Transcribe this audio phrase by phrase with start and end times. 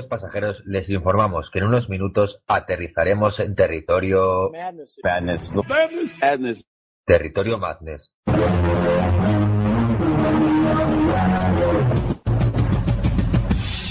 [0.00, 4.50] Queridos pasajeros, les informamos que en unos minutos aterrizaremos en territorio...
[4.50, 4.98] Madness.
[5.04, 6.18] Madness.
[6.18, 6.66] Madness.
[7.04, 8.10] Territorio Madness.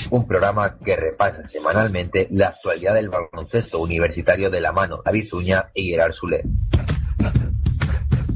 [0.10, 5.70] Un programa que repasa semanalmente la actualidad del baloncesto universitario de la mano David Zuña
[5.76, 6.44] y Gerard Soler.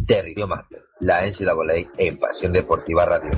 [0.06, 3.32] Territorio Madness, la NCAA en Pasión Deportiva Radio.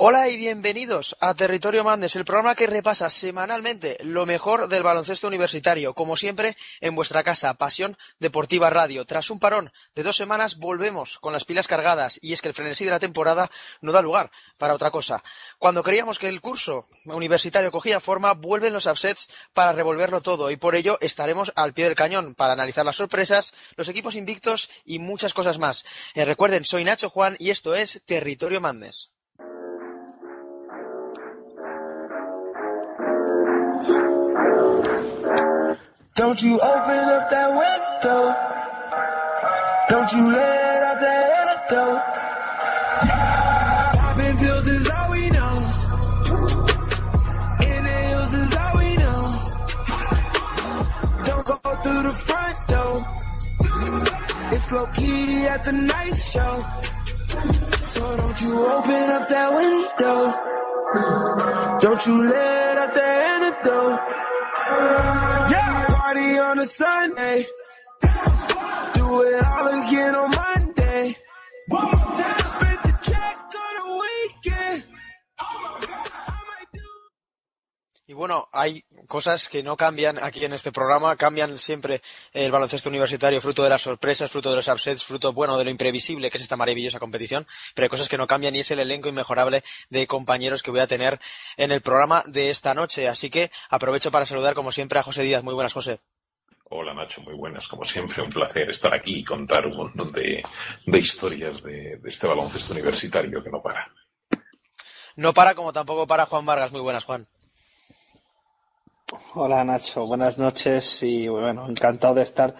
[0.00, 5.26] Hola y bienvenidos a Territorio Madness, el programa que repasa semanalmente lo mejor del baloncesto
[5.26, 9.04] universitario, como siempre en vuestra casa, Pasión Deportiva Radio.
[9.06, 12.54] Tras un parón de dos semanas volvemos con las pilas cargadas y es que el
[12.54, 15.24] frenesí de la temporada no da lugar para otra cosa.
[15.58, 20.56] Cuando creíamos que el curso universitario cogía forma, vuelven los upsets para revolverlo todo y
[20.56, 25.00] por ello estaremos al pie del cañón para analizar las sorpresas, los equipos invictos y
[25.00, 25.84] muchas cosas más.
[26.14, 29.10] Eh, recuerden, soy Nacho Juan y esto es Territorio Madness.
[36.18, 38.34] Don't you open up that window.
[39.88, 42.02] Don't you let out the antidote.
[44.00, 45.54] Popping pills is all we know.
[47.60, 49.22] Inhales is all we know.
[51.24, 53.06] Don't go through the front door.
[54.54, 56.60] It's low key at the night show.
[57.80, 60.34] So don't you open up that window.
[61.80, 65.27] Don't you let out the antidote.
[66.48, 67.46] Yeah, party on a Sunday.
[68.94, 71.16] Do it all again on Monday.
[72.40, 74.84] Spend the check on the weekend.
[75.38, 76.80] I might do
[78.06, 82.00] Y bueno, hay cosas que no cambian aquí en este programa, cambian siempre
[82.32, 85.70] el baloncesto universitario, fruto de las sorpresas, fruto de los upsets, fruto, bueno, de lo
[85.70, 88.80] imprevisible que es esta maravillosa competición, pero hay cosas que no cambian y es el
[88.80, 91.20] elenco inmejorable de compañeros que voy a tener
[91.58, 93.08] en el programa de esta noche.
[93.08, 95.42] Así que aprovecho para saludar, como siempre, a José Díaz.
[95.42, 96.00] Muy buenas, José.
[96.70, 97.66] Hola Nacho, muy buenas.
[97.66, 100.42] Como siempre, un placer estar aquí y contar un montón de,
[100.84, 103.90] de historias de, de este baloncesto universitario que no para.
[105.16, 106.72] No para como tampoco para Juan Vargas.
[106.72, 107.26] Muy buenas, Juan.
[109.34, 112.54] Hola Nacho, buenas noches y bueno, encantado de estar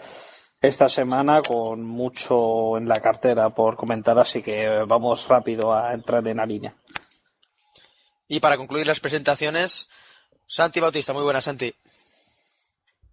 [0.59, 6.27] esta semana con mucho en la cartera por comentar, así que vamos rápido a entrar
[6.27, 6.75] en la línea.
[8.27, 9.89] Y para concluir las presentaciones,
[10.47, 11.13] Santi Bautista.
[11.13, 11.73] Muy buenas, Santi.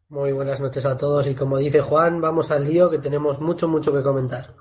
[0.08, 3.66] Muy buenas noches a todos y como dice Juan, vamos al lío que tenemos mucho,
[3.66, 4.54] mucho que comentar.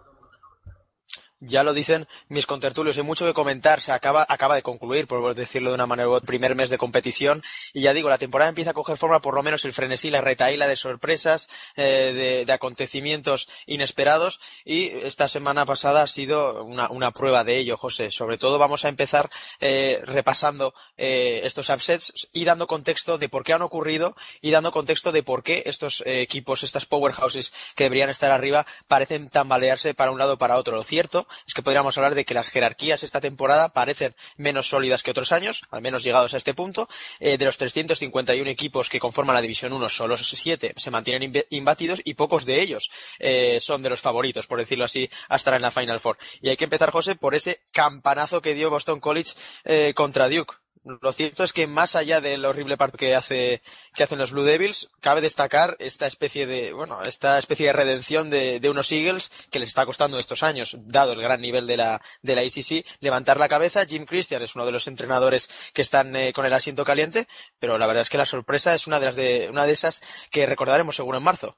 [1.45, 3.79] Ya lo dicen mis contertulios, hay mucho que comentar.
[3.81, 7.43] Se acaba, acaba de concluir, por decirlo de una manera otra, primer mes de competición.
[7.73, 10.21] Y ya digo, la temporada empieza a coger forma, por lo menos el frenesí, la
[10.21, 14.39] retaíla de sorpresas, eh, de, acontecimientos inesperados.
[14.63, 18.09] Y esta semana pasada ha sido una, prueba de ello, José.
[18.09, 19.29] Sobre todo vamos a empezar
[19.59, 24.71] eh, repasando eh, estos upsets y dando contexto de por qué han ocurrido y dando
[24.71, 30.11] contexto de por qué estos equipos, estas powerhouses que deberían estar arriba, parecen tambalearse para
[30.11, 30.75] un lado o para otro.
[30.75, 35.03] Lo cierto es que podríamos hablar de que las jerarquías esta temporada parecen menos sólidas
[35.03, 36.87] que otros años, al menos llegados a este punto.
[37.19, 42.01] Eh, de los 351 equipos que conforman la División 1, solo 7 se mantienen imbatidos
[42.03, 45.61] y pocos de ellos eh, son de los favoritos, por decirlo así, a estar en
[45.61, 46.17] la Final Four.
[46.41, 50.55] Y hay que empezar, José, por ese campanazo que dio Boston College eh, contra Duke.
[51.01, 53.63] Lo cierto es que más allá del horrible partido que hace
[53.95, 58.29] que hacen los Blue Devils, cabe destacar esta especie de bueno esta especie de redención
[58.29, 61.77] de, de, unos Eagles que les está costando estos años, dado el gran nivel de
[61.77, 63.87] la de la ACC, levantar la cabeza.
[63.87, 67.27] Jim Christian es uno de los entrenadores que están eh, con el asiento caliente,
[67.59, 70.03] pero la verdad es que la sorpresa es una de las de una de esas
[70.29, 71.57] que recordaremos seguro en marzo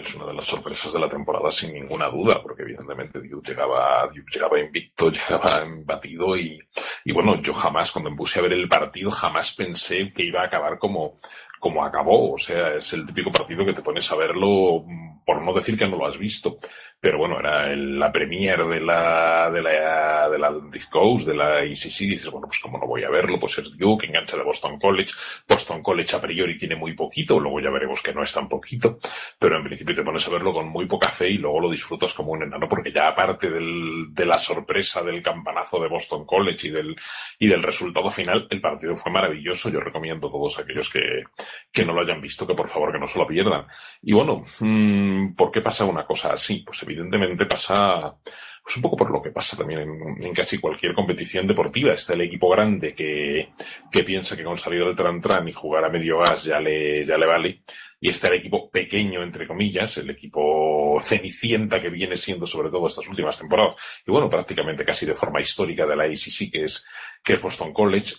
[0.00, 4.06] es una de las sorpresas de la temporada sin ninguna duda, porque evidentemente Duke llegaba,
[4.06, 6.60] Duke llegaba invicto, llegaba embatido y,
[7.12, 10.46] bueno, yo jamás cuando me puse a ver el partido jamás pensé que iba a
[10.46, 11.18] acabar como,
[11.58, 12.32] como acabó.
[12.32, 14.84] O sea, es el típico partido que te pones a verlo
[15.24, 16.58] por no decir que no lo has visto.
[17.00, 21.34] Pero bueno, era el, la premier de la, de la, de la Atlantic Coast, de
[21.34, 24.36] la ICC, y dices, bueno, pues como no voy a verlo, pues es Duke, engancha
[24.36, 25.12] de Boston College.
[25.48, 28.98] Boston College a priori tiene muy poquito, luego ya veremos que no es tan poquito,
[29.38, 32.12] pero en principio te pones a verlo con muy poca fe y luego lo disfrutas
[32.14, 36.66] como un enano, porque ya aparte del, de la sorpresa del campanazo de Boston College
[36.66, 36.96] y del,
[37.38, 39.70] y del resultado final, el partido fue maravilloso.
[39.70, 41.22] Yo recomiendo a todos aquellos que,
[41.72, 43.66] que no lo hayan visto, que por favor que no se lo pierdan.
[44.02, 46.62] Y bueno, mmm, ¿por qué pasa una cosa así?
[46.66, 48.16] Pues evidentemente pasa
[48.68, 49.80] pues un poco por lo que pasa también
[50.20, 51.94] en, casi cualquier competición deportiva.
[51.94, 53.48] Está el equipo grande que,
[53.90, 57.02] que piensa que con salir del tran tran y jugar a medio gas ya le,
[57.06, 57.62] ya le vale.
[57.98, 62.88] Y está el equipo pequeño, entre comillas, el equipo cenicienta que viene siendo sobre todo
[62.88, 63.76] estas últimas temporadas.
[64.06, 66.86] Y bueno, prácticamente casi de forma histórica de la ACC, que es,
[67.24, 68.16] que es Boston College.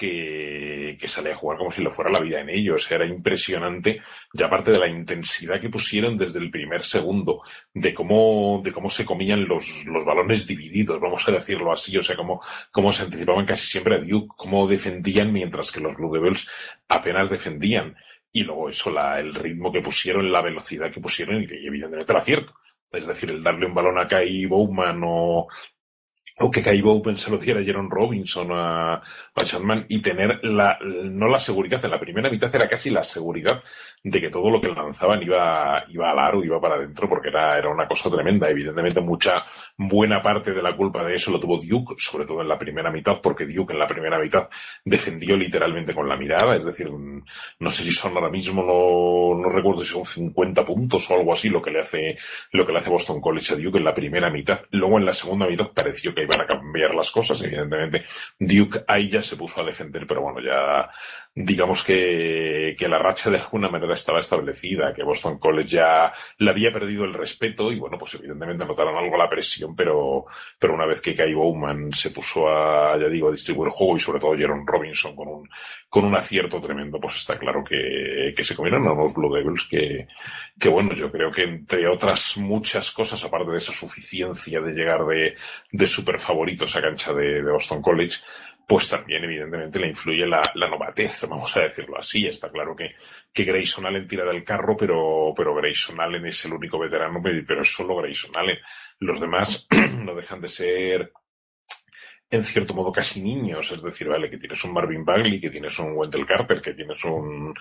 [0.00, 2.90] Que, sale a jugar como si lo fuera la vida en ellos.
[2.90, 4.00] Era impresionante,
[4.32, 7.42] ya aparte de la intensidad que pusieron desde el primer segundo,
[7.74, 12.02] de cómo, de cómo se comían los, los balones divididos, vamos a decirlo así, o
[12.02, 16.12] sea, cómo, cómo se anticipaban casi siempre a Duke, cómo defendían mientras que los Blue
[16.12, 16.48] Devils
[16.88, 17.96] apenas defendían.
[18.32, 22.54] Y luego eso, el ritmo que pusieron, la velocidad que pusieron, y evidentemente era cierto.
[22.92, 25.48] Es decir, el darle un balón a Kai Bowman o,
[26.40, 29.04] o que Kai Open se lo diera a Robinson a, a
[29.88, 33.62] y tener la, no la seguridad, en la primera mitad era casi la seguridad
[34.02, 37.58] de que todo lo que lanzaban iba, iba al aro, iba para adentro, porque era,
[37.58, 38.48] era una cosa tremenda.
[38.48, 39.44] Evidentemente, mucha
[39.76, 42.90] buena parte de la culpa de eso lo tuvo Duke, sobre todo en la primera
[42.90, 44.48] mitad, porque Duke en la primera mitad
[44.84, 49.48] defendió literalmente con la mirada, es decir, no sé si son ahora mismo, no, no
[49.50, 52.16] recuerdo si son 50 puntos o algo así lo que le hace,
[52.52, 54.60] lo que le hace Boston College a Duke en la primera mitad.
[54.70, 58.04] Luego en la segunda mitad pareció que iban a cambiar las cosas, evidentemente.
[58.38, 60.90] Duke ahí ya se puso a defender, pero bueno, ya
[61.34, 66.50] digamos que, que la racha de alguna manera estaba establecida, que Boston College ya le
[66.50, 70.24] había perdido el respeto y bueno, pues evidentemente notaron algo la presión, pero,
[70.58, 73.96] pero una vez que Kai Bowman se puso a, ya digo, a distribuir el juego
[73.96, 75.48] y sobre todo Jaron Robinson con un,
[75.88, 79.68] con un acierto tremendo, pues está claro que, que se comieron a unos Blue Devils
[79.68, 80.08] que,
[80.58, 85.06] que bueno, yo creo que entre otras muchas cosas, aparte de esa suficiencia de llegar
[85.06, 85.36] de,
[85.70, 88.18] de super favoritos a cancha de Boston College,
[88.70, 92.28] pues también evidentemente le influye la, novatez, vamos a decirlo así.
[92.28, 92.94] Está claro que,
[93.32, 97.62] que Grayson Allen tira del carro, pero, pero Grayson Allen es el único veterano, pero
[97.62, 98.58] es solo Grayson Allen.
[99.00, 99.66] Los demás
[99.98, 101.12] no dejan de ser
[102.30, 105.76] en cierto modo casi niños, es decir, vale, que tienes un Marvin Bagley, que tienes
[105.80, 107.52] un Wendell Carter, que tienes un,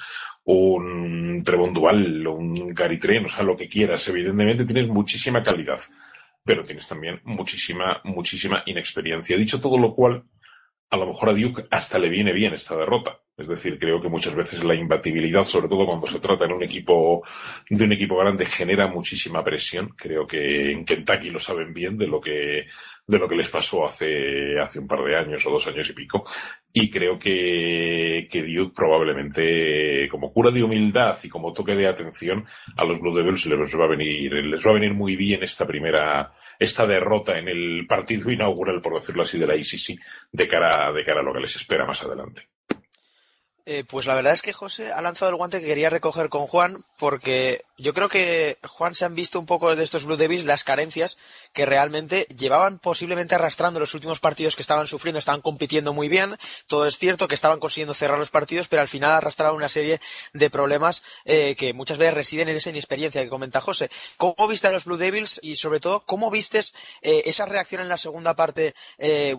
[0.43, 5.79] un Trevon Duval, un Gary Trent, o sea, lo que quieras, evidentemente tienes muchísima calidad,
[6.45, 9.35] pero tienes también muchísima, muchísima inexperiencia.
[9.35, 10.23] Dicho todo lo cual,
[10.89, 13.19] a lo mejor a Duke hasta le viene bien esta derrota.
[13.37, 16.63] Es decir, creo que muchas veces la imbatibilidad, sobre todo cuando se trata en un
[16.63, 17.23] equipo,
[17.69, 19.93] de un equipo grande, genera muchísima presión.
[19.95, 22.65] Creo que en Kentucky lo saben bien de lo que,
[23.07, 25.93] de lo que les pasó hace, hace un par de años o dos años y
[25.93, 26.25] pico.
[26.71, 32.45] Y creo que, que Duke probablemente, como cura de humildad y como toque de atención,
[32.77, 35.65] a los Blue Devils les va a venir, les va a venir muy bien esta
[35.65, 39.99] primera, esta derrota en el partido inaugural, por decirlo así, de la ICC,
[40.31, 42.47] de cara, de cara a lo que les espera más adelante.
[43.65, 46.47] Eh, pues la verdad es que José ha lanzado el guante que quería recoger con
[46.47, 50.45] Juan, porque yo creo que Juan se han visto un poco de estos Blue Devils
[50.45, 51.17] las carencias
[51.53, 56.37] que realmente llevaban posiblemente arrastrando los últimos partidos que estaban sufriendo, estaban compitiendo muy bien,
[56.67, 59.99] todo es cierto que estaban consiguiendo cerrar los partidos, pero al final arrastraron una serie
[60.33, 63.89] de problemas eh, que muchas veces residen en esa inexperiencia que comenta José.
[64.17, 67.89] ¿Cómo viste a los Blue Devils y sobre todo cómo vistes eh, esa reacción en
[67.89, 69.35] la segunda parte eh,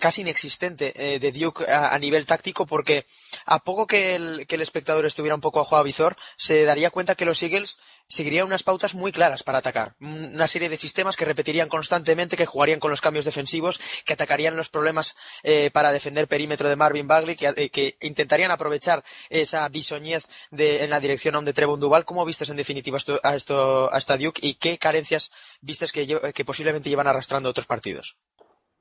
[0.00, 2.66] casi inexistente eh, de Duke a, nivel táctico?
[2.66, 3.06] Porque
[3.46, 7.14] a poco que el, espectador estuviera un poco a juego a visor, se daría cuenta
[7.14, 7.67] que los Eagles
[8.08, 9.94] seguirían unas pautas muy claras para atacar.
[10.00, 14.56] Una serie de sistemas que repetirían constantemente, que jugarían con los cambios defensivos, que atacarían
[14.56, 19.68] los problemas eh, para defender perímetro de Marvin Bagley, que, eh, que intentarían aprovechar esa
[19.68, 22.04] bisoñez de, en la dirección a un de Trevon Duval.
[22.04, 26.32] ¿Cómo vistes en definitiva esto, a, esto, a esta Duke y qué carencias vistes que,
[26.32, 28.16] que posiblemente llevan arrastrando otros partidos?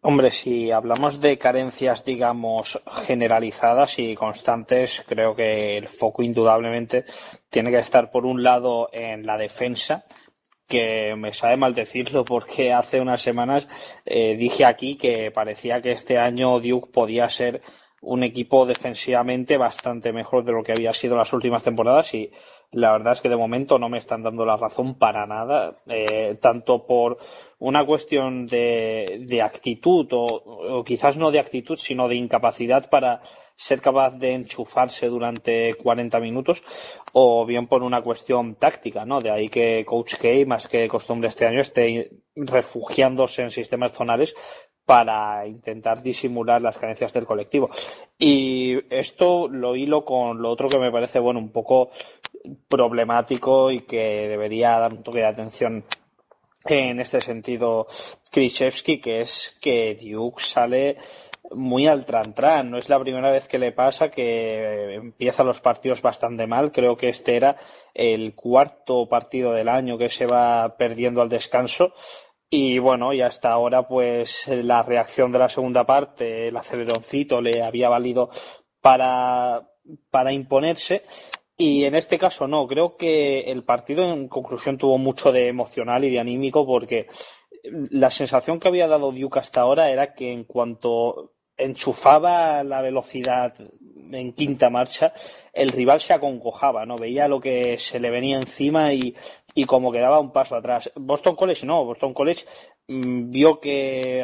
[0.10, 7.04] Hombre, si hablamos de carencias, digamos, generalizadas y constantes, creo que el foco indudablemente
[7.50, 10.06] tiene que estar, por un lado, en la defensa,
[10.66, 13.68] que me sabe mal decirlo porque hace unas semanas
[14.06, 17.62] eh, dije aquí que parecía que este año Duke podía ser
[18.00, 22.32] un equipo defensivamente bastante mejor de lo que había sido las últimas temporadas y
[22.72, 26.38] la verdad es que de momento no me están dando la razón para nada, eh,
[26.42, 27.18] tanto por
[27.60, 33.22] una cuestión de, de actitud o, o, quizás no de actitud, sino de incapacidad para
[33.56, 36.64] ser capaz de enchufarse durante 40 minutos
[37.14, 39.20] o bien por una cuestión táctica, ¿no?
[39.20, 44.36] De ahí que Coach K, más que costumbre este año, esté refugiándose en sistemas zonales
[44.88, 47.70] para intentar disimular las carencias del colectivo.
[48.18, 51.90] Y esto lo hilo con lo otro que me parece, bueno, un poco
[52.70, 55.84] problemático y que debería dar un toque de atención
[56.64, 57.88] en este sentido
[58.32, 60.96] Krzyzewski, que es que Duke sale
[61.52, 66.02] muy al tran No es la primera vez que le pasa que empieza los partidos
[66.02, 66.72] bastante mal.
[66.72, 67.58] Creo que este era
[67.94, 71.94] el cuarto partido del año que se va perdiendo al descanso
[72.50, 77.62] Y bueno, y hasta ahora, pues la reacción de la segunda parte, el aceleroncito le
[77.62, 78.30] había valido
[78.82, 79.70] para,
[80.10, 81.04] para imponerse.
[81.58, 86.06] Y en este caso no, creo que el partido en conclusión tuvo mucho de emocional
[86.06, 87.08] y de anímico porque
[87.64, 93.56] la sensación que había dado Duke hasta ahora era que en cuanto enchufaba la velocidad
[94.12, 95.12] en quinta marcha,
[95.52, 96.98] el rival se aconcojaba, ¿no?
[96.98, 99.16] Veía lo que se le venía encima y,
[99.58, 100.92] y como quedaba un paso atrás.
[100.96, 102.46] Boston College no, Boston College
[102.88, 104.24] mmm, vio que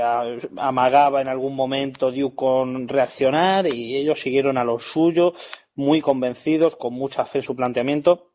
[0.57, 5.33] amagaba en algún momento Duke con reaccionar y ellos siguieron a lo suyo,
[5.73, 8.29] muy convencidos, con mucha fe en su planteamiento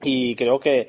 [0.00, 0.88] y creo que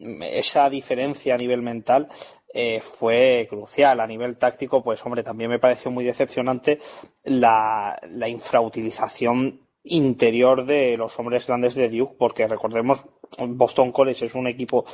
[0.00, 2.08] esa diferencia a nivel mental
[2.52, 4.00] eh, fue crucial.
[4.00, 6.80] A nivel táctico, pues hombre, también me pareció muy decepcionante
[7.22, 13.06] la, la infrautilización interior de los hombres grandes de Duke, porque recordemos,
[13.38, 14.84] Boston College es un equipo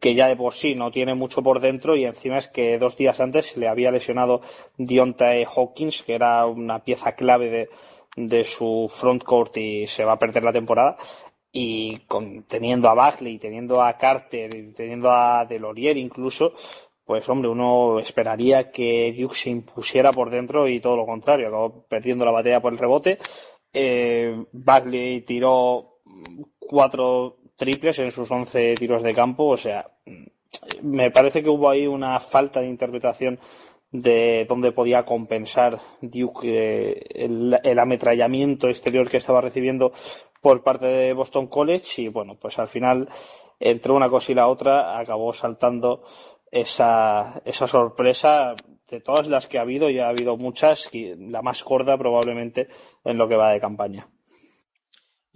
[0.00, 2.96] que ya de por sí no tiene mucho por dentro y encima es que dos
[2.96, 4.40] días antes le había lesionado
[4.76, 7.68] Diontae Hawkins, que era una pieza clave de,
[8.16, 10.96] de su frontcourt y se va a perder la temporada
[11.56, 16.52] y con, teniendo a Bagley, teniendo a Carter, teniendo a Delorier incluso,
[17.04, 21.84] pues hombre, uno esperaría que Duke se impusiera por dentro y todo lo contrario, acabó
[21.86, 23.18] perdiendo la batalla por el rebote.
[23.74, 25.98] Eh, Bagley tiró
[26.58, 29.86] cuatro triples en sus once tiros de campo, o sea,
[30.82, 33.38] me parece que hubo ahí una falta de interpretación
[33.90, 39.92] de dónde podía compensar Duke eh, el, el, ametrallamiento exterior que estaba recibiendo
[40.40, 42.02] por parte de Boston College.
[42.02, 43.08] Y bueno, pues al final
[43.60, 46.02] entre una cosa y la otra acabó saltando
[46.50, 48.54] esa, esa sorpresa
[48.90, 52.68] de todas las que ha habido, y ha habido muchas, la más gorda probablemente
[53.04, 54.08] en lo que va de campaña.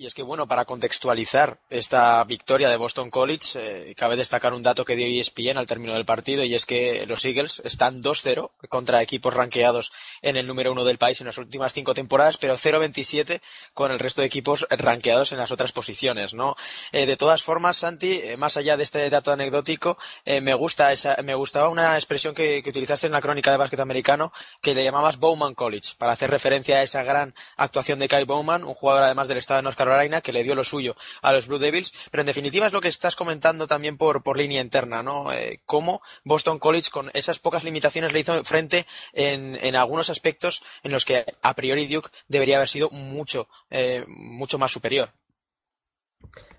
[0.01, 3.59] Y es que, bueno, para contextualizar esta victoria de Boston College,
[3.91, 7.05] eh, cabe destacar un dato que dio ESPN al término del partido, y es que
[7.09, 9.91] los Eagles están 2-0 contra equipos rankeados
[10.23, 13.41] en el número uno del país en las últimas cinco temporadas, pero 0-27
[13.75, 16.55] con el resto de equipos rankeados en las otras posiciones, ¿no?
[16.93, 21.17] Eh, de todas formas, Santi, eh, más allá de este dato anecdótico, me gusta esa,
[21.25, 24.85] me gustaba una expresión que, que, utilizaste en la crónica de básquet americano, que le
[24.85, 29.03] llamabas Bowman College, para hacer referencia a esa gran actuación de Kai Bowman, un jugador
[29.03, 31.93] además del estado de North Carolina, que le dio lo suyo a los Blue Devils,
[32.11, 35.33] pero en definitiva es lo que estás comentando también por, por línea interna, ¿no?
[35.33, 40.63] Eh, cómo Boston College con esas pocas limitaciones le hizo frente en, en algunos aspectos
[40.83, 45.11] en los que a priori Duke debería haber sido mucho, eh, mucho más superior.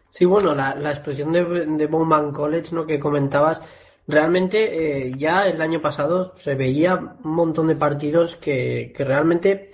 [0.09, 2.85] Sí, bueno, la, la expresión de, Bowman College, ¿no?
[2.85, 3.61] Que comentabas,
[4.07, 9.69] realmente eh, ya el año pasado se veía un montón de partidos que, que realmente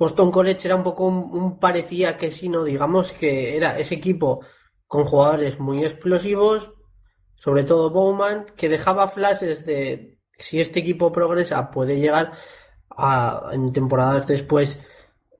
[0.00, 3.96] Boston College era un poco un, un, parecía que sí, no, digamos que era ese
[3.96, 4.40] equipo
[4.86, 6.72] con jugadores muy explosivos,
[7.34, 12.32] sobre todo Bowman, que dejaba flashes de si este equipo progresa puede llegar
[12.88, 14.80] a en temporadas después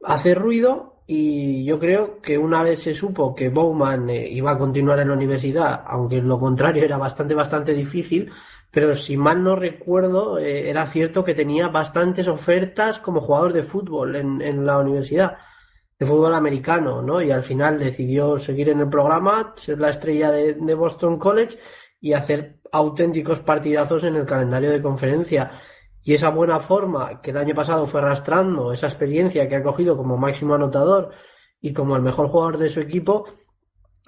[0.04, 1.02] a hacer ruido.
[1.06, 5.08] Y yo creo que una vez se supo que Bowman eh, iba a continuar en
[5.08, 8.30] la universidad, aunque lo contrario era bastante bastante difícil,
[8.70, 13.62] pero si mal no recuerdo, eh, era cierto que tenía bastantes ofertas como jugador de
[13.62, 15.38] fútbol en, en, la universidad,
[15.98, 17.20] de fútbol americano, ¿no?
[17.20, 21.58] Y al final decidió seguir en el programa, ser la estrella de, de Boston College
[22.00, 25.50] y hacer auténticos partidazos en el calendario de conferencia.
[26.02, 29.96] Y esa buena forma que el año pasado fue arrastrando, esa experiencia que ha cogido
[29.96, 31.10] como máximo anotador
[31.60, 33.26] y como el mejor jugador de su equipo,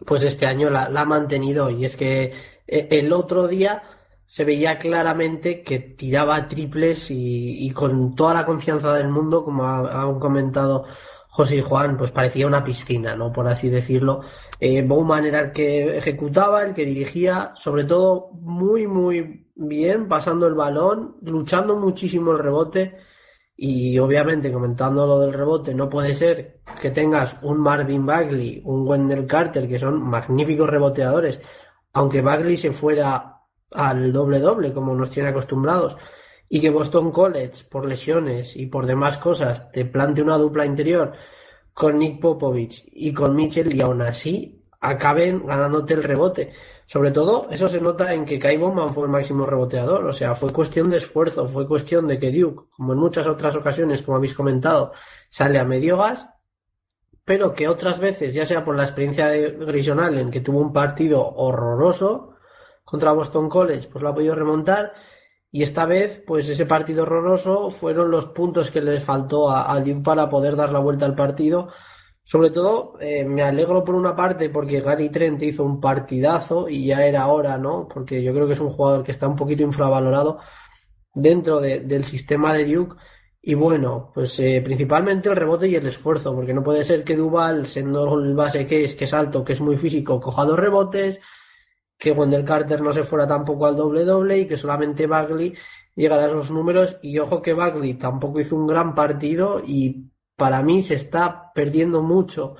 [0.06, 1.68] pues este año la, ha mantenido.
[1.70, 2.32] Y es que
[2.66, 3.82] eh, el otro día
[4.32, 10.18] se veía claramente que tiraba triples y, con toda la confianza del mundo, como han
[10.18, 10.86] comentado
[11.28, 13.30] José y Juan, pues parecía una piscina, ¿no?
[13.30, 14.22] Por así decirlo.
[14.58, 20.46] Eh, Bowman era el que ejecutaba, el que dirigía, sobre todo muy, muy bien, pasando
[20.46, 22.96] el balón, luchando muchísimo el rebote.
[23.54, 28.88] Y obviamente, comentando lo del rebote, no puede ser que tengas un Marvin Bagley, un
[28.88, 31.38] Wendell Carter, que son magníficos reboteadores,
[31.92, 33.31] aunque Bagley se fuera
[33.74, 35.96] al doble doble como nos tiene acostumbrados
[36.48, 41.12] y que Boston College por lesiones y por demás cosas te plante una dupla interior
[41.72, 46.52] con Nick Popovich y con Mitchell y aún así acaben ganándote el rebote.
[46.86, 50.34] Sobre todo, eso se nota en que Kai Bowman fue el máximo reboteador, o sea,
[50.34, 54.18] fue cuestión de esfuerzo, fue cuestión de que Duke, como en muchas otras ocasiones, como
[54.18, 54.92] habéis comentado,
[55.30, 56.28] sale a medio gas,
[57.24, 60.72] pero que otras veces, ya sea por la experiencia de Grayson Allen, que tuvo un
[60.72, 62.31] partido horroroso,
[62.92, 64.92] contra Boston College, pues lo ha podido remontar.
[65.50, 70.02] Y esta vez, pues ese partido horroroso fueron los puntos que les faltó a, Duke
[70.04, 71.68] para poder dar la vuelta al partido.
[72.22, 76.84] Sobre todo, eh, me alegro por una parte porque Gary Trent hizo un partidazo y
[76.86, 77.88] ya era hora, ¿no?
[77.88, 80.38] Porque yo creo que es un jugador que está un poquito infravalorado.
[81.14, 82.96] dentro del sistema de Duke.
[83.42, 87.16] Y bueno, pues eh, principalmente el rebote y el esfuerzo, porque no puede ser que
[87.16, 90.58] Duval, siendo el base que es, que es alto, que es muy físico, coja dos
[90.58, 91.20] rebotes,
[92.02, 95.54] que Wendell Carter no se fuera tampoco al doble-doble y que solamente Bagley
[95.94, 96.98] llegara a esos números.
[97.00, 102.02] Y ojo que Bagley tampoco hizo un gran partido y para mí se está perdiendo
[102.02, 102.56] mucho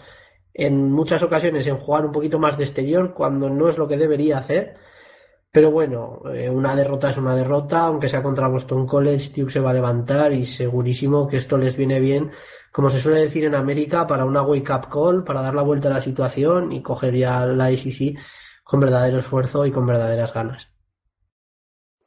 [0.55, 3.97] en muchas ocasiones en jugar un poquito más de exterior cuando no es lo que
[3.97, 4.77] debería hacer.
[5.51, 9.59] Pero bueno, eh, una derrota es una derrota, aunque sea contra Boston College, Duke se
[9.59, 12.31] va a levantar y segurísimo que esto les viene bien,
[12.71, 15.89] como se suele decir en América, para una wake up call, para dar la vuelta
[15.89, 18.17] a la situación y coger ya la ICC
[18.63, 20.73] con verdadero esfuerzo y con verdaderas ganas.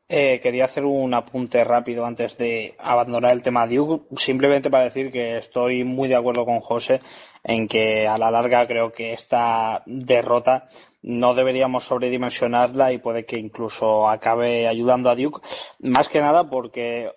[0.08, 5.12] Eh, quería hacer un apunte rápido antes de abandonar el tema Duke, simplemente para decir
[5.12, 7.02] que estoy muy de acuerdo con José
[7.44, 10.68] en que a la larga creo que esta derrota
[11.02, 15.42] no deberíamos sobredimensionarla y puede que incluso acabe ayudando a Duke,
[15.80, 17.12] más que nada porque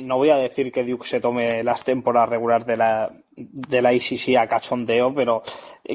[0.00, 3.06] no voy a decir que Duke se tome las temporadas regulares de la,
[3.36, 5.42] de la ICC a cachondeo, pero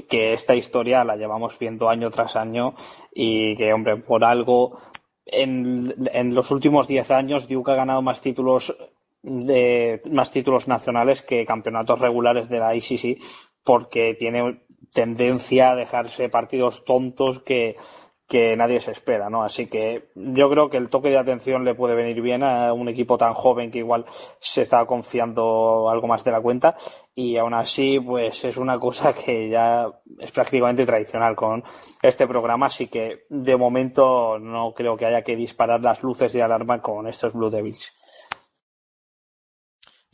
[0.09, 2.75] que esta historia la llevamos viendo año tras año
[3.13, 4.79] y que, hombre, por algo
[5.25, 8.75] en, los últimos 10 años Duke ha ganado más títulos
[9.23, 13.19] de más títulos nacionales que campeonatos regulares de la ICC
[13.63, 14.61] porque tiene
[14.93, 17.75] tendencia a dejarse partidos tontos que,
[18.27, 19.43] que nadie se espera, ¿no?
[19.43, 22.89] Así que yo creo que el toque de atención le puede venir bien a un
[22.89, 24.05] equipo tan joven que igual
[24.39, 26.75] se está confiando algo más de la cuenta
[27.15, 29.87] y aún así pues es una cosa que ya
[30.19, 31.63] es prácticamente tradicional con
[32.01, 36.43] este programa, así que de momento no creo que haya que disparar las luces de
[36.43, 37.93] alarma con estos Blue Devils.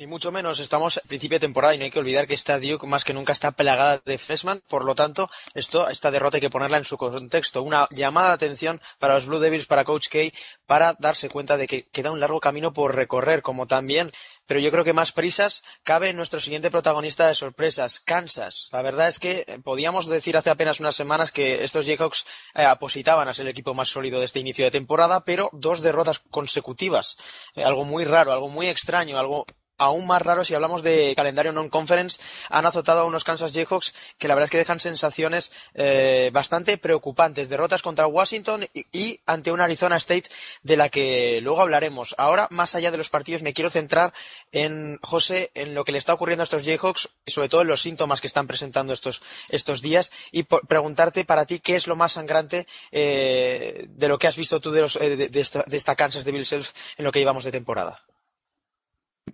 [0.03, 2.60] Ni mucho menos, estamos a principio de temporada y no hay que olvidar que esta
[2.60, 6.41] Duke más que nunca está plagada de freshman, por lo tanto, esto, esta derrota hay
[6.41, 7.63] que ponerla en su contexto.
[7.63, 10.19] Una llamada de atención para los Blue Devils, para Coach K,
[10.65, 14.12] para darse cuenta de que queda un largo camino por recorrer, como también
[14.45, 18.67] pero yo creo que más prisas cabe nuestro siguiente protagonista de sorpresas, Kansas.
[18.72, 23.27] La verdad es que podíamos decir hace apenas unas semanas que estos Jayhawks eh, apositaban
[23.27, 27.15] a ser el equipo más sólido de este inicio de temporada, pero dos derrotas consecutivas.
[27.56, 29.45] Eh, algo muy raro, algo muy extraño, algo
[29.77, 34.27] aún más raro si hablamos de calendario non-conference, han azotado a unos Kansas Jayhawks que
[34.27, 37.49] la verdad es que dejan sensaciones eh, bastante preocupantes.
[37.49, 40.29] Derrotas contra Washington y, ante una Arizona State
[40.62, 42.15] de la que luego hablaremos.
[42.17, 44.13] Ahora, más allá de los partidos, me quiero centrar
[44.51, 47.67] en, José, en lo que le está ocurriendo a estos Jayhawks, y sobre todo en
[47.67, 51.95] los síntomas que están presentando estos, estos días, y preguntarte para ti qué es lo
[51.95, 55.95] más sangrante eh, de lo que has visto tú de, eh, de, esta, de esta
[55.95, 58.03] Kansas Self en lo que llevamos de temporada.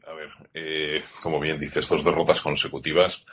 [0.10, 3.24] A ver, eh, como bien dices, dos derrotas consecutivas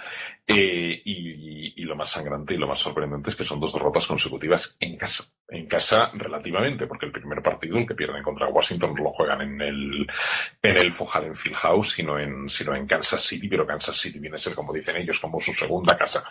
[0.46, 4.76] eh, y, lo más sangrante y lo más sorprendente es que son dos derrotas consecutivas
[4.80, 5.24] en casa.
[5.48, 9.40] En casa relativamente, porque el primer partido, el que pierden contra Washington, no lo juegan
[9.40, 10.06] en el,
[10.60, 14.38] en el Fohalen Fieldhouse, sino en, sino en Kansas City, pero Kansas City viene a
[14.38, 16.24] ser, como dicen ellos, como su segunda casa.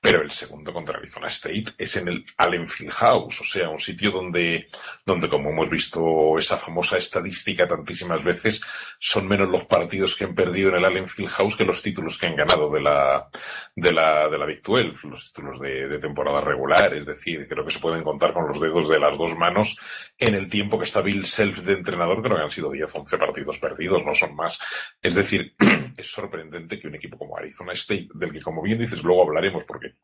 [0.00, 4.10] Pero el segundo contra Arizona State es en el Allen Fieldhouse, o sea, un sitio
[4.10, 4.68] donde,
[5.04, 8.60] donde como hemos visto esa famosa estadística tantísimas veces,
[8.98, 12.26] son menos los partidos que han perdido en el Allen Fieldhouse que los títulos que
[12.26, 13.28] han ganado de la,
[13.74, 16.92] de la, de la Big 12, los títulos de, de temporada regular.
[16.92, 19.78] Es decir, creo que se pueden contar con los dedos de las dos manos
[20.18, 23.16] en el tiempo que está Bill Self de entrenador, creo que han sido 10, 11
[23.16, 24.60] partidos perdidos, no son más.
[25.00, 25.54] Es decir,
[25.96, 29.64] es sorprendente que un equipo como Arizona State, del que como bien dices luego hablaremos
[29.64, 29.94] porque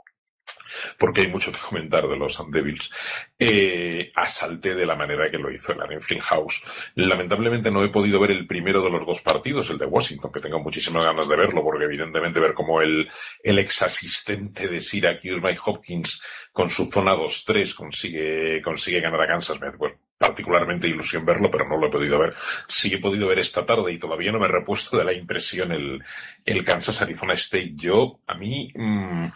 [0.98, 2.90] porque hay mucho que comentar de los Devils,
[3.38, 6.62] eh, asalte de la manera que lo hizo el Anfield House.
[6.94, 10.40] Lamentablemente no he podido ver el primero de los dos partidos, el de Washington, que
[10.40, 13.08] tengo muchísimas ganas de verlo, porque evidentemente ver cómo el,
[13.42, 19.28] el ex asistente de Syracuse, Mike Hopkins, con su zona 2-3 consigue, consigue ganar a
[19.28, 19.60] Kansas.
[19.60, 22.34] Me, bueno, particularmente ilusión verlo, pero no lo he podido ver.
[22.66, 25.72] Sí he podido ver esta tarde y todavía no me he repuesto de la impresión
[25.72, 26.02] el,
[26.44, 27.72] el Kansas Arizona State.
[27.74, 29.28] Yo, a mí, mmm,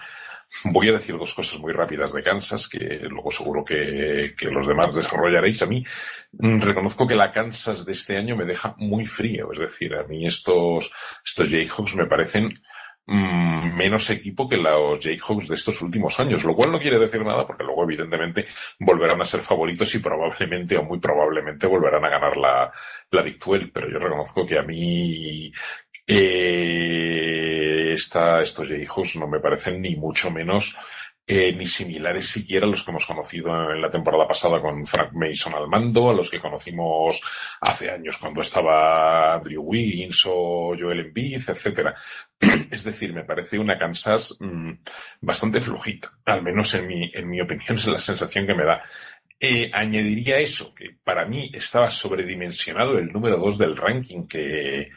[0.65, 4.95] Voy a decir dos cosas muy rápidas de Kansas, que luego seguro que, los demás
[4.95, 5.63] desarrollaréis.
[5.63, 5.85] A mí
[6.33, 9.51] mm, reconozco que la Kansas de este año me deja muy frío.
[9.53, 10.93] Es decir, a mí estos,
[11.25, 12.53] estos Jayhawks me parecen
[13.07, 17.25] mmm, menos equipo que los Jayhawks de estos últimos años, lo cual no quiere decir
[17.25, 18.47] nada porque luego evidentemente
[18.79, 22.71] volverán a ser favoritos y probablemente o muy probablemente volverán a ganar la,
[23.11, 25.53] la Big 12, pero yo reconozco que a mí
[26.07, 27.62] eh,
[27.93, 30.75] estos hijos no me parecen ni mucho menos
[31.25, 35.13] eh, ni similares siquiera a los que hemos conocido en la temporada pasada con Frank
[35.13, 37.23] Mason al mando, a los que conocimos
[37.61, 41.95] hace años cuando estaba Andrew Wiggins o Joel Embiid, etcétera.
[42.71, 44.73] Es decir, me parece una Kansas mmm,
[45.21, 48.83] bastante flujita, al menos en mi, en mi opinión es la sensación que me da.
[49.39, 54.91] Eh, añadiría eso, que para mí estaba sobredimensionado el número 2 del ranking que,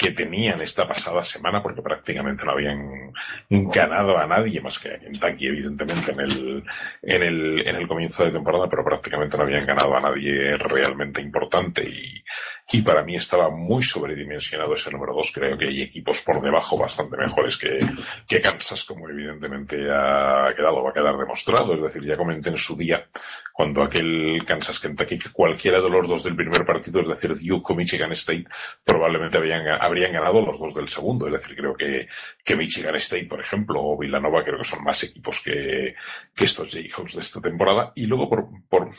[0.00, 3.12] que tenían esta pasada semana, porque prácticamente no habían
[3.50, 6.64] ganado a nadie más que a Kentucky, evidentemente, en el,
[7.02, 11.20] en el, en el comienzo de temporada, pero prácticamente no habían ganado a nadie realmente
[11.20, 11.86] importante.
[11.86, 12.24] Y,
[12.72, 15.32] y para mí estaba muy sobredimensionado ese número 2.
[15.34, 20.90] Creo que hay equipos por debajo bastante mejores que, Kansas, como evidentemente ha quedado, va
[20.90, 21.74] a quedar demostrado.
[21.74, 23.08] Es decir, ya comenté en su día,
[23.52, 27.72] cuando aquel Kansas Kentucky, que cualquiera de los dos del primer partido, es decir, Duke
[27.72, 28.44] o Michigan State,
[28.84, 31.26] probablemente habían, habrían ganado los dos del segundo.
[31.26, 32.06] Es decir, creo que,
[32.44, 35.96] que Michigan State, por ejemplo, o Villanova, creo que son más equipos que,
[36.36, 37.90] que estos Jayhawks de esta temporada.
[37.96, 38.90] Y luego, por, por,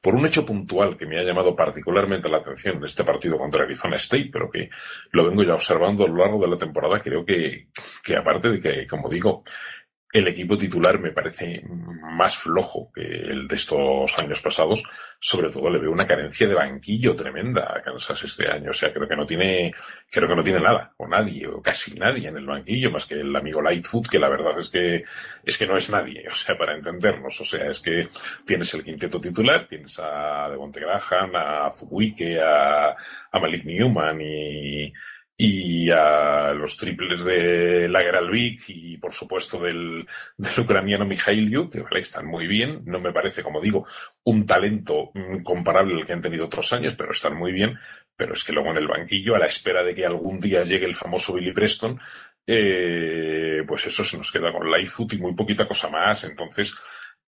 [0.00, 3.64] por un hecho puntual que me ha llamado particularmente la atención en este partido contra
[3.64, 4.70] Arizona State, pero que
[5.10, 7.66] lo vengo ya observando a lo largo de la temporada, creo que,
[8.02, 9.44] que aparte de que, como digo,
[10.10, 14.82] el equipo titular me parece más flojo que el de estos años pasados.
[15.20, 18.70] Sobre todo le veo una carencia de banquillo tremenda a Kansas este año.
[18.70, 19.74] O sea, creo que no tiene,
[20.10, 23.16] creo que no tiene nada, o nadie, o casi nadie en el banquillo, más que
[23.16, 25.04] el amigo Lightfoot, que la verdad es que,
[25.44, 26.26] es que no es nadie.
[26.30, 27.38] O sea, para entendernos.
[27.40, 28.08] O sea, es que
[28.46, 32.90] tienes el quinteto titular, tienes a Devonte Graham, a Fubuike, a,
[33.32, 34.92] a Malik Newman y,
[35.40, 40.04] y a los triples de Lageralvik y por supuesto del,
[40.36, 42.82] del ucraniano Mikhail que vale, están muy bien.
[42.84, 43.86] No me parece, como digo,
[44.24, 47.78] un talento mm, comparable al que han tenido otros años, pero están muy bien.
[48.16, 50.86] Pero es que luego en el banquillo, a la espera de que algún día llegue
[50.86, 52.00] el famoso Billy Preston,
[52.44, 56.24] eh, pues eso se nos queda con Lightfoot y muy poquita cosa más.
[56.24, 56.74] Entonces,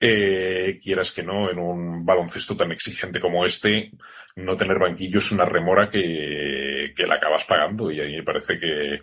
[0.00, 3.90] eh, quieras que no, en un baloncesto tan exigente como este,
[4.36, 8.58] no tener banquillo es una remora que, que la acabas pagando y ahí me parece
[8.58, 9.00] que,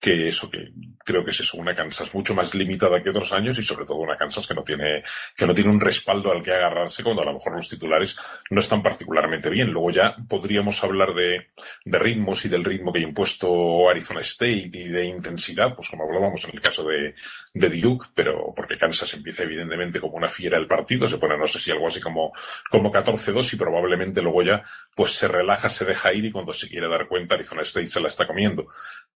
[0.00, 0.72] que eso, que
[1.04, 3.98] creo que es eso, una Kansas mucho más limitada que otros años y sobre todo
[3.98, 5.04] una Kansas que no tiene,
[5.36, 8.16] que no tiene un respaldo al que agarrarse cuando a lo mejor los titulares
[8.50, 9.70] no están particularmente bien.
[9.70, 11.48] Luego ya podríamos hablar de,
[11.84, 16.04] de ritmos y del ritmo que ha impuesto Arizona State y de intensidad, pues como
[16.04, 17.14] hablábamos en el caso de,
[17.52, 21.46] de Duke, pero porque Kansas empieza evidentemente como una fiera el partido, se pone no
[21.46, 22.32] sé si algo así como,
[22.70, 24.62] como 14-2 y probablemente luego ya
[25.00, 28.02] pues se relaja, se deja ir y cuando se quiere dar cuenta Arizona State se
[28.02, 28.66] la está comiendo.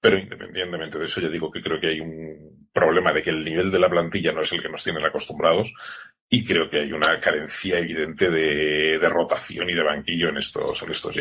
[0.01, 3.45] Pero independientemente de eso, ya digo que creo que hay un problema de que el
[3.45, 5.75] nivel de la plantilla no es el que nos tienen acostumbrados
[6.29, 10.93] y creo que hay una carencia evidente de, rotación y de banquillo en estos, en
[10.93, 11.17] estos.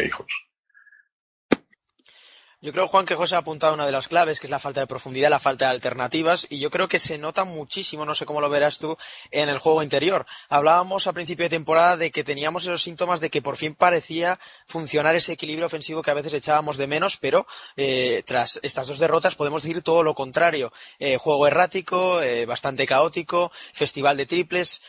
[2.64, 4.82] Yo creo, Juan, que José ha apuntado una de las claves, que es la falta
[4.82, 8.28] de profundidad, la falta de alternativas, y yo creo que se nota muchísimo, no sé
[8.28, 9.00] cómo lo verás tú,
[9.32, 10.28] en el juego interior.
[10.48, 14.40] Hablábamos a principio de temporada de que teníamos esos síntomas de que por fin parecía
[14.68, 17.48] funcionar ese equilibrio ofensivo que a veces echábamos de menos, pero
[17.78, 20.72] eh, tras estas dos derrotas podemos decir todo lo contrario.
[21.00, 24.84] Eh, juego errático, eh, bastante caótico, festival de triples,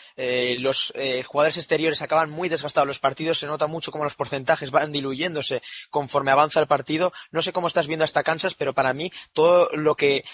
[0.58, 0.92] los
[1.26, 5.62] jugadores exteriores acaban muy desgastados los partidos, se nota mucho cómo los porcentajes van diluyéndose
[5.88, 7.14] conforme avanza el partido.
[7.30, 10.24] No sé cómo cómo estás viendo hasta Kansas, pero para mí todo lo que,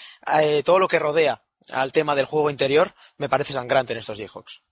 [0.41, 2.87] eh, todo lo que rodea al tema del juego interior
[3.19, 4.63] me parece sangrante en estos Jayhawks.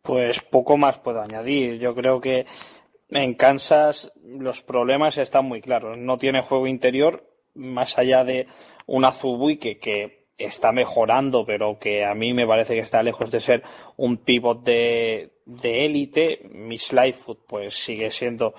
[0.00, 1.78] Pues poco más puedo añadir.
[1.78, 2.46] Yo creo que
[3.10, 5.98] en Kansas los problemas están muy claros.
[5.98, 8.46] No tiene juego interior, más allá de
[8.86, 13.40] un Azubuike que está mejorando, pero que a mí me parece que está lejos de
[13.40, 13.62] ser
[13.98, 16.40] un pivot de élite.
[16.50, 18.54] Miss Lightfoot pues sigue siendo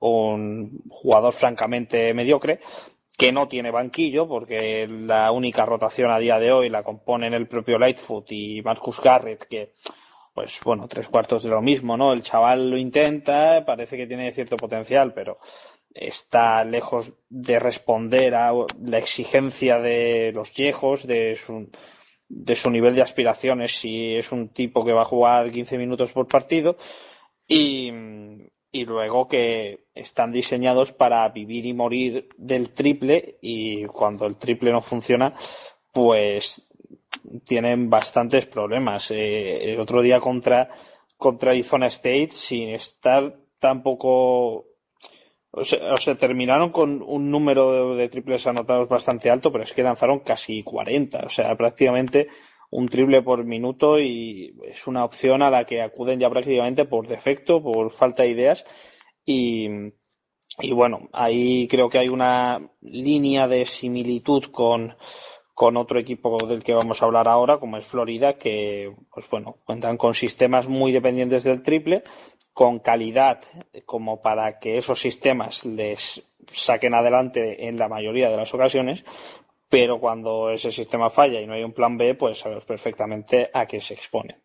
[0.00, 2.60] un jugador francamente mediocre
[3.16, 7.48] que no tiene banquillo porque la única rotación a día de hoy la componen el
[7.48, 9.74] propio Lightfoot y Marcus Garrett que
[10.38, 12.12] pues bueno, tres cuartos de lo mismo, ¿no?
[12.12, 15.40] El chaval lo intenta, parece que tiene cierto potencial, pero
[15.92, 21.68] está lejos de responder a la exigencia de los viejos, de su,
[22.28, 26.12] de su nivel de aspiraciones, si es un tipo que va a jugar 15 minutos
[26.12, 26.76] por partido.
[27.48, 27.90] Y,
[28.70, 34.72] y luego que están diseñados para vivir y morir del triple y cuando el triple
[34.72, 35.34] no funciona,
[35.92, 36.68] pues
[37.44, 39.10] tienen bastantes problemas.
[39.10, 40.68] Eh, el otro día contra,
[41.16, 44.66] contra Arizona State, sin estar tampoco.
[45.50, 49.82] O sea, terminaron con un número de, de triples anotados bastante alto, pero es que
[49.82, 51.20] lanzaron casi 40.
[51.20, 52.28] O sea, prácticamente
[52.70, 57.08] un triple por minuto y es una opción a la que acuden ya prácticamente por
[57.08, 58.64] defecto, por falta de ideas.
[59.24, 59.68] Y,
[60.60, 64.94] y bueno, ahí creo que hay una línea de similitud con,
[65.58, 69.56] con otro equipo del que vamos a hablar ahora, como es Florida, que pues bueno,
[69.64, 72.04] cuentan con sistemas muy dependientes del triple,
[72.52, 73.40] con calidad
[73.84, 79.04] como para que esos sistemas les saquen adelante en la mayoría de las ocasiones,
[79.68, 83.66] pero cuando ese sistema falla y no hay un plan B, pues sabemos perfectamente a
[83.66, 84.40] qué se expone.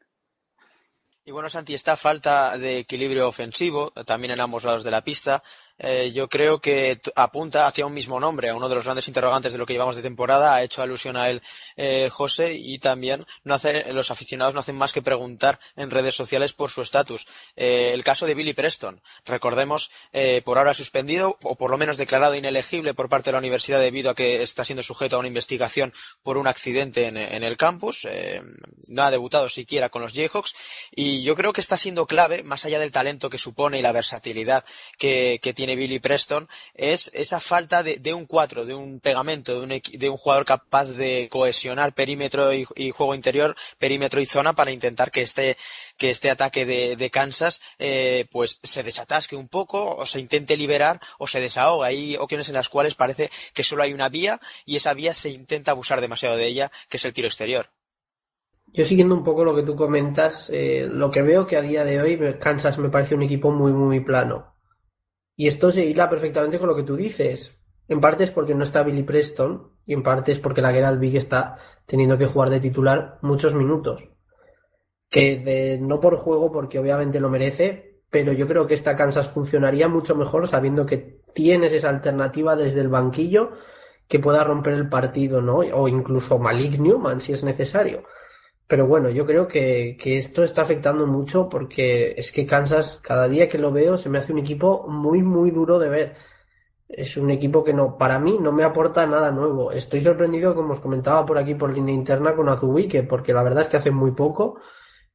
[1.26, 5.42] Y bueno, Santi, esta falta de equilibrio ofensivo, también en ambos lados de la pista,
[5.80, 9.52] eh, yo creo que apunta hacia un mismo nombre, a uno de los grandes interrogantes
[9.52, 10.56] de lo que llevamos de temporada.
[10.56, 11.42] Ha hecho alusión a él
[11.76, 16.16] eh, José y también no hace, los aficionados no hacen más que preguntar en redes
[16.16, 17.28] sociales por su estatus.
[17.56, 19.92] Eh, el caso de Billy Preston, recordemos,
[20.46, 24.12] por ahora suspendido o por lo menos declarado inelegible por parte de la universidad debido
[24.12, 28.08] a que está siendo sujeto a una investigación por un accidente en, el campus.
[28.90, 30.54] no ha debutado siquiera con los Jayhawks
[30.92, 33.92] y yo creo que está siendo clave, más allá del talento que supone y la
[33.92, 34.64] versatilidad
[34.98, 39.60] que, que tiene Billy Preston es esa falta de, un cuatro, de un pegamento, de
[39.62, 44.72] un, de un, jugador capaz de cohesionar perímetro y, juego interior, perímetro y zona para
[44.72, 45.58] intentar que este,
[45.98, 51.00] que este ataque de, Kansas eh, pues se desatasque un poco o se intente liberar
[51.18, 51.88] o se desahoga.
[51.88, 55.30] Hay ocasiones en las cuales parece que solo hay una vía y esa vía se
[55.30, 57.70] intenta abusar demasiado de ella, que es el tiro exterior.
[58.74, 61.84] Yo siguiendo un poco lo que tú comentas, eh, lo que veo que a día
[61.84, 64.53] de hoy Kansas me parece un equipo muy, muy plano.
[65.36, 67.58] Y esto se hila perfectamente con lo que tú dices.
[67.88, 71.00] En parte es porque no está Billy Preston y en parte es porque la Gerald
[71.00, 74.10] Big está teniendo que jugar de titular muchos minutos.
[75.10, 79.30] Que de, no por juego, porque obviamente lo merece, pero yo creo que esta Kansas
[79.30, 83.52] funcionaría mucho mejor sabiendo que tienes esa alternativa desde el banquillo
[84.08, 85.58] que pueda romper el partido, ¿no?
[85.58, 88.04] O incluso Malik Newman si es necesario.
[88.68, 93.50] Pero bueno, yo creo que, esto está afectando mucho porque es que Kansas, cada día
[93.50, 96.16] que lo veo, se me hace un equipo muy, muy duro de ver.
[96.88, 99.72] Es un equipo que no, para mí no me aporta nada nuevo.
[99.72, 103.64] Estoy sorprendido, como os comentaba por aquí por línea interna con Azubique, porque la verdad
[103.64, 104.60] es que hace muy poco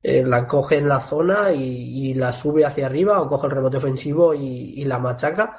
[0.03, 3.79] eh, la coge en la zona y, la sube hacia arriba o coge el rebote
[3.79, 5.57] ofensivo y la machaca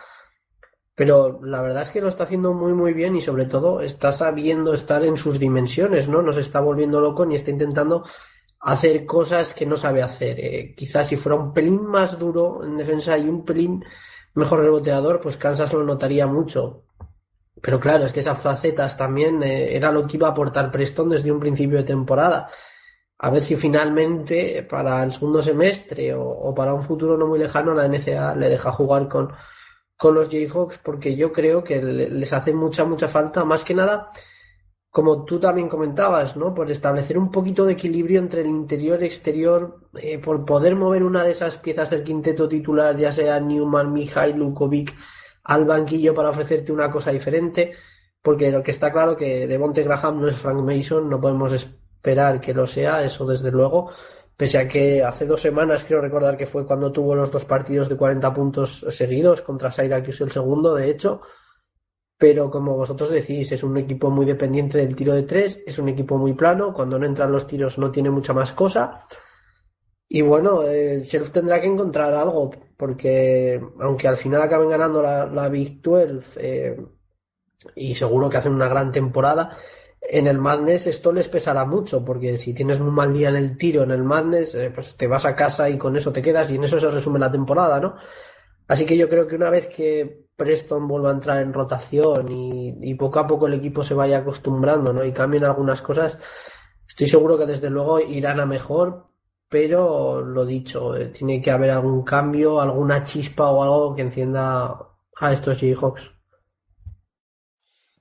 [1.00, 4.12] pero la verdad es que lo está haciendo muy muy bien y sobre todo está
[4.12, 6.22] sabiendo estar en sus dimensiones, ¿no?
[6.22, 8.04] Nos está volviendo loco y está intentando
[8.60, 10.38] hacer cosas que no sabe hacer.
[10.42, 13.82] Eh, quizás si fuera un pelín más duro en defensa y un pelín
[14.34, 16.84] mejor reboteador, pues Kansas lo notaría mucho.
[17.62, 21.08] Pero claro, es que esas facetas también eh, era lo que iba a aportar Preston
[21.12, 22.50] desde un principio de temporada.
[23.20, 27.40] A ver si finalmente para el segundo semestre o, o para un futuro no muy
[27.40, 29.32] lejano la NCA le deja jugar con,
[30.00, 34.08] con los Jayhawks porque yo creo que les hace mucha, mucha falta, más que nada,
[34.90, 36.54] como tú también comentabas, ¿no?
[36.54, 41.04] Por establecer un poquito de equilibrio entre el interior y exterior, eh, por poder mover
[41.04, 44.96] una de esas piezas del quinteto titular, ya sea Newman, Mihai, Lukovic,
[45.44, 47.74] al banquillo para ofrecerte una cosa diferente,
[48.22, 52.40] porque lo que está claro que Devonte Graham no es Frank Mason, no podemos esperar
[52.40, 53.92] que lo sea, eso desde luego,
[54.40, 57.90] pese a que hace dos semanas creo recordar que fue cuando tuvo los dos partidos
[57.90, 61.20] de 40 puntos seguidos contra Syracuse el segundo, de hecho,
[62.18, 65.90] pero como vosotros decís, es un equipo muy dependiente del tiro de tres, es un
[65.90, 69.06] equipo muy plano, cuando no entran los tiros no tiene mucha más cosa.
[70.08, 75.50] Y bueno, el Sheriff tendrá que encontrar algo, porque aunque al final acaben ganando la,
[75.50, 76.78] Big 12 eh,
[77.76, 79.58] y seguro que hacen una gran temporada,
[80.02, 83.58] en el Madness esto les pesará mucho, porque si tienes un mal día en el
[83.58, 86.50] tiro en el Madness, eh, pues te vas a casa y con eso te quedas
[86.52, 87.96] y en eso se resume la temporada, ¿no?
[88.68, 92.94] Así que yo creo que una vez que Preston vuelva a entrar en rotación y,
[92.96, 95.04] poco a poco el equipo se vaya acostumbrando, ¿no?
[95.04, 96.20] Y cambien algunas cosas,
[96.88, 99.08] estoy seguro que desde luego irán a mejor,
[99.50, 104.78] pero lo dicho, eh, tiene que haber algún cambio, alguna chispa o algo que encienda
[105.20, 106.19] a estos Jayhawks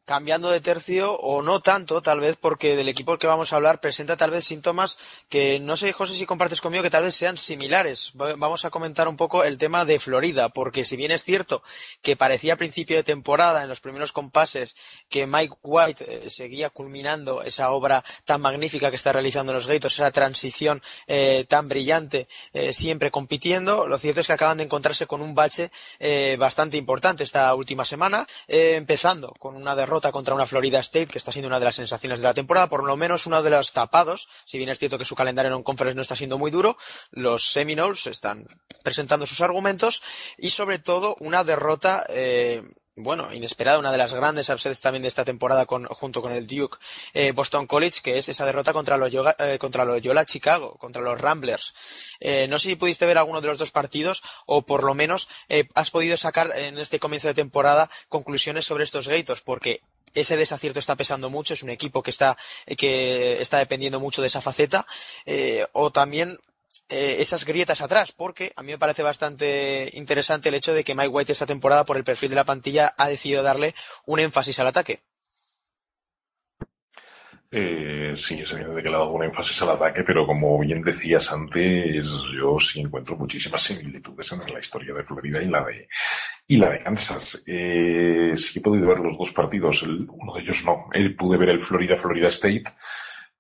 [0.08, 3.56] cambiando de tercio o no tanto, tal vez, porque del equipo del que vamos a
[3.56, 4.96] hablar presenta tal vez síntomas
[5.28, 8.12] que no sé, José, si compartes conmigo, que tal vez sean similares.
[8.14, 11.62] Vamos a comentar un poco el tema de Florida, porque si bien es cierto
[12.00, 14.76] que parecía a principio de temporada, en los primeros compases,
[15.10, 19.96] que Mike White eh, seguía culminando esa obra tan magnífica que está realizando los Gators,
[19.96, 25.06] esa transición eh, tan brillante, eh, siempre compitiendo, lo cierto es que acaban de encontrarse
[25.06, 25.70] con un bache
[26.38, 31.32] bastante importante esta última semana, empezando con una derrota contra una Florida State, que está
[31.32, 34.28] siendo una de las sensaciones de la temporada, por lo menos uno de los tapados,
[34.44, 36.76] si bien es cierto que su calendario en conference no está siendo muy duro,
[37.10, 38.46] los Seminoles están
[38.82, 40.02] presentando sus argumentos
[40.38, 42.62] y sobre todo una derrota eh,
[42.98, 46.78] bueno, inesperada, una de las grandes upsets también de esta temporada junto con el Duke
[47.14, 51.20] eh, Boston College, que es esa derrota contra los eh, contra Loyola Chicago, contra los
[51.20, 51.74] Ramblers.
[52.48, 55.28] no sé si pudiste ver alguno de los dos partidos o por lo menos
[55.74, 59.80] has podido sacar en este comienzo de temporada conclusiones sobre estos Gators, porque
[60.14, 62.36] ese desacierto está pesando mucho, es un equipo que está,
[62.76, 64.86] que está dependiendo mucho de esa faceta,
[65.26, 66.38] eh, o también
[66.88, 70.94] eh, esas grietas atrás, porque a mí me parece bastante interesante el hecho de que
[70.94, 73.74] Mike White esta temporada, por el perfil de la plantilla, ha decidido darle
[74.06, 75.00] un énfasis al ataque.
[77.50, 80.82] Eh, sí, es evidente que le ha dado un énfasis al ataque, pero como bien
[80.82, 85.88] decías antes, yo sí encuentro muchísimas similitudes en la historia de Florida y la de,
[86.46, 87.42] y la de Kansas.
[87.46, 90.88] Eh, sí he podido ver los dos partidos, uno de ellos no.
[90.92, 92.64] Eh, pude ver el Florida-Florida State,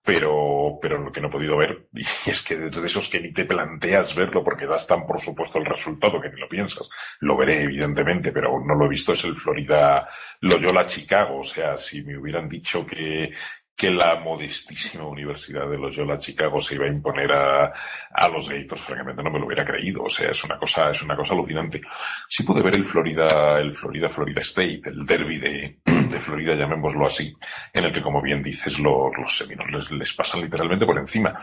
[0.08, 3.30] pero, pero lo que no he podido ver, y es que de esos que ni
[3.30, 6.88] te planteas verlo porque das tan por supuesto el resultado que ni lo piensas.
[7.20, 10.08] Lo veré, evidentemente, pero no lo he visto, es el Florida
[10.40, 11.40] Loyola Chicago.
[11.40, 13.34] O sea, si me hubieran dicho que,
[13.76, 17.66] que la modestísima Universidad de Loyola Chicago se iba a imponer a,
[18.10, 20.04] a los Gators, francamente no me lo hubiera creído.
[20.04, 21.82] O sea, es una cosa, es una cosa alucinante.
[22.26, 25.78] Sí pude ver el Florida, el Florida Florida State, el derby de,
[26.10, 27.36] de Florida, llamémoslo así,
[27.72, 31.34] en el que, como bien dices, los, los Seminoles les pasan literalmente por encima.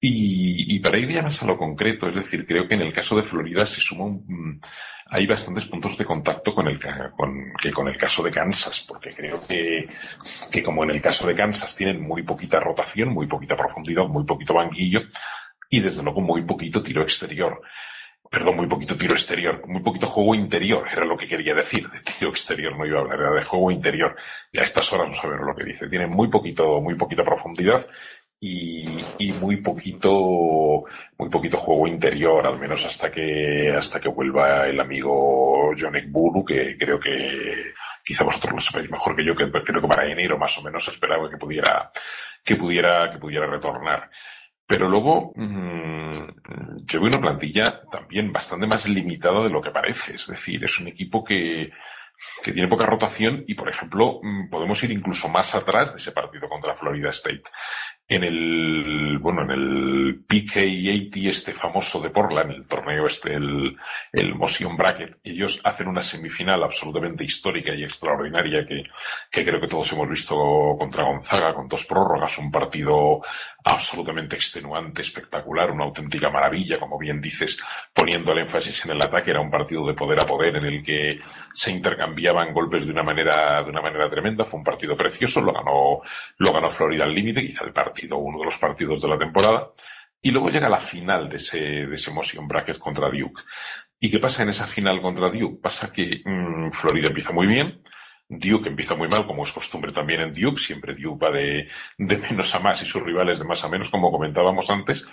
[0.00, 2.92] Y, y para ir ya más a lo concreto, es decir, creo que en el
[2.92, 4.60] caso de Florida se suma un,
[5.12, 6.78] hay bastantes puntos de contacto con el,
[7.14, 9.86] con, que con el caso de Kansas, porque creo que,
[10.50, 14.24] que como en el caso de Kansas tienen muy poquita rotación, muy poquita profundidad, muy
[14.24, 15.02] poquito banquillo
[15.68, 17.60] y desde luego muy poquito tiro exterior.
[18.32, 21.86] Perdón, muy poquito tiro exterior, muy poquito juego interior, era lo que quería decir.
[21.90, 24.16] De tiro exterior no iba a hablar, era de juego interior.
[24.50, 25.86] Y a estas horas no sabemos lo que dice.
[25.86, 27.86] Tienen muy poquito, muy poquita profundidad
[28.40, 30.82] y, muy poquito
[31.16, 36.44] muy poquito juego interior al menos hasta que hasta que vuelva el amigo John Bulu
[36.44, 37.72] que creo que
[38.04, 40.88] quizá vosotros lo sabéis mejor que yo que creo que para enero más o menos
[40.88, 41.92] esperaba que pudiera
[42.44, 44.10] que pudiera que pudiera retornar
[44.66, 46.28] pero luego mmm,
[46.84, 50.16] yo una plantilla también bastante más limitada de lo que parece.
[50.16, 51.70] Es decir es un equipo que
[52.44, 56.48] tiene poca rotación y, por ejemplo, mm, podemos ir incluso más atrás de ese partido
[56.48, 57.42] contra Florida State.
[58.08, 63.76] En el, bueno, en el PK80 este famoso de Portland, el torneo este, el,
[64.12, 69.92] el Motion Bracket, ellos hacen una semifinal absolutamente histórica y extraordinaria que creo que todos
[69.92, 70.34] hemos visto
[70.78, 73.22] contra Gonzaga, con dos prórrogas, un partido
[73.64, 77.58] absolutamente extenuante, espectacular, una auténtica maravilla, como bien dices,
[77.94, 80.84] poniendo el énfasis en el ataque, era un partido de poder a poder en el
[80.84, 81.20] que
[81.52, 85.52] se intercambiaban golpes de una manera, de una manera tremenda, fue un partido precioso, lo
[85.52, 86.00] ganó,
[86.38, 89.70] lo ganó Florida al límite, quizá el partido uno de los partidos de la temporada.
[90.20, 93.42] Y luego llega la final de ese, de ese motion bracket contra Duke.
[93.98, 95.60] ¿Y qué pasa en esa final contra Duke?
[95.60, 97.82] Pasa que mmm, Florida empieza muy bien,
[98.38, 101.68] Duke empieza muy mal, como es costumbre también en Duke, siempre Duke va de,
[101.98, 105.06] de menos a más y sus rivales de más a menos, como comentábamos antes.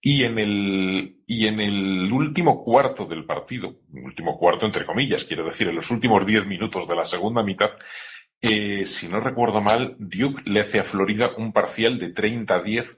[0.00, 5.44] Y en el, y en el último cuarto del partido, último cuarto entre comillas, quiero
[5.44, 7.70] decir, en los últimos diez minutos de la segunda mitad,
[8.40, 12.96] eh, si no recuerdo mal, Duke le hace a Florida un parcial de 30-10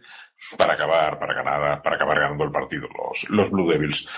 [0.57, 4.09] para acabar, para ganar, para acabar ganando el partido, los, los Blue Devils.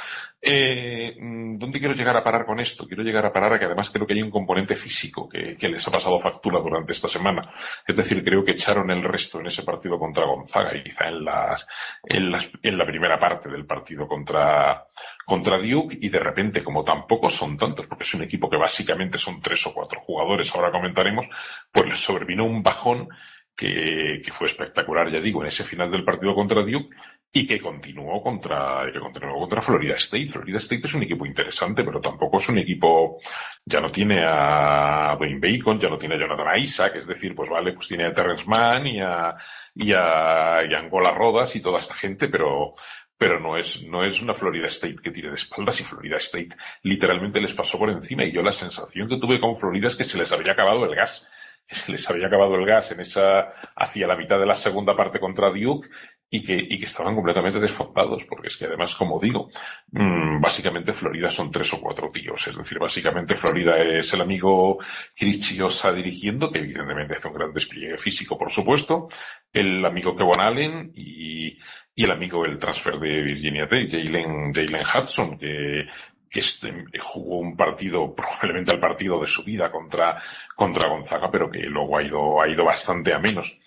[0.48, 1.16] Eh,
[1.58, 2.86] ¿Dónde quiero llegar a parar con esto?
[2.86, 5.88] Quiero llegar a parar a que además creo que hay un componente físico que, les
[5.88, 7.50] ha pasado factura durante esta semana.
[7.84, 11.24] Es decir, creo que echaron el resto en ese partido contra Gonzaga y quizá en
[11.24, 11.66] las,
[12.04, 14.86] en las, en la primera parte del partido contra,
[15.24, 19.18] contra Duke y de repente, como tampoco son tantos, porque es un equipo que básicamente
[19.18, 21.26] son tres o cuatro jugadores, ahora comentaremos,
[21.72, 23.08] pues les sobrevino un bajón
[23.56, 26.94] que, que, fue espectacular, ya digo, en ese final del partido contra Duke
[27.32, 30.28] y que continuó contra, que continuó contra Florida State.
[30.28, 33.18] Florida State es un equipo interesante, pero tampoco es un equipo,
[33.64, 37.50] ya no tiene a Dwayne Bacon, ya no tiene a Jonathan Isaac, es decir, pues
[37.50, 39.34] vale, pues tiene a Terrence Mann y a,
[39.74, 42.74] y a, Angola Rodas y toda esta gente, pero,
[43.18, 46.56] pero no es, no es una Florida State que tire de espaldas y Florida State
[46.82, 50.04] literalmente les pasó por encima y yo la sensación que tuve con Florida es que
[50.04, 51.28] se les había acabado el gas
[51.88, 55.50] les había acabado el gas en esa, hacia la mitad de la segunda parte contra
[55.50, 55.88] Duke
[56.28, 59.48] y que, y que estaban completamente desfondados, porque es que además, como digo,
[59.92, 64.78] mmm, básicamente Florida son tres o cuatro tíos, es decir, básicamente Florida es el amigo
[65.16, 69.08] Crichiosa dirigiendo, que evidentemente hace un gran despliegue físico, por supuesto,
[69.52, 71.58] el amigo Kevin Allen y,
[71.94, 75.86] y el amigo el transfer de Virginia Tech, Jalen, Jalen Hudson, que,
[76.28, 80.20] que este, jugó un partido, probablemente el partido de su vida contra,
[80.54, 83.58] contra Gonzaga, pero que luego ha ido, ha ido bastante a menos.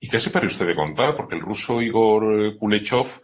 [0.00, 1.14] ¿Y qué se pare usted de contar?
[1.14, 3.20] Porque el ruso Igor Kulechov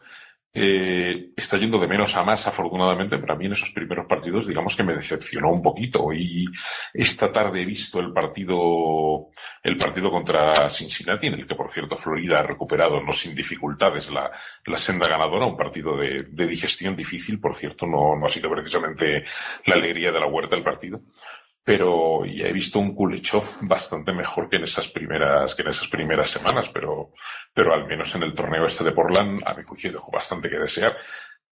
[0.58, 4.46] eh, está yendo de menos a más, afortunadamente, pero a mí en esos primeros partidos,
[4.46, 6.12] digamos que me decepcionó un poquito.
[6.14, 6.46] Y
[6.94, 9.28] esta tarde he visto el partido,
[9.62, 14.10] el partido contra Cincinnati, en el que, por cierto, Florida ha recuperado, no sin dificultades,
[14.10, 14.30] la,
[14.78, 19.24] senda ganadora, un partido de, de digestión difícil, por cierto, no, no ha sido precisamente
[19.66, 21.00] la alegría de la huerta el partido
[21.66, 25.88] pero ya he visto un Kulechov bastante mejor que en esas primeras, que en esas
[25.88, 27.10] primeras semanas, pero,
[27.52, 30.60] pero al menos en el torneo este de Portland, a mi juicio dejó bastante que
[30.60, 30.96] desear.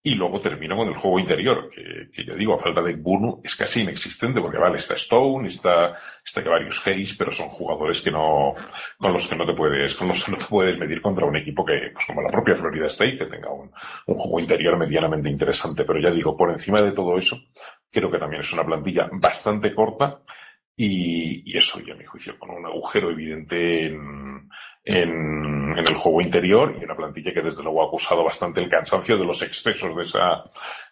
[0.03, 3.43] Y luego termino con el juego interior, que, que yo digo, a falta de Bunu,
[3.45, 5.93] es casi inexistente, porque vale, está Stone, está,
[6.25, 8.55] está que varios Hayes, pero son jugadores que no,
[8.97, 11.37] con los que no te puedes, con los que no te puedes medir contra un
[11.37, 13.71] equipo que, pues como la propia Florida State, que tenga un,
[14.07, 15.85] un juego interior medianamente interesante.
[15.85, 17.39] Pero ya digo, por encima de todo eso,
[17.91, 20.23] creo que también es una plantilla bastante corta
[20.75, 24.49] y, y eso, y a mi juicio, con un agujero evidente en,
[24.85, 28.69] en, en, el juego interior y una plantilla que desde luego ha acusado bastante el
[28.69, 30.45] cansancio de los excesos de esa,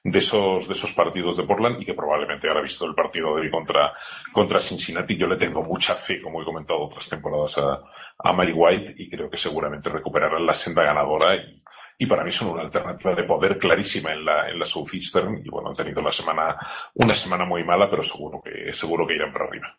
[0.04, 3.42] de esos, de esos partidos de Portland y que probablemente ahora visto el partido de
[3.42, 3.92] hoy contra,
[4.32, 7.80] contra Cincinnati, yo le tengo mucha fe, como he comentado otras temporadas a,
[8.18, 11.36] a Mary White y creo que seguramente recuperarán la senda ganadora
[11.98, 15.48] y, para mí son una alternativa de poder clarísima en la, en la Southeastern y
[15.48, 16.54] bueno, han tenido la semana,
[16.94, 19.76] una semana muy mala, pero seguro que, seguro que irán para arriba.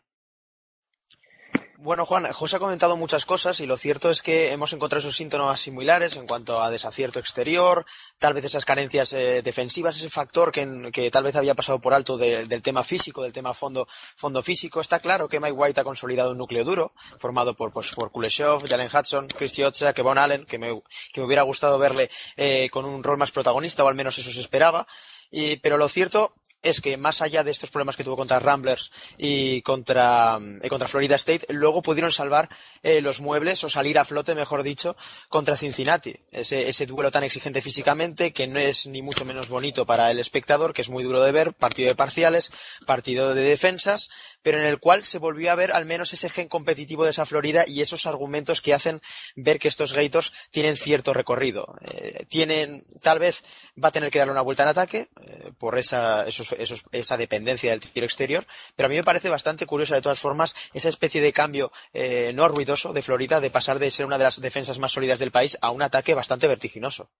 [1.82, 5.16] Bueno, Juan, José ha comentado muchas cosas y lo cierto es que hemos encontrado esos
[5.16, 7.86] síntomas similares en cuanto a desacierto exterior,
[8.18, 12.18] tal vez esas carencias eh, defensivas, ese factor que, tal vez había pasado por alto
[12.18, 14.82] de, del tema físico, del tema fondo, fondo físico.
[14.82, 18.68] Está claro que Mike White ha consolidado un núcleo duro, formado por, pues, por Kuleshov,
[18.68, 20.82] Jalen Hudson, Chris Chiozza, Kevon Allen, que me,
[21.14, 24.30] que me hubiera gustado verle eh, con un rol más protagonista, o al menos eso
[24.30, 24.86] se esperaba.
[25.30, 28.90] Y, pero lo cierto es que más allá de estos problemas que tuvo contra Ramblers
[29.16, 32.48] y contra, eh, contra Florida State, luego pudieron salvar
[32.82, 34.96] eh, los muebles o salir a flote, mejor dicho,
[35.28, 36.14] contra Cincinnati.
[36.30, 40.18] Ese, ese duelo tan exigente físicamente que no es ni mucho menos bonito para el
[40.18, 42.50] espectador, que es muy duro de ver, partido de parciales,
[42.86, 44.10] partido de defensas,
[44.42, 47.26] pero en el cual se volvió a ver al menos ese gen competitivo de esa
[47.26, 49.00] Florida y esos argumentos que hacen
[49.36, 51.74] ver que estos Gators tienen cierto recorrido.
[51.82, 53.42] Eh, tienen, tal vez
[53.82, 57.16] va a tener que darle una vuelta en ataque eh, por esa, esos, esos, esa
[57.16, 60.88] dependencia del tiro exterior, pero a mí me parece bastante curiosa de todas formas esa
[60.88, 64.40] especie de cambio eh, no ruidoso de Florida de pasar de ser una de las
[64.40, 67.10] defensas más sólidas del país a un ataque bastante vertiginoso.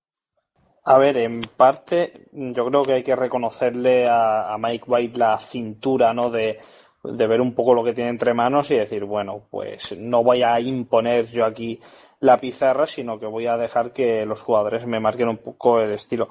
[0.82, 5.38] A ver, en parte yo creo que hay que reconocerle a, a Mike White la
[5.38, 6.30] cintura, ¿no?
[6.30, 6.58] De,
[7.02, 10.42] de ver un poco lo que tiene entre manos y decir, bueno, pues no voy
[10.42, 11.80] a imponer yo aquí
[12.20, 15.92] la pizarra, sino que voy a dejar que los jugadores me marquen un poco el
[15.92, 16.28] estilo.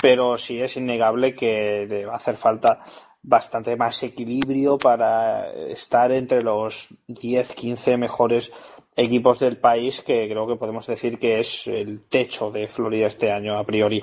[0.00, 2.80] Pero sí es innegable que le va a hacer falta
[3.22, 8.52] bastante más equilibrio para estar entre los 10, 15 mejores
[8.96, 13.30] equipos del país, que creo que podemos decir que es el techo de Florida este
[13.30, 14.02] año a priori.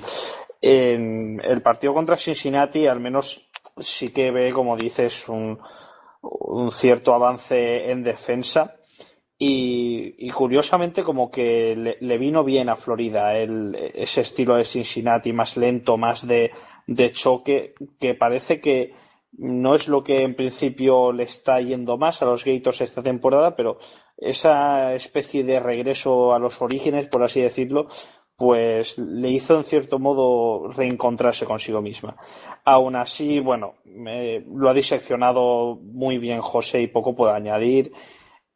[0.60, 5.58] En el partido contra Cincinnati, al menos sí que ve, como dices, un,
[6.22, 8.76] un cierto avance en defensa.
[9.42, 15.32] Y, curiosamente como que le, le, vino bien a Florida el, ese estilo de Cincinnati
[15.32, 16.50] más lento, más de,
[16.86, 18.92] de choque, que parece que
[19.32, 23.56] no es lo que en principio le está yendo más a los Gators esta temporada,
[23.56, 23.78] pero
[24.16, 27.88] esa especie de regreso a los orígenes, por así decirlo,
[28.40, 32.16] pues le hizo en cierto modo reencontrarse consigo misma.
[32.64, 37.92] Aún así, bueno, me, lo ha diseccionado muy bien José y poco puedo añadir.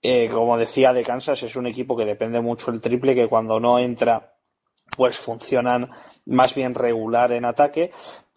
[0.01, 3.61] Eh, como decía de Kansas, es un equipo que depende mucho el triple, que cuando
[3.61, 4.37] no entra,
[4.97, 5.91] pues funcionan
[6.25, 7.91] más bien regular en ataque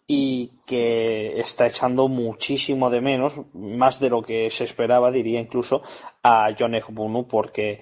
[0.06, 5.80] y que está echando muchísimo de menos, más de lo que se esperaba, diría incluso,
[6.22, 7.80] a John Bunu, porque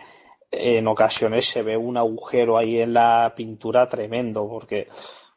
[0.50, 4.88] en ocasiones se ve un agujero ahí en la pintura tremendo, porque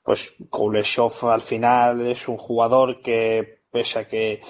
[0.04, 4.42] pues Kuleshov al final es un jugador que, pese a que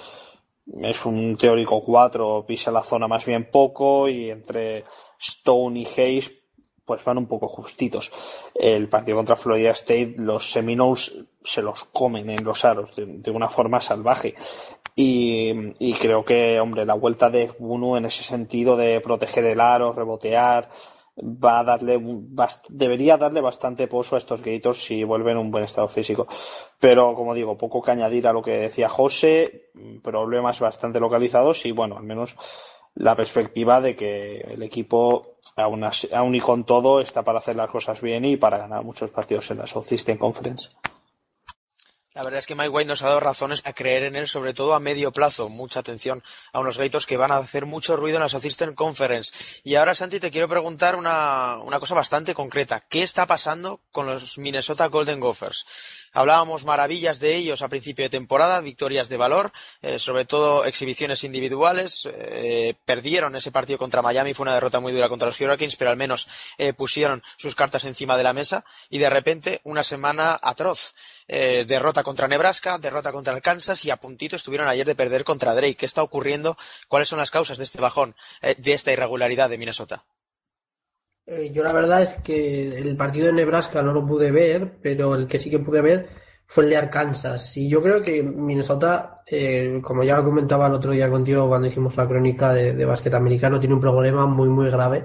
[0.82, 4.84] es un teórico 4, pisa la zona más bien poco y entre
[5.18, 6.32] Stone y Hayes
[6.84, 8.10] pues van un poco justitos.
[8.52, 13.30] El partido contra Florida State, los Seminoles se los comen en los aros de, de
[13.30, 14.34] una forma salvaje.
[14.94, 19.92] Y, creo que, hombre, la vuelta de Bunu en ese sentido de proteger el aro,
[19.92, 20.68] rebotear,
[21.22, 22.00] va a darle,
[22.68, 26.26] debería darle bastante pozo a estos Gators si vuelven en un buen estado físico.
[26.78, 29.70] Pero, como digo, poco que añadir a lo que decía José,
[30.02, 32.36] problemas bastante localizados y, bueno, al menos
[32.94, 37.56] la perspectiva de que el equipo, aún, así, aún y con todo, está para hacer
[37.56, 40.70] las cosas bien y para ganar muchos partidos en la Southeastern Conference.
[42.12, 44.52] La verdad es que Mike White nos ha dado razones a creer en él, sobre
[44.52, 45.48] todo a medio plazo.
[45.48, 49.32] Mucha atención a unos Gators que van a hacer mucho ruido en la Southeastern Conference.
[49.62, 52.80] Y ahora, Santi, te quiero preguntar una, una cosa bastante concreta.
[52.80, 55.64] ¿Qué está pasando con los Minnesota Golden Gophers?
[56.12, 61.22] Hablábamos maravillas de ellos a principio de temporada, victorias de valor, eh, sobre todo exhibiciones
[61.22, 62.08] individuales.
[62.12, 65.90] Eh, perdieron ese partido contra Miami, fue una derrota muy dura contra los Hurricanes, pero
[65.90, 66.26] al menos
[66.58, 70.94] eh, pusieron sus cartas encima de la mesa y de repente una semana atroz.
[71.28, 75.76] Derrota contra Nebraska, derrota contra Arkansas y a puntito estuvieron ayer de perder contra Drake.
[75.76, 76.58] ¿Qué está ocurriendo?
[76.88, 80.04] ¿Cuáles son las causas de este bajón, de esta irregularidad de Minnesota?
[81.26, 85.14] Eh, yo la verdad es que el partido de Nebraska no lo pude ver, pero
[85.14, 86.08] el que sí que pude ver
[86.46, 87.56] fue el de Arkansas.
[87.56, 91.68] Y yo creo que Minnesota, eh, como ya lo comentaba el otro día contigo cuando
[91.68, 95.04] hicimos la crónica de, de básquet americano, tiene un problema muy, muy grave.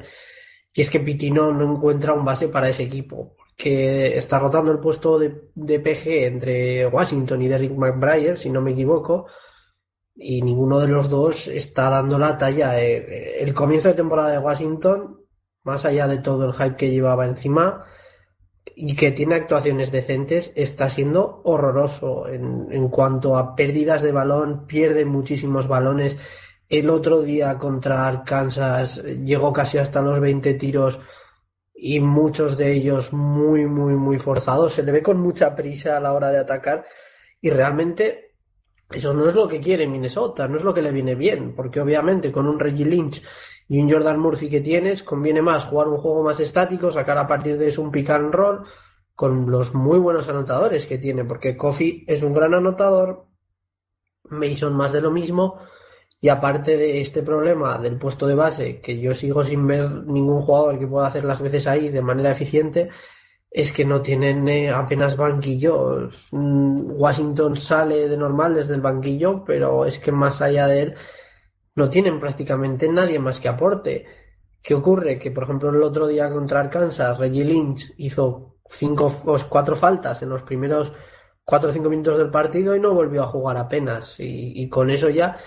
[0.73, 3.37] Y es que Pitino no encuentra un base para ese equipo.
[3.55, 8.61] Que está rotando el puesto de, de PG entre Washington y Derrick McBride, si no
[8.61, 9.27] me equivoco.
[10.15, 12.79] Y ninguno de los dos está dando la talla.
[12.81, 15.24] Eh, el comienzo de temporada de Washington,
[15.65, 17.83] más allá de todo el hype que llevaba encima,
[18.75, 24.65] y que tiene actuaciones decentes, está siendo horroroso en, en cuanto a pérdidas de balón,
[24.67, 26.17] pierde muchísimos balones.
[26.67, 30.99] El otro día contra Arkansas llegó casi hasta los 20 tiros
[31.73, 34.73] y muchos de ellos muy, muy, muy forzados.
[34.73, 36.85] Se le ve con mucha prisa a la hora de atacar
[37.39, 38.33] y realmente
[38.89, 41.81] eso no es lo que quiere Minnesota, no es lo que le viene bien, porque
[41.81, 43.23] obviamente con un Reggie Lynch
[43.67, 47.27] y un Jordan Murphy que tienes, conviene más jugar un juego más estático, sacar a
[47.27, 48.65] partir de eso un pick and roll
[49.15, 53.25] con los muy buenos anotadores que tiene, porque Kofi es un gran anotador,
[54.29, 55.59] Mason más de lo mismo,
[56.19, 60.41] y aparte de este problema del puesto de base, que yo sigo sin ver ningún
[60.41, 62.89] jugador que pueda hacer las veces ahí de manera eficiente,
[63.55, 66.09] es que no tienen eh, apenas banquillo.
[66.31, 70.95] Mm, Washington sale de normal desde el banquillo, pero es que más allá de él
[71.75, 74.05] no tienen prácticamente nadie más que aporte.
[74.61, 75.19] ¿Qué ocurre?
[75.19, 80.21] Que, por ejemplo, el otro día contra Arkansas, Reggie Lynch hizo cinco o cuatro faltas
[80.23, 80.91] en los primeros
[81.43, 84.19] cuatro o cinco minutos del partido y no volvió a jugar apenas.
[84.19, 85.37] Y, y con eso ya,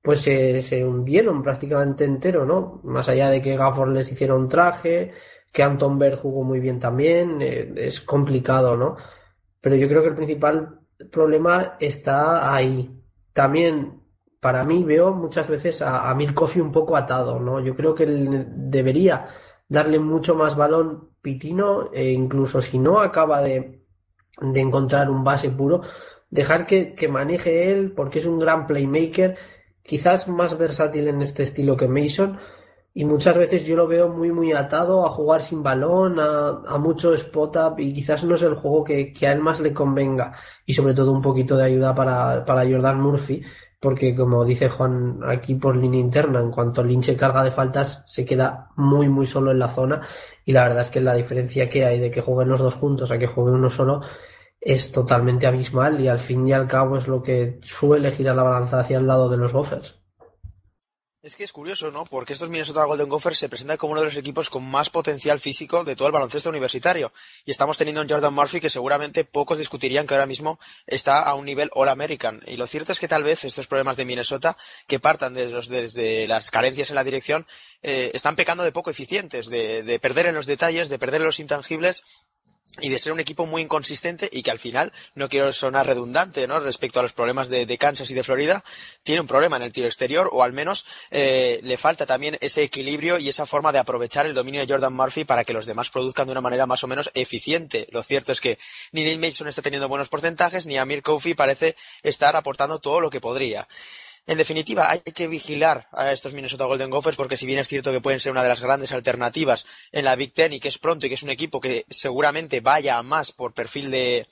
[0.00, 2.80] pues se, se, hundieron prácticamente entero, ¿no?
[2.84, 5.12] Más allá de que Gafford les hiciera un traje,
[5.52, 8.96] que Anton Berg jugó muy bien también, eh, es complicado, ¿no?
[9.60, 10.80] Pero yo creo que el principal
[11.10, 12.90] problema está ahí.
[13.32, 14.00] También
[14.40, 17.60] para mí veo muchas veces a, a Milkofi un poco atado, ¿no?
[17.60, 19.28] Yo creo que él debería
[19.68, 23.82] darle mucho más balón Pitino e incluso si no acaba de,
[24.40, 25.82] de encontrar un base puro,
[26.30, 29.36] dejar que, que, maneje él porque es un gran playmaker,
[29.82, 32.38] quizás más versátil en este estilo que Mason
[32.94, 36.78] y muchas veces yo lo veo muy muy atado a jugar sin balón, a, a
[36.78, 39.72] mucho spot up y quizás no es el juego que, que, a él más le
[39.72, 40.32] convenga
[40.64, 43.42] y sobre todo un poquito de ayuda para, para Jordan Murphy
[43.80, 48.02] porque como dice Juan aquí por línea interna, en cuanto Lynch se carga de faltas,
[48.06, 50.02] se queda muy muy solo en la zona
[50.44, 53.10] y la verdad es que la diferencia que hay de que jueguen los dos juntos
[53.10, 54.00] a que juegue uno solo
[54.60, 58.42] es totalmente abismal y al fin y al cabo es lo que suele girar la
[58.42, 59.98] balanza hacia el lado de los Gophers.
[61.20, 62.04] Es que es curioso, ¿no?
[62.04, 65.40] Porque estos Minnesota Golden Gophers se presentan como uno de los equipos con más potencial
[65.40, 67.12] físico de todo el baloncesto universitario.
[67.44, 71.34] Y estamos teniendo un Jordan Murphy que seguramente pocos discutirían que ahora mismo está a
[71.34, 72.40] un nivel All-American.
[72.46, 74.56] Y lo cierto es que tal vez estos problemas de Minnesota,
[74.86, 77.48] que partan desde las carencias en la dirección,
[77.82, 81.26] eh, están pecando de poco eficientes, de, de perder en los detalles, de perder en
[81.26, 82.04] los intangibles
[82.80, 86.46] y de ser un equipo muy inconsistente y que al final, no quiero sonar redundante,
[86.46, 86.60] ¿no?
[86.60, 88.64] Respecto a los problemas de, Kansas y de Florida,
[89.02, 92.62] tiene un problema en el tiro exterior o al menos eh, le falta también ese
[92.62, 95.90] equilibrio y esa forma de aprovechar el dominio de Jordan Murphy para que los demás
[95.90, 97.86] produzcan de una manera más o menos eficiente.
[97.90, 98.58] Lo cierto es que
[98.92, 103.10] ni Neil Mason está teniendo buenos porcentajes ni Amir Kofi parece estar aportando todo lo
[103.10, 103.66] que podría.
[104.28, 107.92] En definitiva, hay que vigilar a estos Minnesota Golden Gophers porque si bien es cierto
[107.92, 110.76] que pueden ser una de las grandes alternativas en la Big Ten y que es
[110.76, 114.26] pronto y que es un equipo que seguramente vaya a más por perfil de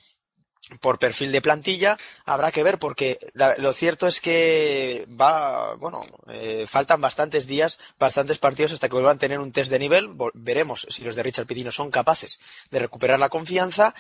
[0.83, 6.05] por perfil de plantilla habrá que ver porque la, lo cierto es que va bueno
[6.29, 10.11] eh, faltan bastantes días bastantes partidos hasta que vuelvan a tener un test de nivel.
[10.35, 12.39] Veremos si los de Richard Pitino son capaces
[12.71, 13.95] de recuperar la confianza.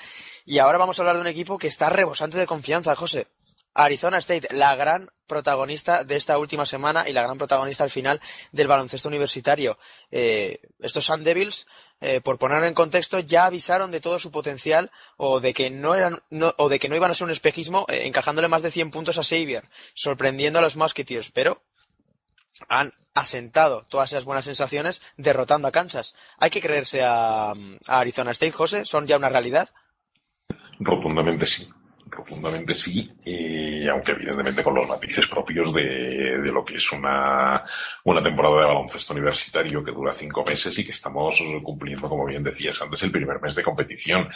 [0.45, 3.29] Y ahora vamos a hablar de un equipo que está rebosante de confianza José
[3.77, 8.21] Arizona State, la gran protagonista de esta última semana y la gran protagonista al final
[8.53, 9.79] del baloncesto universitario.
[10.11, 11.67] Eh, estos Sun Devils,
[12.01, 15.95] eh, por ponerlo en contexto, ya avisaron de todo su potencial o de que no
[15.95, 18.71] eran no, o de que no iban a ser un espejismo, eh, encajándole más de
[18.71, 21.63] 100 puntos a Xavier, sorprendiendo a los Musketeers, pero
[22.69, 26.15] han asentado todas esas buenas sensaciones derrotando a Kansas.
[26.39, 27.55] ¿Hay que creerse a, a
[27.87, 28.87] Arizona State, José?
[28.87, 29.69] ¿Son ya una realidad?
[30.79, 31.69] Rotundamente sí
[32.17, 37.63] profundamente sí, y aunque evidentemente con los matices propios de, de, lo que es una,
[38.05, 42.43] una temporada de baloncesto universitario que dura cinco meses y que estamos cumpliendo, como bien
[42.43, 44.29] decías antes, el primer mes de competición.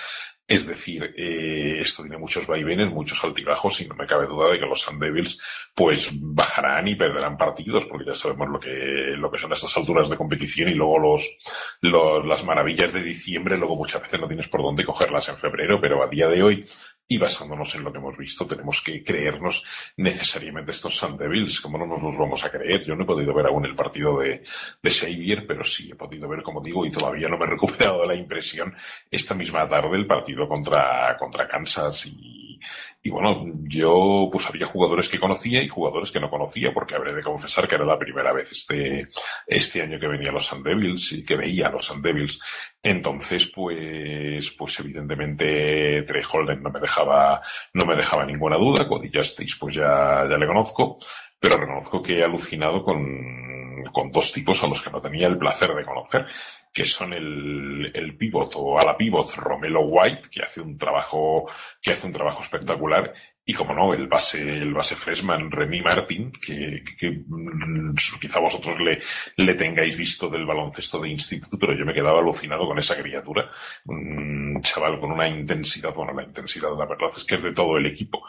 [0.47, 4.59] Es decir, eh, esto tiene muchos vaivenes, muchos altibajos y no me cabe duda de
[4.59, 5.41] que los Sun Devils
[5.75, 10.11] pues bajarán y perderán partidos porque ya sabemos lo que, lo que son estas alturas
[10.11, 11.37] de competición y luego los,
[11.83, 15.81] los, las maravillas de diciembre, luego muchas veces no tienes por dónde cogerlas en febrero,
[15.81, 16.67] pero a día de hoy
[17.13, 19.65] y basándonos en lo que hemos visto, tenemos que creernos
[19.97, 21.61] necesariamente estos Sun Devils.
[21.61, 22.85] ¿Cómo no nos los vamos a creer?
[22.85, 24.45] Yo no he podido ver aún el partido de,
[24.81, 28.03] de Xavier, pero sí he podido ver, como digo, y todavía no me he recuperado
[28.03, 28.73] de la impresión,
[29.11, 32.40] esta misma tarde el partido contra, contra Kansas y,
[33.03, 37.15] y bueno, yo pues había jugadores que conocía y jugadores que no conocía, porque habré
[37.15, 39.09] de confesar que era la primera vez este,
[39.47, 42.41] este año que venía a los Sun Devils y que veía a los Sun Devils.
[42.83, 47.41] Entonces, pues, pues evidentemente Trey Holden no me dejaba,
[47.75, 48.87] no me dejaba ninguna duda.
[48.87, 50.99] Cody Justice, pues ya, ya le conozco,
[51.39, 55.39] pero reconozco que he alucinado con, con dos tipos a los que no tenía el
[55.39, 56.27] placer de conocer
[56.73, 61.51] que son el, el pivot o a la pivot Romelo White, que hace un trabajo,
[61.83, 63.13] que hace un trabajo espectacular,
[63.45, 68.79] y como no, el base, el base freshman Remy Martin, que, que, mm, quizá vosotros
[68.79, 69.01] le,
[69.37, 73.51] le tengáis visto del baloncesto de instituto, pero yo me quedaba alucinado con esa criatura.
[73.87, 77.77] Un chaval con una intensidad, bueno, la intensidad, la verdad es que es de todo
[77.77, 78.23] el equipo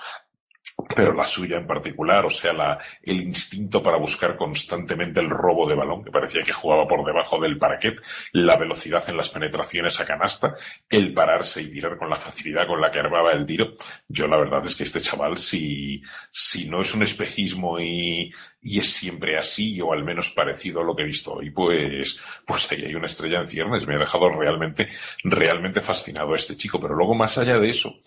[0.95, 5.67] pero la suya en particular, o sea, la, el instinto para buscar constantemente el robo
[5.67, 8.01] de balón, que parecía que jugaba por debajo del paraquet,
[8.33, 10.55] la velocidad en las penetraciones a canasta,
[10.89, 13.75] el pararse y tirar con la facilidad con la que armaba el tiro.
[14.07, 16.01] Yo la verdad es que este chaval, si,
[16.31, 18.31] si no es un espejismo y,
[18.63, 22.19] y es siempre así, o al menos parecido a lo que he visto hoy, pues,
[22.45, 23.87] pues ahí hay una estrella en ciernes.
[23.87, 24.89] Me ha dejado realmente,
[25.23, 26.79] realmente fascinado a este chico.
[26.79, 28.01] Pero luego, más allá de eso,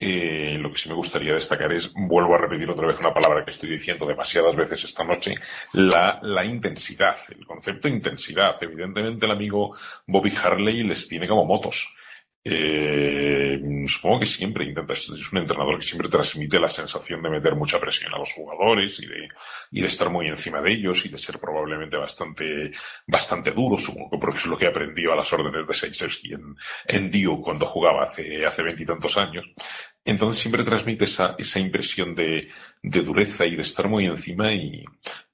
[0.00, 3.44] eh, lo que sí me gustaría destacar es, vuelvo a repetir otra vez una palabra
[3.44, 5.34] que estoy diciendo demasiadas veces esta noche,
[5.72, 8.54] la, la intensidad, el concepto de intensidad.
[8.60, 9.76] Evidentemente el amigo
[10.06, 11.94] Bobby Harley les tiene como motos.
[12.50, 17.54] Eh, supongo que siempre intenta, es un entrenador que siempre transmite la sensación de meter
[17.54, 19.28] mucha presión a los jugadores y de,
[19.72, 22.72] y de estar muy encima de ellos y de ser probablemente bastante,
[23.06, 27.10] bastante duro, supongo, porque es lo que aprendió a las órdenes de Sejewski en, en
[27.10, 29.44] Duke cuando jugaba hace, hace veintitantos años.
[30.08, 32.48] Entonces siempre transmite esa, esa impresión de,
[32.82, 34.82] de dureza y de estar muy encima y,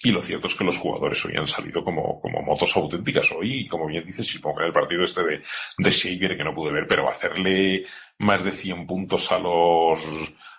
[0.00, 3.30] y lo cierto es que los jugadores hoy han salido como, como motos auténticas.
[3.30, 5.42] Hoy, y como bien dices, supongo que en el partido este de,
[5.78, 7.84] de Xavier que no pude ver, pero hacerle
[8.18, 10.00] más de 100 puntos a los,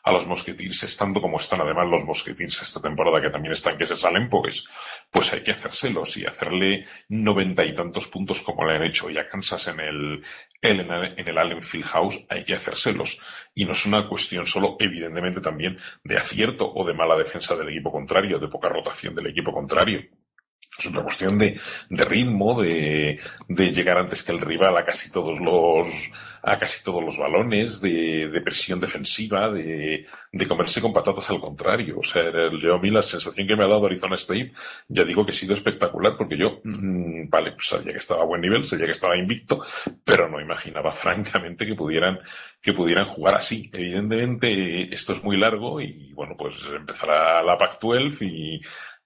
[0.06, 1.62] a los Mosquetins, estando como están.
[1.62, 4.66] Además los Mosquetins esta temporada, que también están que se salen, pues,
[5.10, 9.10] pues hay que hacérselos y hacerle noventa y tantos puntos como le han hecho.
[9.10, 10.24] Y a Kansas en el,
[10.62, 13.20] en el, en el Allen House, hay que hacérselos.
[13.56, 17.70] Y no es una cuestión solo, evidentemente, también de acierto o de mala defensa del
[17.70, 20.02] equipo contrario, de poca rotación del equipo contrario
[20.78, 21.60] es una cuestión de,
[21.90, 25.88] ritmo, de, llegar antes que el rival a casi todos los,
[26.44, 30.06] a casi todos los balones, de, presión defensiva, de,
[30.48, 32.00] comerse con patatas al contrario.
[32.00, 32.24] O sea,
[32.62, 34.52] yo a mí la sensación que me ha dado Arizona State,
[34.90, 38.26] ya digo que ha sido espectacular porque yo, mmm, vale, pues sabía que estaba a
[38.26, 39.62] buen nivel, sabía que estaba invicto,
[40.04, 42.20] pero no imaginaba francamente que pudieran,
[42.62, 43.70] que pudieran jugar así.
[43.72, 48.62] Evidentemente, esto es muy largo y bueno, pues empezará la Pac-12 y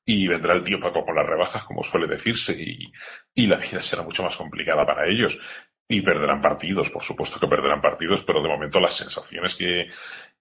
[0.06, 2.92] y vendrá el tío Paco con las rebajas, como suele decirse, y,
[3.34, 5.38] y la vida será mucho más complicada para ellos.
[5.92, 9.88] Y perderán partidos, por supuesto que perderán partidos, pero de momento las sensaciones que,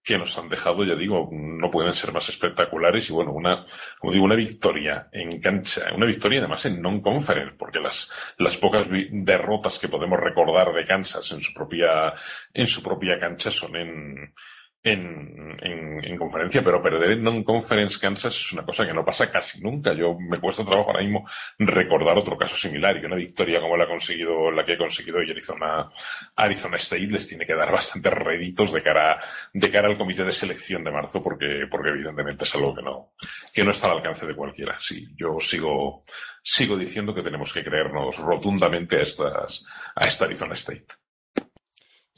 [0.03, 3.65] que nos han dejado, ya digo, no pueden ser más espectaculares y bueno, una,
[3.99, 8.89] como digo, una victoria en cancha, una victoria además en non-conference, porque las, las pocas
[8.89, 12.15] derrotas que podemos recordar de Kansas en su propia,
[12.55, 14.35] en su propia cancha son en,
[14.83, 19.31] en, en, en, conferencia, pero perder en non-conference Kansas es una cosa que no pasa
[19.31, 19.93] casi nunca.
[19.93, 23.85] Yo me cuesta trabajo ahora mismo recordar otro caso similar y una victoria como la
[23.85, 25.89] ha conseguido, la que ha conseguido Arizona,
[26.37, 29.19] Arizona State les tiene que dar bastantes réditos de cara,
[29.53, 33.13] de cara al comité de selección de marzo porque, porque evidentemente es algo que no,
[33.53, 34.77] que no está al alcance de cualquiera.
[34.79, 36.05] Sí, yo sigo,
[36.43, 39.65] sigo diciendo que tenemos que creernos rotundamente a estas,
[39.97, 41.08] a esta Arizona State.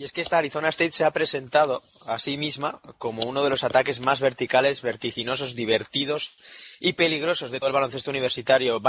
[0.00, 3.50] Y es que esta Arizona State se ha presentado a sí misma como uno de
[3.50, 6.38] los ataques más verticales, vertiginosos, divertidos
[6.80, 8.80] y peligrosos de todo el baloncesto universitario.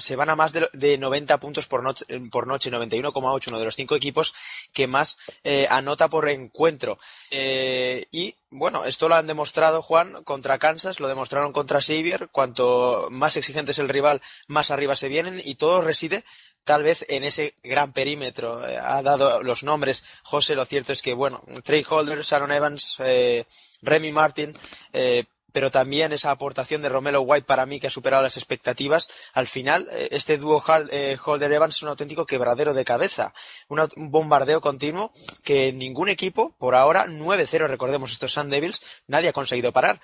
[0.00, 3.64] Se van a más de, de 90 puntos por noche, por noche 91,8, uno de
[3.66, 4.34] los cinco equipos
[4.72, 6.98] que más eh, anota por encuentro.
[7.30, 12.30] Eh, y bueno, esto lo han demostrado, Juan, contra Kansas, lo demostraron contra Xavier.
[12.32, 16.24] Cuanto más exigente es el rival, más arriba se vienen y todo reside
[16.68, 18.68] tal vez en ese gran perímetro.
[18.68, 20.04] Eh, ha dado los nombres.
[20.22, 23.46] José, lo cierto es que, bueno, Trey Holder, Sharon Evans, eh,
[23.80, 24.54] Remy Martin,
[24.92, 29.08] eh, pero también esa aportación de Romelo White para mí que ha superado las expectativas.
[29.32, 33.32] Al final, este dúo Holder-Evans es un auténtico quebradero de cabeza,
[33.68, 35.10] un, bombardeo continuo
[35.42, 40.02] que ningún equipo, por ahora, 9-0, recordemos estos Sun Devils, nadie ha conseguido parar.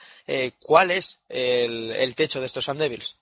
[0.61, 3.19] ¿Cuál es el, el, techo de estos Sun Devils?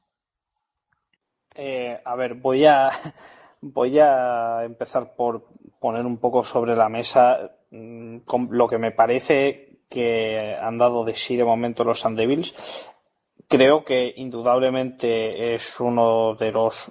[1.54, 2.90] Eh, a ver, voy a,
[3.60, 5.46] voy a empezar por
[5.80, 8.18] poner un poco sobre la mesa mmm,
[8.50, 12.16] lo que me parece que han dado de sí de momento los Sun.
[13.46, 16.90] Creo que indudablemente es uno de los,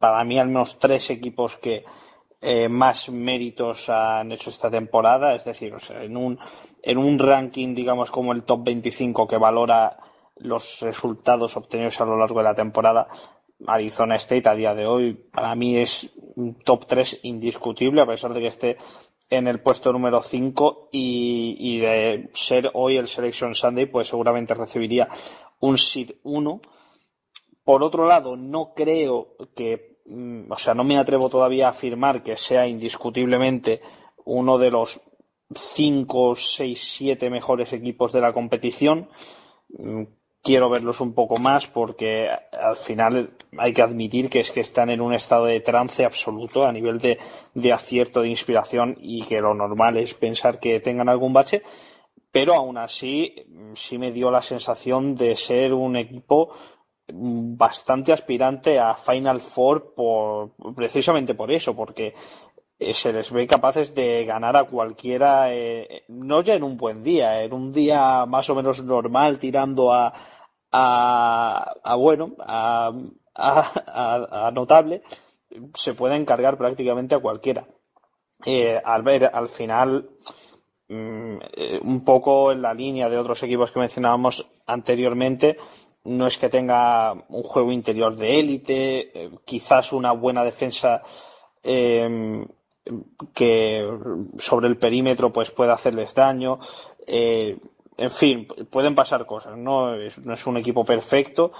[0.00, 1.84] para mí al menos tres equipos que
[2.40, 5.34] eh, más méritos han hecho esta temporada.
[5.34, 6.38] Es decir, en un,
[6.82, 9.96] en un ranking, digamos, como el top 25 que valora
[10.38, 13.08] los resultados obtenidos a lo largo de la temporada,
[13.66, 18.34] Arizona State a día de hoy para mí es un top 3 indiscutible, a pesar
[18.34, 18.76] de que esté
[19.30, 25.08] en el puesto número 5 y, de ser hoy el Selection Sunday, pues seguramente recibiría
[25.60, 26.60] un seed 1.
[27.64, 32.22] Por otro lado, no creo que, mm, o sea, no me atrevo todavía a afirmar
[32.22, 33.80] que sea indiscutiblemente
[34.24, 35.00] uno de los
[35.52, 39.08] 5, 6, 7 mejores equipos de la competición.
[40.46, 44.60] Mm, quiero verlos un poco más porque al final hay que admitir que es que
[44.60, 47.18] están en un estado de trance absoluto a nivel de,
[47.54, 51.62] de acierto, de inspiración y que lo normal es pensar que tengan algún bache,
[52.30, 53.34] pero aún así
[53.74, 56.52] sí me dio la sensación de ser un equipo
[57.08, 62.14] bastante aspirante a Final Four por, precisamente por eso, porque
[62.78, 67.42] se les ve capaces de ganar a cualquiera, eh, no ya en un buen día,
[67.42, 70.12] en un día más o menos normal tirando a,
[70.72, 72.92] a, bueno, a,
[73.34, 75.02] a, notable,
[75.74, 77.66] se puede encargar prácticamente a cualquiera.
[78.44, 80.10] Eh, al ver, al final,
[80.88, 85.56] mm, eh, un poco en la línea de otros equipos que mencionábamos anteriormente,
[86.04, 91.02] no es que tenga un juego interior de élite, eh, quizás una buena defensa
[93.34, 93.90] que
[94.38, 96.60] sobre el perímetro pues pueda hacerles daño
[97.98, 99.94] en fin, pueden pasar cosas, ¿no?
[99.94, 101.52] Es, no es un equipo perfecto,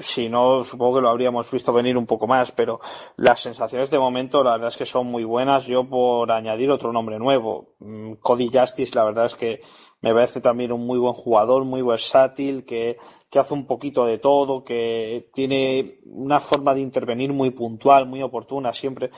[0.00, 2.80] si no, supongo que lo habríamos visto venir un poco más, pero
[3.16, 5.66] las sensaciones de momento, la verdad es que son muy buenas.
[5.66, 9.60] Yo, por añadir otro nombre nuevo, mm, Cody Justice, la verdad es que
[10.02, 12.98] me parece también un muy buen jugador, muy versátil, que,
[13.30, 18.20] que hace un poquito de todo, que tiene una forma de intervenir muy puntual, muy
[18.20, 19.10] oportuna, siempre.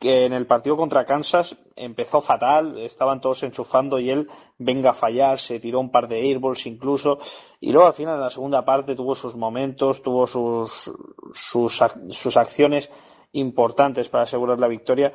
[0.00, 4.94] Que en el partido contra Kansas empezó fatal, estaban todos enchufando y él venga a
[4.94, 7.18] fallar, se tiró un par de airballs incluso,
[7.60, 10.90] y luego al final en la segunda parte tuvo sus momentos, tuvo sus,
[11.32, 12.90] sus, sus acciones
[13.32, 15.12] importantes para asegurar la victoria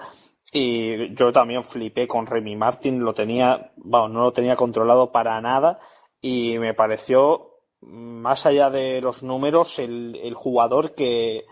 [0.58, 5.41] y yo también flipé con Remy Martin, lo tenía, bueno, no lo tenía controlado para
[5.41, 5.80] nada
[6.22, 7.49] y me pareció
[7.82, 11.43] más allá de los números el, el jugador que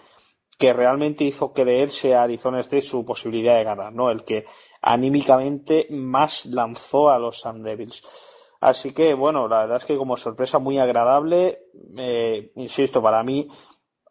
[0.57, 4.09] que realmente hizo creerse a Arizona State su posibilidad de ganar, ¿no?
[4.09, 4.45] El que
[4.81, 8.01] anímicamente más lanzó a los Sun Devils.
[8.61, 11.63] Así que, bueno, la verdad es que como sorpresa muy agradable,
[11.97, 13.49] eh, insisto, para mí,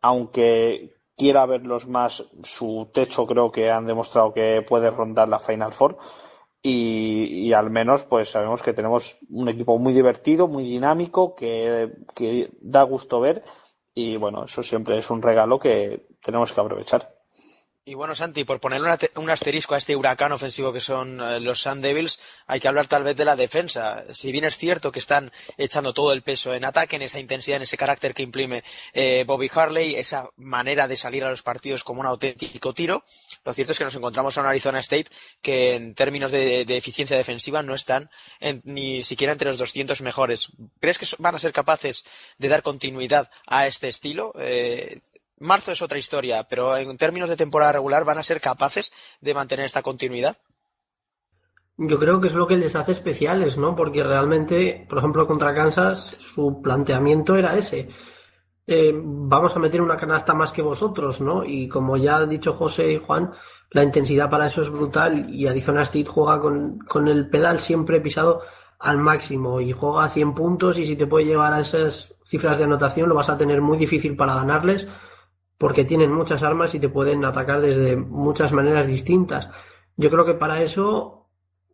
[0.03, 5.73] aunque quiera verlos más, su techo creo que han demostrado que puede rondar la Final
[5.73, 5.99] Four.
[6.65, 12.51] Y, al menos pues sabemos que tenemos un equipo muy divertido, muy dinámico, que, que
[12.61, 13.43] da gusto ver
[13.95, 17.22] y bueno, eso siempre es un regalo que tenemos que aprovechar.
[17.85, 18.81] Y bueno, Santi, por poner
[19.17, 22.87] un asterisco a este huracán ofensivo que son eh, los Sun Devils, hay que hablar
[22.87, 24.05] tal vez de la defensa.
[24.13, 27.57] Si bien es cierto que están echando todo el peso en ataque, en esa intensidad,
[27.57, 28.63] en ese carácter que imprime
[28.93, 33.03] eh, Bobby Harley, esa manera de salir a los partidos como un auténtico tiro,
[33.45, 35.11] lo cierto es que nos encontramos a un Arizona State
[35.41, 38.11] que en términos de, eficiencia defensiva no están
[38.63, 40.51] ni siquiera entre los 200 mejores.
[40.79, 42.05] ¿Crees que van a ser capaces
[42.39, 44.33] de dar continuidad a este estilo?
[44.39, 45.01] Eh,
[45.43, 49.35] Marzo es otra historia, pero en términos de temporada regular, ¿van a ser capaces de
[49.35, 50.37] mantener esta continuidad?
[51.77, 53.75] Yo creo que es lo que les hace especiales, ¿no?
[53.75, 57.89] Porque realmente, por ejemplo, contra Kansas, su planteamiento era ese.
[58.67, 61.45] Eh, vamos a meter una canasta más que vosotros, ¿no?
[61.45, 63.33] Y como ya han dicho José y Juan,
[63.71, 68.01] la intensidad para eso es brutal y Arizona State juega con, con el pedal siempre
[68.01, 68.43] pisado
[68.79, 72.59] al máximo y juega a 100 puntos y si te puede llevar a esas cifras
[72.59, 74.89] de anotación lo vas a tener muy difícil para ganarles
[75.63, 79.49] porque tienen muchas armas y te pueden atacar desde muchas maneras distintas.
[79.97, 81.29] Yo creo que para eso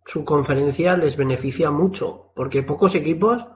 [0.04, 3.46] su conferencia les beneficia mucho, porque pocos equipos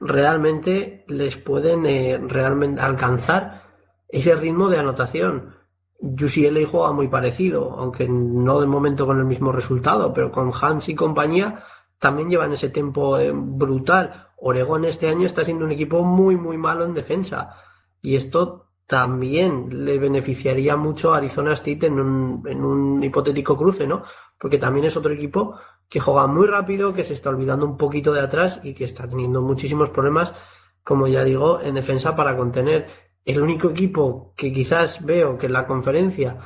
[0.00, 3.64] realmente les pueden eh, realmente alcanzar
[4.08, 5.56] ese ritmo de anotación.
[6.00, 10.88] UCLA juega muy parecido, aunque no de momento con el mismo resultado, pero con Hans
[10.88, 11.62] y compañía
[11.98, 14.28] también llevan ese tiempo eh, brutal.
[14.38, 17.54] Oregón este año está siendo un equipo muy, muy malo en defensa.
[18.00, 23.86] Y esto también le beneficiaría mucho a Arizona State en un, en un hipotético cruce,
[23.86, 24.02] ¿no?
[24.40, 25.56] Porque también es otro equipo
[25.90, 29.06] que juega muy rápido, que se está olvidando un poquito de atrás y que está
[29.06, 30.34] teniendo muchísimos problemas,
[30.82, 32.86] como ya digo, en defensa para contener.
[33.26, 36.38] El único equipo que quizás veo que en la conferencia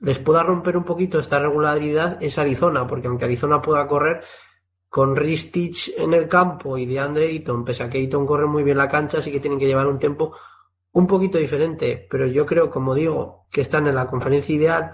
[0.00, 4.22] les pueda romper un poquito esta regularidad es Arizona, porque aunque Arizona pueda correr
[4.88, 8.62] con Ristich en el campo y de Andre Ayton, pese a que Ayton corre muy
[8.62, 10.34] bien la cancha, sí que tienen que llevar un tiempo
[10.94, 14.92] un poquito diferente, pero yo creo, como digo, que están en la conferencia ideal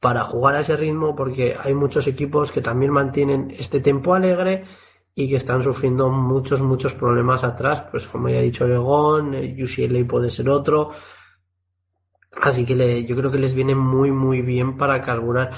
[0.00, 4.64] para jugar a ese ritmo porque hay muchos equipos que también mantienen este tempo alegre
[5.14, 9.54] y que están sufriendo muchos, muchos problemas atrás, pues como ya he dicho Legón, eh,
[9.62, 10.90] UCLA puede ser otro,
[12.42, 15.50] así que le, yo creo que les viene muy, muy bien para carburar.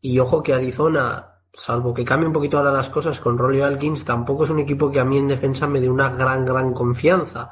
[0.00, 4.04] Y ojo que Arizona, salvo que cambie un poquito ahora las cosas con Rolly Alkins,
[4.04, 7.50] tampoco es un equipo que a mí en defensa me dé una gran, gran confianza.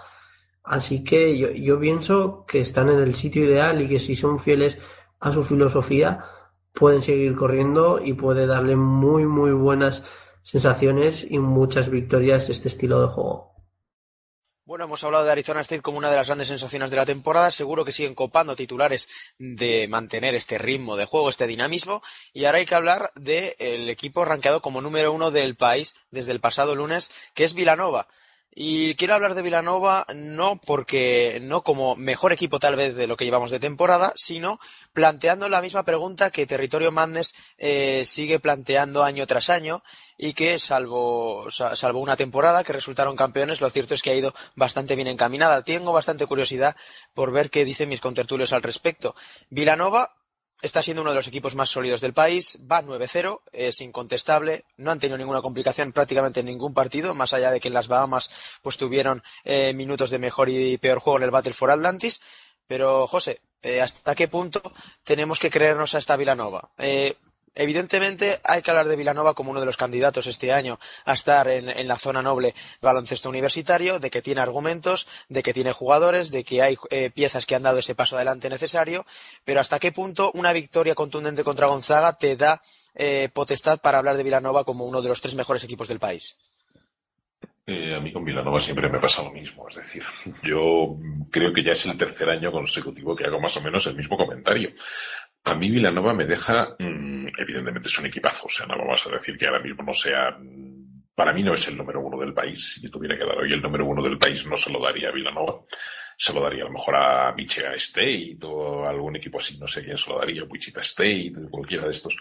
[0.69, 4.79] Así que yo, pienso que están en el sitio ideal y que si son fieles
[5.19, 6.27] a su filosofía,
[6.75, 10.05] pueden seguir corriendo y puede darle muy, muy buenas
[10.43, 13.49] sensaciones y muchas victorias este estilo de juego.
[14.67, 17.51] Bueno, hemos hablado de Arizona State como una de las grandes sensaciones de la temporada.
[17.51, 19.09] Seguro que siguen copando titulares
[19.39, 22.03] de mantener este ritmo de juego, este dinamismo.
[22.35, 26.41] Y ahora hay que hablar del equipo rankeado como número uno del país desde el
[26.41, 28.09] pasado lunes, que es Vilanova.
[28.61, 33.17] Y quiero hablar de Vilanova no porque no como mejor equipo tal vez de lo
[33.17, 34.59] que llevamos de temporada, sino
[34.93, 39.85] planteando la misma pregunta que Territorio Madness eh, sigue planteando año tras año
[40.17, 44.35] y que salvo, salvo una temporada que resultaron campeones, lo cierto es que ha ido
[44.57, 45.63] bastante bien encaminada.
[45.63, 46.75] Tengo bastante curiosidad
[47.15, 49.15] por ver qué dicen mis contertulios al respecto.
[49.51, 50.17] Vilanova
[50.61, 54.91] Está siendo uno de los equipos más sólidos del país, va 9-0, es incontestable, no
[54.91, 58.29] han tenido ninguna complicación prácticamente en ningún partido, más allá de que en las Bahamas
[58.61, 62.21] pues tuvieron eh, minutos de mejor y peor juego en el Battle for Atlantis.
[62.67, 64.61] Pero, José, eh, ¿hasta qué punto
[65.05, 66.71] tenemos que creernos a esta Vilanova?
[66.77, 67.17] Eh,
[67.59, 71.49] Evidentemente hay que hablar de Vilanova como uno de los candidatos este año a estar
[71.49, 76.45] en, la zona noble baloncesto universitario, de que tiene argumentos, de que tiene jugadores, de
[76.45, 79.05] que hay eh, piezas que han dado ese paso adelante necesario,
[79.45, 82.63] pero hasta qué punto una victoria contundente contra Gonzaga te da
[82.95, 86.37] eh, potestad para hablar de Vilanova como uno de los tres mejores equipos del país.
[87.71, 90.03] Eh, a mí con Vilanova siempre me pasa lo mismo, es decir,
[90.43, 90.97] yo
[91.31, 94.17] creo que ya es el tercer año consecutivo que hago más o menos el mismo
[94.17, 94.71] comentario.
[95.45, 99.11] A mí Villanova me deja, mm, evidentemente es un equipazo, o sea, no vamos a
[99.11, 100.69] decir que ahora mismo no sea, mm,
[101.15, 102.75] para mí no es el número uno del país.
[102.75, 105.09] Si yo tuviera que dar hoy el número uno del país, no se lo daría
[105.09, 105.63] a Villanova.
[106.21, 109.85] Se lo daría a lo mejor a Michigan State o algún equipo así, no sé
[109.85, 112.17] quién se lo daría, Wichita State, cualquiera de estos.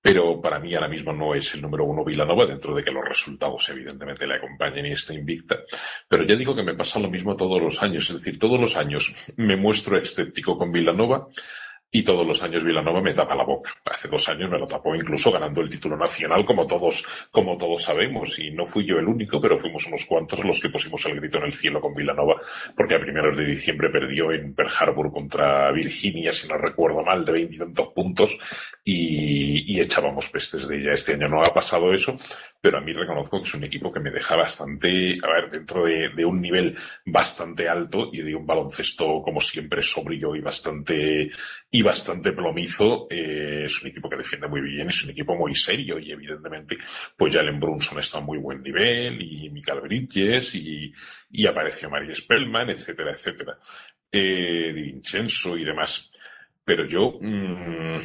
[0.00, 3.04] Pero para mí ahora mismo no es el número uno Villanova, dentro de que los
[3.04, 5.58] resultados evidentemente le acompañen y está invicta.
[6.08, 8.76] Pero ya digo que me pasa lo mismo todos los años, es decir, todos los
[8.76, 11.28] años me muestro escéptico con Villanova
[11.96, 13.72] y todos los años Vilanova me tapa la boca.
[13.84, 17.84] Hace dos años me lo tapó incluso ganando el título nacional, como todos, como todos
[17.84, 18.36] sabemos.
[18.40, 21.38] Y no fui yo el único, pero fuimos unos cuantos los que pusimos el grito
[21.38, 22.34] en el cielo con Vilanova,
[22.74, 27.24] porque a primeros de diciembre perdió en Pearl Harbor contra Virginia, si no recuerdo mal,
[27.24, 28.36] de veintitantos puntos,
[28.82, 30.94] y, y echábamos pestes de ella.
[30.94, 32.16] Este año no ha pasado eso,
[32.64, 35.84] pero a mí reconozco que es un equipo que me deja bastante, a ver, dentro
[35.84, 41.30] de, un nivel bastante alto y de un baloncesto, como siempre, sobrio y bastante,
[41.70, 43.06] y bastante plomizo.
[43.10, 46.78] Eh, es un equipo que defiende muy bien, es un equipo muy serio y evidentemente
[47.14, 50.90] pues Jalen Brunson está a muy buen nivel y Mikael Bridges y,
[51.32, 53.58] y apareció Marie Spellman, etcétera, etcétera.
[54.10, 56.10] Eh, Di Vincenzo y demás.
[56.64, 57.98] Pero yo, mmm,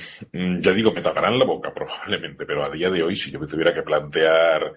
[0.62, 3.48] ya digo, me taparán la boca probablemente, pero a día de hoy, si yo me
[3.48, 4.74] tuviera que plantear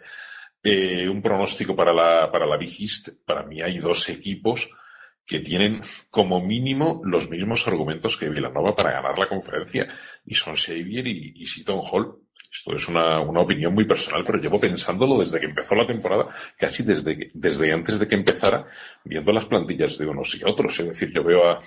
[0.62, 2.72] eh, un pronóstico para la, para la Big
[3.26, 4.70] para mí hay dos equipos
[5.26, 5.80] que tienen
[6.10, 9.88] como mínimo los mismos argumentos que Villanova para ganar la conferencia,
[10.24, 12.18] y son Xavier y, y Seton Hall.
[12.52, 16.24] Esto es una, una, opinión muy personal, pero llevo pensándolo desde que empezó la temporada,
[16.58, 18.66] casi desde, desde antes de que empezara,
[19.04, 20.78] viendo las plantillas de unos y otros.
[20.78, 21.58] Es decir, yo veo a,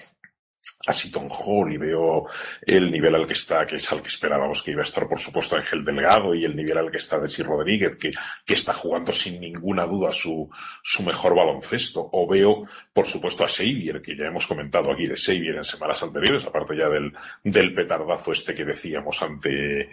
[0.88, 2.26] a Seton Hall y veo
[2.62, 5.20] el nivel al que está, que es al que esperábamos que iba a estar, por
[5.20, 8.12] supuesto, Ángel Delgado y el nivel al que está Desi Rodríguez, que,
[8.46, 10.50] que está jugando sin ninguna duda su,
[10.84, 12.10] su mejor baloncesto.
[12.12, 12.64] O veo,
[12.94, 16.78] por supuesto, a Xavier, que ya hemos comentado aquí de Xavier en semanas anteriores, aparte
[16.78, 17.14] ya del,
[17.44, 19.90] del petardazo este que decíamos ante,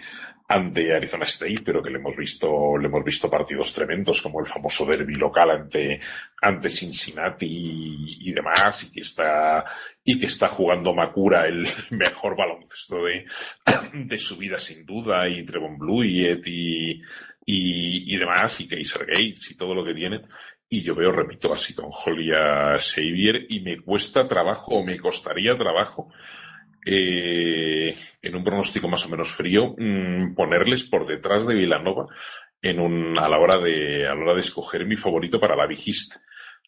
[0.48, 4.46] ante Arizona State, pero que le hemos visto, le hemos visto partidos tremendos, como el
[4.46, 6.00] famoso derby local ante,
[6.68, 9.64] Cincinnati y, demás, y que está,
[10.04, 13.24] y que está jugando Makura el mejor baloncesto de,
[14.04, 17.00] de su vida sin duda, y Trevon Bluyett y,
[17.46, 20.20] y, y demás, y Kaiser Gates y todo lo que tiene.
[20.68, 24.82] Y yo veo, repito, a Seton Hall y a Xavier y me cuesta trabajo, o
[24.82, 26.10] me costaría trabajo,
[26.84, 32.02] eh, en un pronóstico más o menos frío, mmm, ponerles por detrás de Villanova
[32.60, 35.66] en un, a la hora de, a la hora de escoger mi favorito para la
[35.66, 36.16] Big East.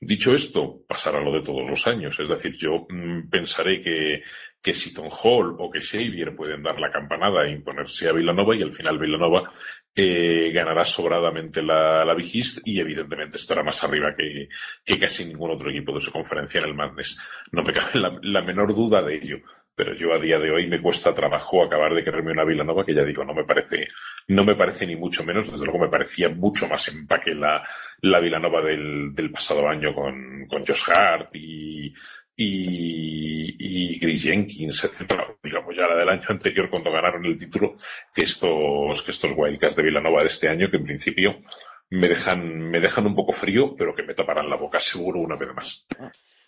[0.00, 2.18] Dicho esto, pasará lo de todos los años.
[2.18, 4.22] Es decir, yo mmm, pensaré que,
[4.60, 8.62] que Seton Hall o que Xavier pueden dar la campanada e imponerse a Villanova y
[8.62, 9.50] al final Villanova
[9.94, 14.48] eh, ganará sobradamente la, la Big East y evidentemente estará más arriba que,
[14.84, 17.16] que casi ningún otro equipo de su conferencia en el Madness.
[17.52, 19.36] No me cabe la menor duda de ello.
[19.74, 22.94] Pero yo a día de hoy me cuesta trabajo acabar de quererme una Vilanova que
[22.94, 23.88] ya digo, no me parece,
[24.28, 27.66] no me parece ni mucho menos, desde luego me parecía mucho más empaque la,
[28.02, 31.92] la Vilanova del, del pasado año con, con Josh Hart y,
[32.36, 37.76] y, y Chris Jenkins, etcétera, digamos ya la del año anterior cuando ganaron el título,
[38.14, 41.42] que estos, que estos Wildcats de Villanova de este año, que en principio
[41.90, 45.36] me dejan, me dejan un poco frío, pero que me taparán la boca seguro una
[45.36, 45.86] vez más.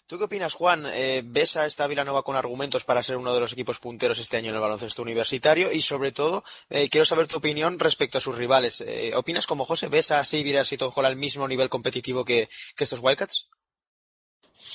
[0.07, 0.84] ¿Tú qué opinas, Juan?
[0.94, 4.36] Eh, ¿Ves a esta Vilanova con argumentos para ser uno de los equipos punteros este
[4.36, 5.72] año en el baloncesto universitario?
[5.72, 8.80] Y sobre todo, eh, quiero saber tu opinión respecto a sus rivales.
[8.86, 9.88] Eh, ¿Opinas como José?
[9.88, 13.48] ¿Ves a Sivir y Hall al mismo nivel competitivo que, que estos Wildcats?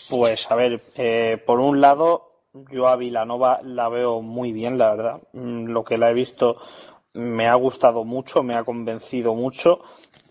[0.10, 4.94] Pues a ver, eh, por un lado, yo a Vilanova la veo muy bien, la
[4.94, 5.22] verdad.
[5.32, 6.58] Mm, lo que la he visto
[7.14, 9.82] me ha gustado mucho, me ha convencido mucho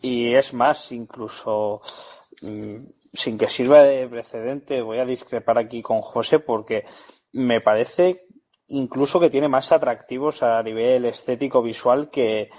[0.03, 1.81] y es más, incluso
[2.43, 2.77] mm,
[3.13, 6.85] sin que sirva de precedente, voy a discrepar aquí con José porque
[7.33, 8.27] me parece
[8.69, 12.51] incluso que tiene más atractivos a nivel estético visual que,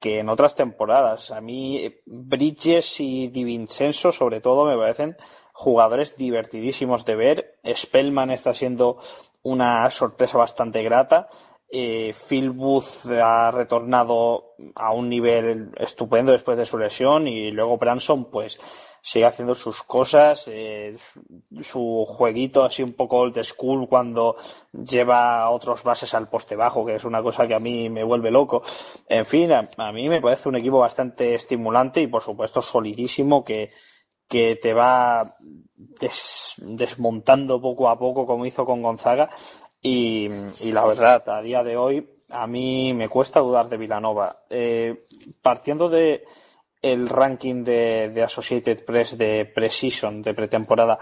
[0.00, 1.30] que en otras temporadas.
[1.30, 5.16] A mí Bridges y Di Vincenzo sobre todo me parecen
[5.52, 7.60] jugadores divertidísimos de ver.
[7.74, 8.98] Spellman está siendo
[9.42, 11.28] una sorpresa bastante grata.
[11.68, 17.78] Eh, Phil Booth ha retornado a un nivel estupendo después de su lesión y luego
[17.78, 18.60] Branson pues
[19.04, 20.94] sigue haciendo sus cosas, eh,
[21.60, 24.36] su, jueguito así un poco old school cuando
[24.72, 28.30] lleva otros bases al poste bajo, que es una cosa que a mí me vuelve
[28.30, 28.62] loco.
[29.08, 33.72] En fin, a, mí me parece un equipo bastante estimulante y por supuesto solidísimo que,
[34.28, 35.36] que te va
[36.58, 39.30] desmontando poco a poco como hizo con Gonzaga
[39.80, 40.28] y,
[40.62, 44.44] la verdad, a día de hoy a mí me cuesta dudar de Vilanova.
[44.48, 45.06] Eh,
[45.42, 46.24] partiendo de
[46.82, 50.98] el ranking de, Associated Press de Precision de pretemporada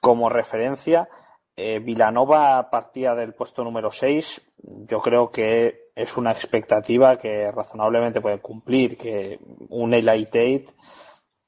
[0.00, 1.08] como referencia,
[1.56, 4.52] eh, Vilanova partía del puesto número 6.
[4.88, 9.38] Yo creo que es una expectativa que razonablemente puede cumplir, que
[9.70, 10.66] un Elite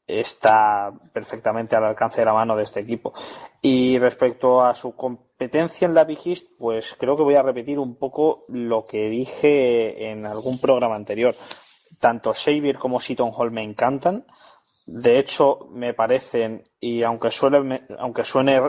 [0.06, 3.12] está perfectamente al alcance de la mano de este equipo.
[3.60, 7.78] Y respecto a su competencia en la Big East, pues creo que voy a repetir
[7.78, 11.34] un poco lo que dije en algún programa anterior.
[11.98, 14.26] Tanto Xavier como Seton Hall me encantan.
[14.86, 18.60] De hecho, me parecen, y aunque suene, aunque suene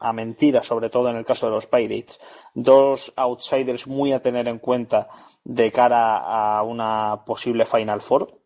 [0.00, 2.18] a mentira, sobre todo en el caso de los Pirates,
[2.52, 5.08] dos outsiders muy a tener en cuenta
[5.44, 8.40] de cara a una posible Final Four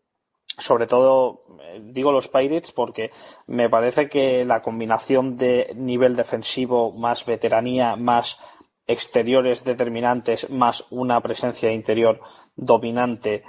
[0.57, 3.11] sobre todo eh, digo los Pirates porque
[3.47, 8.39] me parece que la combinación de nivel defensivo más veteranía más
[8.87, 12.19] exteriores determinantes más una presencia interior
[12.55, 13.43] dominante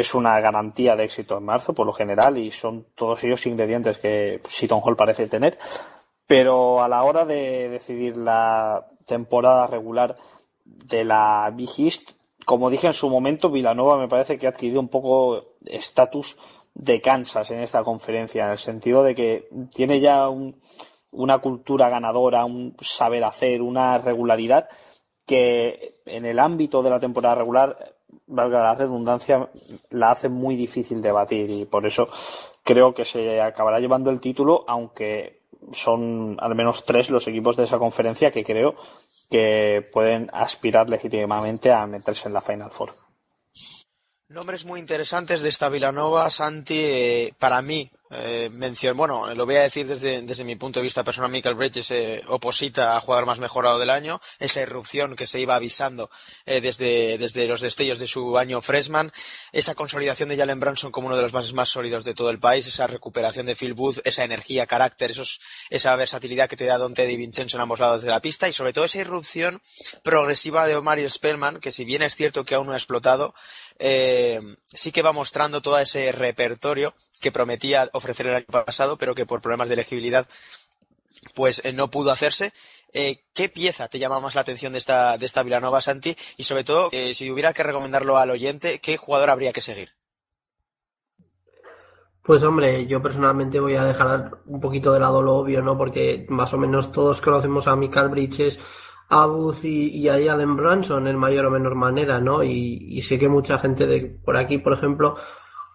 [0.00, 3.98] es una garantía de éxito en marzo por lo general y son todos ellos ingredientes
[3.98, 5.58] que Seton Hall parece tener.
[6.26, 10.16] Pero a la hora de decidir la temporada regular
[10.64, 12.10] de la Big East
[12.46, 16.38] como dije en su momento, Villanova me parece que ha adquirido un poco estatus
[16.74, 22.44] de Kansas en esta conferencia, en el sentido de que tiene ya una cultura ganadora,
[22.44, 24.68] un saber hacer, una regularidad
[25.26, 27.95] que en el ámbito de la temporada regular,
[28.26, 29.48] valga la redundancia,
[29.90, 32.08] la hace muy difícil de batir y por eso
[32.62, 35.42] creo que se acabará llevando el título, aunque
[35.72, 38.76] son al menos tres los equipos de esa conferencia que creo
[39.30, 42.94] que pueden aspirar legítimamente a meterse en la Final Four.
[44.28, 49.56] Nombres muy interesantes de esta Villanova, Santi, eh, para mí, eh, mención, bueno, lo voy
[49.56, 53.26] a decir desde, desde mi punto de vista personal, Michael Bridges eh, oposita a jugador
[53.26, 56.08] más mejorado del año, esa irrupción que se iba avisando
[56.44, 59.10] eh, desde, desde los destellos de su año freshman,
[59.52, 62.38] esa consolidación de Jalen Branson como uno de los bases más sólidos de todo el
[62.38, 65.40] país, esa recuperación de Phil Booth, esa energía, carácter, esos,
[65.70, 68.48] esa versatilidad que te da Don Teddy Vincenzo en ambos lados de la pista.
[68.48, 69.60] Y sobre todo esa irrupción
[70.02, 73.34] progresiva de Omar Spellman, que si bien es cierto que aún no ha explotado,
[73.78, 79.14] eh, sí que va mostrando todo ese repertorio que prometía ofrecer el año pasado, pero
[79.14, 80.26] que por problemas de elegibilidad
[81.34, 82.52] pues eh, no pudo hacerse.
[82.92, 86.16] Eh, ¿Qué pieza te llama más la atención de esta, de esta Villanova, Santi?
[86.36, 89.90] Y sobre todo, si hubiera que recomendarlo al oyente, ¿qué jugador habría que seguir?
[92.26, 95.78] Pues hombre, yo personalmente voy a dejar un poquito de lado lo obvio, ¿no?
[95.78, 98.58] Porque más o menos todos conocemos a Michael Bridges,
[99.08, 99.28] a
[99.62, 102.42] y, a Allen Branson en mayor o menor manera, ¿no?
[102.42, 105.16] Y, sé que mucha gente de por aquí, por ejemplo,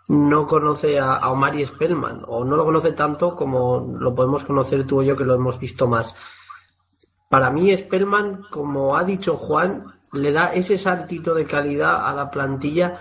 [0.09, 4.85] no conoce a, a Omari Spellman o no lo conoce tanto como lo podemos conocer
[4.85, 6.15] tú y yo que lo hemos visto más.
[7.29, 9.79] Para mí Spellman, como ha dicho Juan,
[10.11, 12.99] le da ese saltito de calidad a la plantilla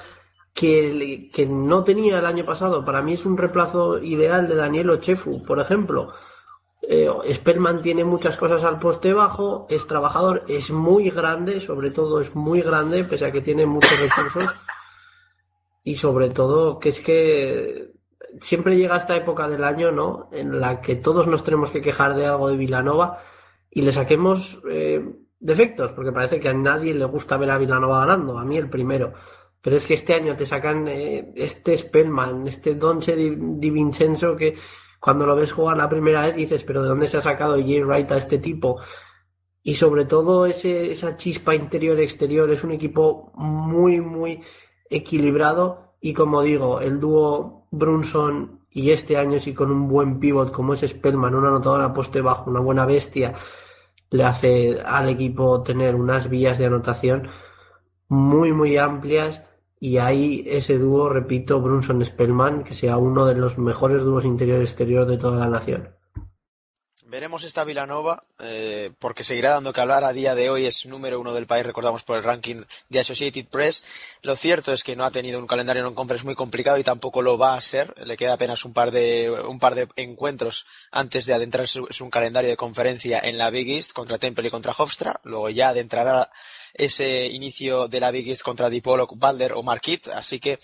[0.54, 2.84] que, que no tenía el año pasado.
[2.84, 6.04] Para mí es un reemplazo ideal de Daniel Ochefu, por ejemplo.
[6.92, 12.18] Eh, Spellman tiene muchas cosas al poste bajo, es trabajador, es muy grande, sobre todo
[12.18, 14.60] es muy grande, pese a que tiene muchos recursos.
[15.84, 17.92] Y sobre todo que es que
[18.40, 20.30] siempre llega esta época del año, ¿no?
[20.32, 23.18] En la que todos nos tenemos que quejar de algo de Vilanova
[23.70, 25.00] y le saquemos eh,
[25.38, 28.68] defectos, porque parece que a nadie le gusta ver a Vilanova ganando, a mí el
[28.68, 29.12] primero.
[29.62, 34.34] Pero es que este año te sacan eh, este Spellman, este Donche Di, Di Vincenzo
[34.34, 34.56] que
[35.00, 37.82] cuando lo ves jugar la primera vez dices, pero ¿de dónde se ha sacado Jay
[37.82, 38.80] Wright a este tipo?
[39.62, 44.42] Y sobre todo ese, esa chispa interior-exterior, es un equipo muy, muy
[44.88, 50.52] equilibrado y como digo, el dúo Brunson y este año sí con un buen pivot
[50.52, 53.34] como es Spellman, una anotadora poste bajo, una buena bestia,
[54.10, 57.28] le hace al equipo tener unas vías de anotación
[58.08, 59.42] muy, muy amplias
[59.80, 65.16] y ahí ese dúo, repito, Brunson-Spellman, que sea uno de los mejores dúos interior-exterior de
[65.16, 65.96] toda la nación.
[67.06, 70.04] Veremos esta Vilanova, eh, porque seguirá dando que hablar.
[70.04, 73.46] A día de hoy es número uno del país, recordamos por el ranking de Associated
[73.48, 73.82] Press.
[74.22, 77.18] Lo cierto es que no ha tenido un calendario non conference muy complicado y tampoco
[77.18, 77.90] lo va a ser.
[78.06, 82.14] Le queda apenas un par de, un par de encuentros antes de adentrarse en un
[82.14, 85.18] calendario de conferencia en la Big East contra Temple y contra Hofstra.
[85.24, 86.30] Luego ya adentrará
[86.74, 90.08] ese inicio de la Big East contra Dipolo, Balder o Marquit.
[90.08, 90.58] Así que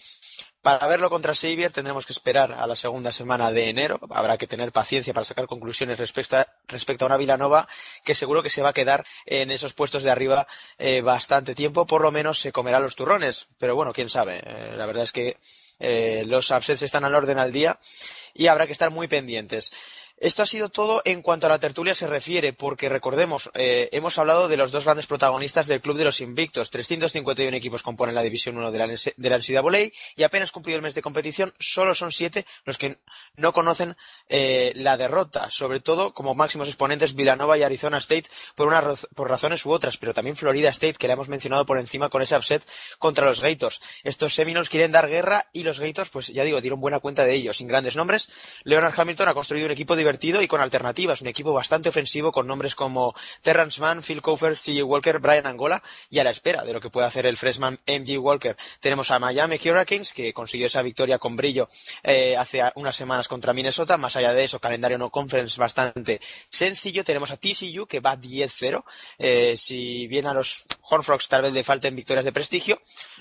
[0.67, 4.01] para verlo contra Xavier tendremos que esperar a la segunda semana de enero.
[4.11, 7.69] Habrá que tener paciencia para sacar conclusiones respecto a, respecto a una Vilanova
[8.05, 10.47] que seguro que se va a quedar en esos puestos de arriba
[10.79, 11.87] eh, bastante tiempo.
[11.87, 13.47] Por lo menos se comerá los turrones.
[13.59, 14.43] Pero bueno, quién sabe.
[14.45, 15.37] Eh, la verdad es que
[15.79, 17.79] eh, los upsets están al orden al día
[18.35, 19.73] y habrá que estar muy pendientes.
[20.19, 24.19] Esto ha sido todo en cuanto a la tertulia se refiere, porque recordemos, eh, hemos
[24.19, 26.71] hablado de los dos grandes protagonistas del Club de los Invictos.
[26.71, 30.83] 351 equipos componen la División 1 de la, de la NCAA y apenas cumplido el
[30.83, 32.99] mes de competición, solo son siete los que
[33.37, 33.95] no conocen
[34.31, 38.83] eh, la derrota, sobre todo como máximos exponentes Villanova y Arizona State por, una,
[39.15, 42.23] por razones u otras, pero también Florida State, que la hemos mencionado por encima con
[42.23, 42.67] ese upset
[42.99, 43.83] contra los Gators.
[44.03, 47.35] Estos Seminoles quieren dar guerra y los Gators, pues ya digo, dieron buena cuenta de
[47.35, 48.31] ellos, sin grandes nombres.
[48.65, 49.95] Leonard Hamilton ha construido un equipo
[50.41, 51.21] y con alternativas.
[51.21, 55.83] Un equipo bastante ofensivo con nombres como Terrence Mann, Phil Cofer, CJ Walker, Brian Angola
[56.11, 58.57] y a la espera de lo que puede hacer el freshman MJ Walker.
[58.79, 61.69] Tenemos a Miami Hurricanes que consiguió esa victoria con brillo
[62.05, 63.97] eh, hace unas semanas contra Minnesota.
[63.97, 67.03] Más allá de eso, calendario no conference bastante sencillo.
[67.03, 68.85] Tenemos a TCU que va 10-0.
[69.19, 72.81] Eh, si bien a los Horned Frogs tal vez le falten victorias de prestigio,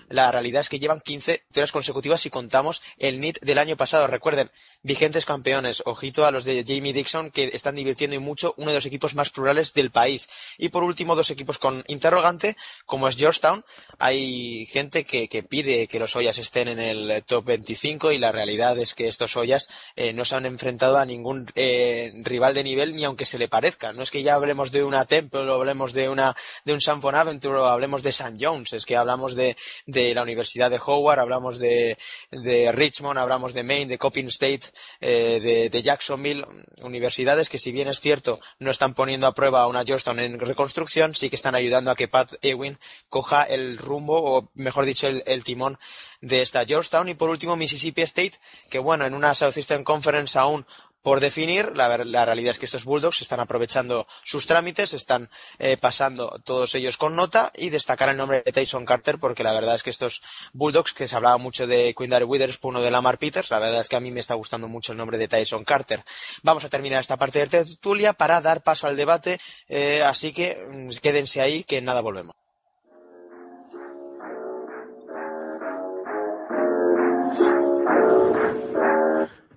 [0.09, 4.07] la realidad es que llevan 15 victorias consecutivas si contamos el NIT del año pasado.
[4.07, 4.51] Recuerden,
[4.83, 5.81] vigentes campeones.
[5.85, 9.15] Ojito a los de Jamie Dixon que están divirtiendo y mucho, uno de los equipos
[9.15, 10.29] más plurales del país.
[10.57, 13.63] Y por último, dos equipos con interrogante, como es Georgetown.
[13.97, 18.31] Hay gente que, que pide que los Ollas estén en el top 25 y la
[18.31, 22.63] realidad es que estos Ollas eh, no se han enfrentado a ningún eh, rival de
[22.63, 23.93] nivel ni aunque se le parezca.
[23.93, 27.01] No es que ya hablemos de una Temple o hablemos de una de un San
[27.01, 28.37] Bonaventure o hablemos de St.
[28.39, 29.55] Jones, es que hablamos de
[29.95, 31.97] la Universidad de Howard, hablamos de,
[32.31, 36.45] de Richmond, hablamos de Maine, de Coppin State, eh, de, de, Jacksonville,
[36.81, 40.39] universidades que si bien es cierto no están poniendo a prueba a una Georgetown en
[40.39, 42.77] reconstrucción, sí que están ayudando a que Pat Ewing
[43.09, 45.77] coja el rumbo o mejor dicho el, el timón
[46.21, 47.09] de esta Georgetown.
[47.09, 48.39] Y por último Mississippi State
[48.69, 50.65] que bueno en una Southeastern Conference aún
[51.05, 51.77] por definir.
[51.77, 55.29] La, la, realidad es que estos Bulldogs están aprovechando sus trámites, están
[55.59, 59.53] eh, pasando todos ellos con nota y destacar el nombre de Tyson Carter porque la
[59.53, 63.19] verdad es que estos Bulldogs, que se hablaba mucho de Quindary Witherspoon o de Lamar
[63.19, 65.63] Peters, la verdad es que a mí me está gustando mucho el nombre de Tyson
[65.63, 66.03] Carter.
[66.41, 69.39] Vamos a terminar esta parte de tertulia para dar paso al debate,
[69.69, 72.44] eh, así que mm, quédense ahí que nada volvemos.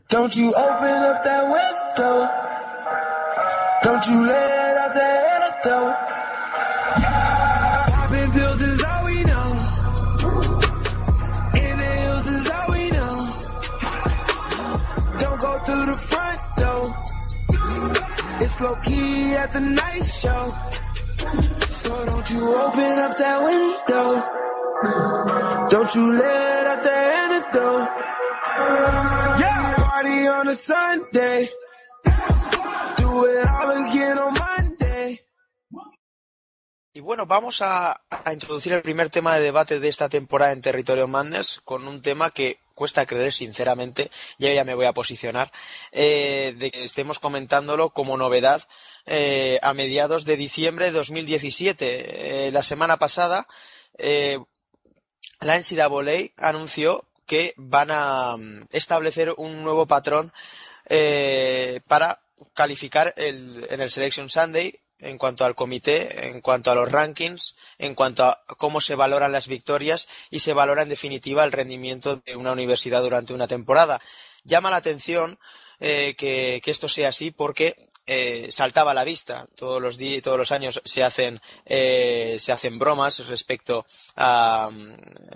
[0.09, 2.28] Don't you open up that window.
[3.82, 5.02] Don't you let out the
[5.35, 5.97] antidote.
[7.93, 9.48] Popping pills is all we know.
[11.60, 13.16] In the hills is all we know.
[15.20, 16.85] Don't go through the front door.
[18.40, 20.51] It's low key at the night show.
[21.68, 24.24] So don't you open up that window.
[25.68, 27.89] Don't you let out the antidote.
[29.40, 29.57] Yeah.
[36.92, 38.00] Y bueno, vamos a,
[38.32, 42.30] introducir el primer tema de debate de esta temporada en Territorio Madness con un tema
[42.30, 45.50] que cuesta creer, sinceramente, ya ya me voy a posicionar,
[45.90, 48.68] eh, de que estemos comentándolo como novedad
[49.06, 52.46] eh, a mediados de diciembre de 2017.
[52.46, 53.48] Eh, la semana pasada,
[55.40, 58.36] la NCAA anunció que van a
[58.70, 60.32] establecer un nuevo patrón
[60.88, 62.20] eh, para
[62.55, 67.55] calificar el, en el Selection Sunday en cuanto al comité, en cuanto a los rankings,
[67.78, 72.16] en cuanto a cómo se valoran las victorias y se valora en definitiva el rendimiento
[72.16, 74.00] de una universidad durante una temporada.
[74.42, 75.38] Llama la atención
[75.78, 77.76] eh, que, esto sea así porque
[78.06, 79.46] eh, saltaba a la vista.
[79.55, 83.84] Todos los, todos los años se hacen, se hacen bromas respecto
[84.16, 84.70] a,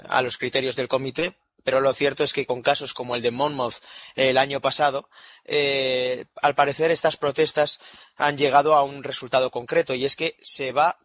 [0.08, 3.30] a los criterios del comité, pero lo cierto es que con casos como el de
[3.30, 3.76] Monmouth
[4.14, 5.08] el año pasado,
[5.44, 7.80] eh, al parecer estas protestas
[8.16, 10.98] han llegado a un resultado concreto y es que se va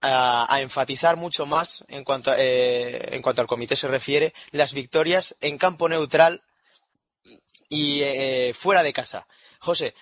[0.00, 5.36] a, enfatizar mucho más en cuanto, eh, en cuanto al comité se refiere las victorias
[5.40, 6.42] en campo neutral
[7.68, 9.26] y eh, fuera de casa.
[9.58, 9.94] José,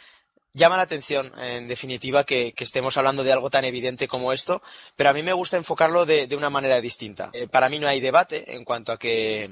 [0.52, 4.62] llama la atención, en definitiva, que, estemos hablando de algo tan evidente como esto,
[4.96, 7.30] pero a mí me gusta enfocarlo de, una manera distinta.
[7.50, 9.50] para mí no hay debate en cuanto a que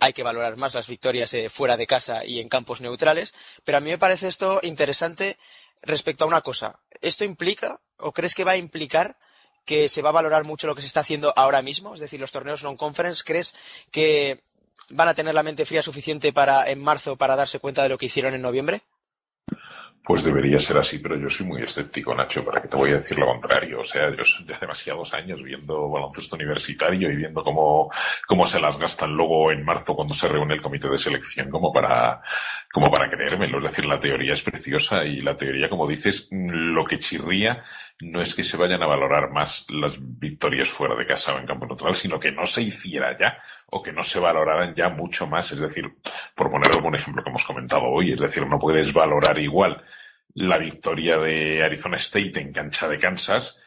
[0.00, 3.34] hay que valorar más las victorias eh, fuera de casa y en campos neutrales,
[3.64, 5.38] pero a mí me parece esto interesante
[5.82, 6.80] respecto a una cosa.
[7.00, 9.16] ¿Esto implica o crees que va a implicar
[9.64, 11.94] que se va a valorar mucho lo que se está haciendo ahora mismo?
[11.94, 13.54] Es decir, los torneos non-conference, ¿crees
[13.90, 14.42] que
[14.90, 17.98] van a tener la mente fría suficiente para en marzo para darse cuenta de lo
[17.98, 18.82] que hicieron en noviembre?
[20.08, 22.94] Pues debería ser así, pero yo soy muy escéptico, Nacho, para que te voy a
[22.94, 23.80] decir lo contrario.
[23.80, 27.90] O sea, yo de demasiados años viendo baloncesto universitario y viendo cómo,
[28.26, 31.70] cómo se las gastan luego en marzo cuando se reúne el comité de selección como
[31.74, 32.22] para,
[32.72, 33.58] como para creérmelo.
[33.58, 37.62] Es decir, la teoría es preciosa y la teoría, como dices, lo que chirría
[38.00, 41.46] no es que se vayan a valorar más las victorias fuera de casa o en
[41.46, 45.26] campo neutral, sino que no se hiciera ya o que no se valoraran ya mucho
[45.26, 45.50] más.
[45.50, 45.84] Es decir,
[46.34, 49.82] por poner algún ejemplo que hemos comentado hoy, es decir, no puedes valorar igual
[50.34, 53.60] la victoria de Arizona State en cancha de Kansas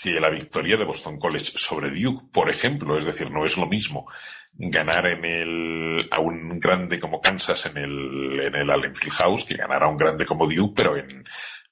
[0.00, 2.96] que la victoria de Boston College sobre Duke, por ejemplo.
[2.96, 4.06] Es decir, no es lo mismo
[4.52, 9.56] ganar en el, a un grande como Kansas en el, en el Allen House que
[9.56, 11.24] ganar a un grande como Duke, pero en,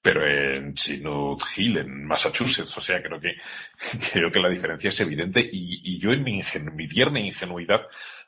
[0.06, 2.78] pero en Chinook Hill, en Massachusetts.
[2.78, 3.34] O sea, creo que,
[4.12, 6.40] creo que la diferencia es evidente y, y yo en mi,
[6.76, 7.80] mi tierna ingenuidad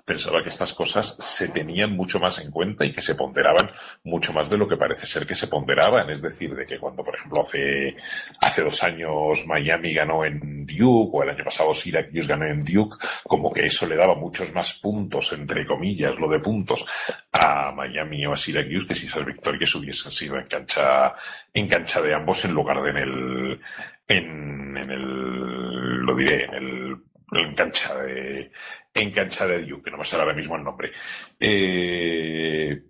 [0.08, 3.70] pensaba que estas cosas se tenían mucho más en cuenta y que se ponderaban
[4.04, 6.08] mucho más de lo que parece ser que se ponderaban.
[6.08, 7.94] Es decir, de que cuando, por ejemplo, hace,
[8.40, 12.96] hace dos años Miami ganó en Duke o el año pasado Syracuse ganó en Duke,
[13.22, 16.86] como que eso le daba muchos más puntos, entre comillas, lo de puntos,
[17.30, 21.12] a Miami o a Syracuse que si esas victorias hubiesen sido en cancha,
[21.52, 23.60] en cancha de ambos en lugar de en el,
[24.08, 26.96] en, en el, lo diré, en el
[27.32, 28.50] en cancha de,
[28.94, 30.92] en cancha de Duke, que no me sale ahora mismo el nombre.
[31.38, 32.82] Eh,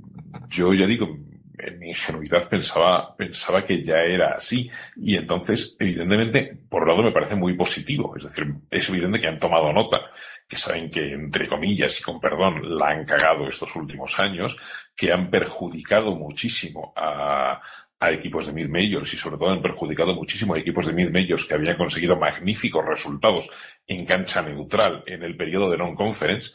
[0.49, 1.19] yo ya digo,
[1.59, 4.71] en mi ingenuidad pensaba, pensaba que ya era así.
[4.97, 8.15] Y entonces, evidentemente, por un lado me parece muy positivo.
[8.17, 10.01] Es decir, es evidente que han tomado nota,
[10.47, 14.57] que saben que, entre comillas y con perdón, la han cagado estos últimos años,
[14.95, 17.61] que han perjudicado muchísimo a,
[18.01, 21.11] a equipos de mid majors y sobre todo han perjudicado muchísimo a equipos de mid
[21.11, 23.49] majors que habían conseguido magníficos resultados
[23.87, 26.53] en cancha neutral en el periodo de non-conference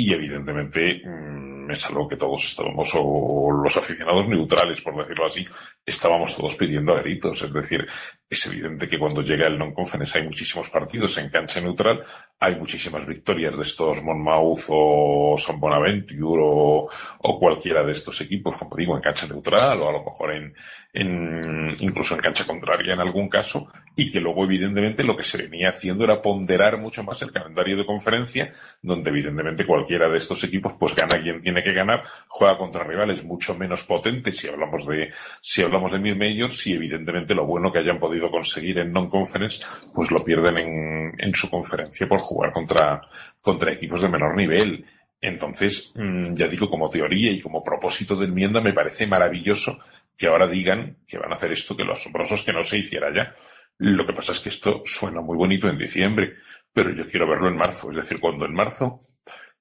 [0.00, 5.46] y evidentemente mm, es que todos estábamos, o los aficionados neutrales, por decirlo así,
[5.84, 7.42] estábamos todos pidiendo a gritos.
[7.42, 7.86] Es decir,
[8.28, 12.02] es evidente que cuando llega el non-conference hay muchísimos partidos en cancha neutral,
[12.38, 18.56] hay muchísimas victorias de estos Monmouth o San Bonaventure o, o, cualquiera de estos equipos,
[18.56, 20.54] como digo, en cancha neutral o a lo mejor en,
[20.92, 25.38] en, incluso en cancha contraria en algún caso, y que luego evidentemente lo que se
[25.38, 28.52] venía haciendo era ponderar mucho más el calendario de conferencia,
[28.82, 33.22] donde evidentemente cualquiera de estos equipos pues gana quien tiene que ganar, juega contra rivales
[33.24, 35.10] mucho menos potentes si hablamos de,
[35.40, 39.62] si hablamos de mid majors y evidentemente lo bueno que hayan podido conseguir en non-conference,
[39.94, 43.00] pues lo pierden en, en, su conferencia por jugar contra,
[43.42, 44.84] contra equipos de menor nivel.
[45.20, 49.78] Entonces, mm, ya digo, como teoría y como propósito de enmienda, me parece maravilloso
[50.20, 52.76] que ahora digan que van a hacer esto, que lo asombroso es que no se
[52.76, 53.32] hiciera ya.
[53.78, 56.34] Lo que pasa es que esto suena muy bonito en diciembre,
[56.74, 57.90] pero yo quiero verlo en marzo.
[57.90, 59.00] Es decir, cuando en marzo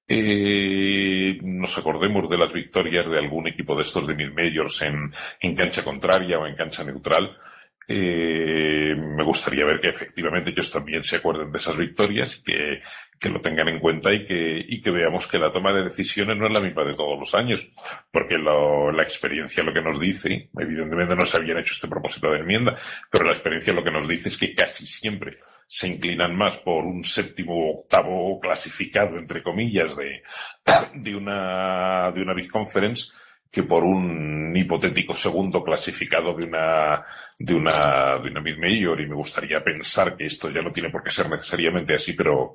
[0.05, 4.99] eh, nos acordemos de las victorias de algún equipo de estos de mid majors en,
[5.39, 7.37] en cancha contraria o en cancha neutral,
[7.91, 13.29] eh, me gustaría ver que efectivamente ellos también se acuerden de esas victorias y que,
[13.29, 16.45] lo tengan en cuenta y que, y que veamos que la toma de decisiones no
[16.45, 17.67] es la misma de todos los años,
[18.11, 22.29] porque lo, la experiencia lo que nos dice, evidentemente no se habían hecho este propósito
[22.29, 22.75] de enmienda,
[23.09, 26.85] pero la experiencia lo que nos dice es que casi siempre se inclinan más por
[26.85, 30.21] un séptimo o octavo clasificado, entre comillas, de,
[30.93, 33.11] de una, de una Big Conference
[33.51, 37.03] que por un hipotético segundo clasificado de una
[37.37, 40.89] de una de una mid major y me gustaría pensar que esto ya no tiene
[40.89, 42.53] por qué ser necesariamente así pero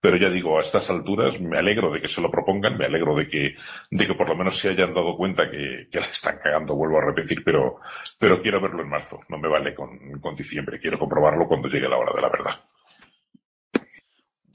[0.00, 3.16] pero ya digo a estas alturas me alegro de que se lo propongan me alegro
[3.16, 3.54] de que
[3.90, 6.98] de que por lo menos se hayan dado cuenta que, que la están cagando vuelvo
[6.98, 7.80] a repetir pero
[8.18, 11.88] pero quiero verlo en marzo no me vale con, con diciembre quiero comprobarlo cuando llegue
[11.88, 12.60] la hora de la verdad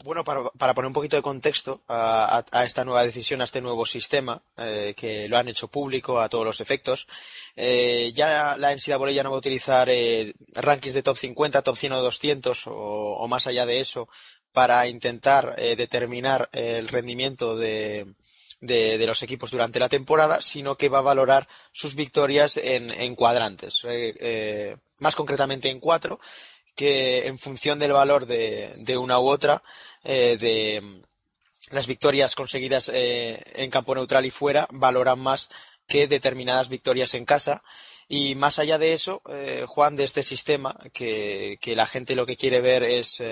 [0.03, 4.41] bueno, para, poner un poquito de contexto a, esta nueva decisión, a este nuevo sistema,
[4.57, 7.07] eh, que lo han hecho público a todos los efectos,
[7.56, 11.76] eh, ya la NCAA ya no va a utilizar eh, rankings de top 50, top
[11.76, 14.07] 100 o 200 o, más allá de eso
[14.52, 18.06] para intentar eh, determinar el rendimiento de,
[18.60, 23.15] de, los equipos durante la temporada, sino que va a valorar sus victorias en, en
[23.15, 23.82] cuadrantes,
[24.99, 26.19] más concretamente en cuatro,
[26.76, 29.64] que en función del valor de una u otra,
[30.03, 30.82] eh, de
[31.72, 35.49] las victorias conseguidas eh, en campo neutral y fuera valoran más
[35.88, 37.64] que determinadas victorias en casa.
[38.07, 42.26] Y más allá de eso, eh, Juan, de este sistema, que, que, la gente lo
[42.26, 43.23] que quiere ver es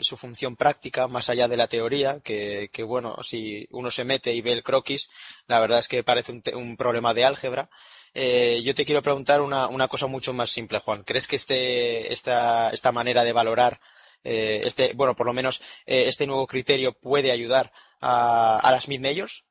[0.00, 4.32] su función práctica, más allá de la teoría, que, que, bueno, si uno se mete
[4.34, 5.08] y ve el croquis,
[5.46, 7.70] la verdad es que parece un, problema de álgebra.
[8.12, 11.04] Yo te quiero preguntar una, una, cosa mucho más simple, Juan.
[11.04, 13.80] ¿Crees que este, esta, esta manera de valorar
[14.24, 19.44] eh, este, bueno, por lo menos eh, este nuevo criterio puede ayudar a, las mid-majors?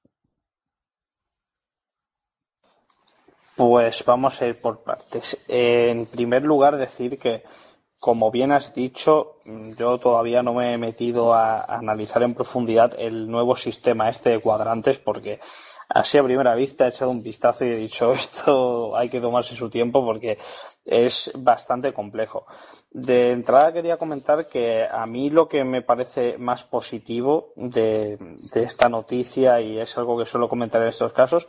[3.55, 5.43] Pues vamos a ir por partes.
[5.47, 7.43] En primer lugar, decir que,
[7.99, 9.37] como bien has dicho,
[9.77, 14.31] yo todavía no me he metido a, a analizar en profundidad el nuevo sistema este
[14.31, 15.39] de cuadrantes porque
[15.89, 19.55] así a primera vista he echado un vistazo y he dicho esto hay que tomarse
[19.55, 20.37] su tiempo porque
[20.85, 22.45] es bastante complejo.
[22.93, 28.19] De entrada quería comentar que a mí lo que me parece más positivo de,
[28.53, 31.47] esta noticia y es algo que suelo comentar en estos casos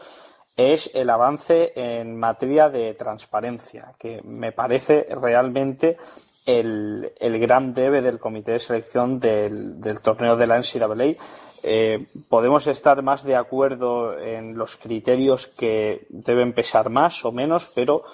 [0.57, 5.99] es el avance en materia de transparencia, que me parece realmente
[6.47, 11.17] el, el gran debe del comité de selección del, del torneo de la NCAA.
[11.63, 17.71] Eh, podemos estar más de acuerdo en los criterios que deben pesar más o menos,
[17.75, 18.05] pero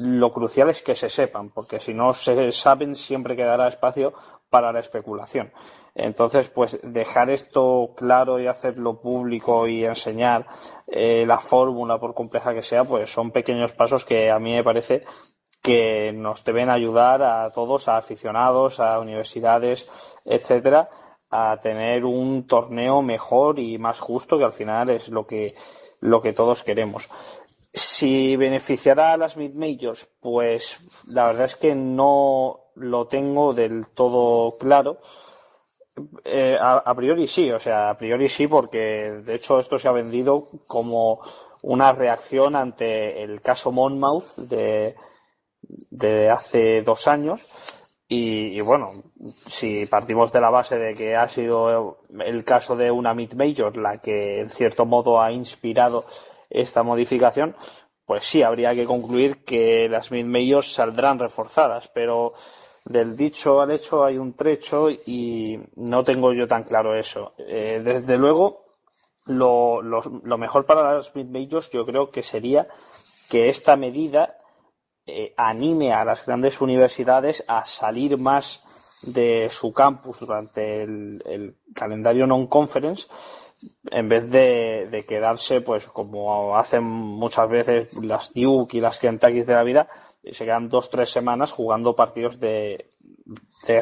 [0.00, 4.14] lo crucial es que se sepan, porque si no se saben siempre quedará espacio
[4.48, 5.52] para la especulación.
[5.94, 10.46] Entonces, pues dejar esto claro y hacerlo público y enseñar
[10.86, 14.64] eh, la fórmula, por compleja que sea, pues son pequeños pasos que a mí me
[14.64, 15.04] parece
[15.62, 19.90] que nos deben ayudar a todos, a aficionados, a universidades,
[20.24, 20.88] etcétera,
[21.30, 25.54] a tener un torneo mejor y más justo, que al final es lo que,
[26.00, 27.08] lo que todos queremos.
[27.72, 34.58] Si beneficiará a las mid-majors, pues la verdad es que no lo tengo del todo
[34.58, 34.98] claro.
[36.24, 39.86] Eh, a, a, priori sí, o sea, a priori sí, porque de hecho esto se
[39.86, 41.20] ha vendido como
[41.62, 44.96] una reacción ante el caso Monmouth de,
[45.90, 47.46] de hace dos años.
[48.08, 49.04] Y, y, bueno,
[49.46, 53.98] si partimos de la base de que ha sido el caso de una mid-major la
[53.98, 56.06] que en cierto modo ha inspirado
[56.50, 57.56] esta modificación,
[58.04, 62.34] pues sí, habría que concluir que las mid-majors saldrán reforzadas, pero
[62.84, 67.34] del dicho al hecho hay un trecho y no tengo yo tan claro eso.
[67.38, 68.64] Eh, desde luego,
[69.26, 72.66] lo, lo, lo, mejor para las mid-majors yo creo que sería
[73.28, 74.38] que esta medida
[75.06, 78.64] eh, anime a las grandes universidades a salir más
[79.02, 83.08] de su campus durante el, el calendario non-conference
[83.90, 89.54] en vez de, quedarse, pues como hacen muchas veces las Duke y las Kentucky de
[89.54, 89.88] la vida,
[90.22, 92.90] se quedan dos tres semanas jugando partidos de,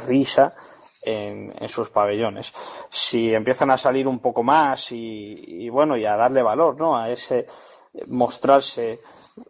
[0.06, 0.54] risa
[1.02, 2.52] en, sus pabellones.
[2.88, 6.96] Si empiezan a salir un poco más y, y, bueno, y a darle valor, ¿no?
[6.96, 7.46] A ese
[8.06, 9.00] mostrarse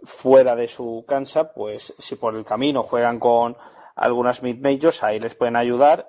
[0.04, 3.56] fuera de su cancha, pues si por el camino juegan con
[3.96, 6.08] algunas mid majors, ahí les pueden ayudar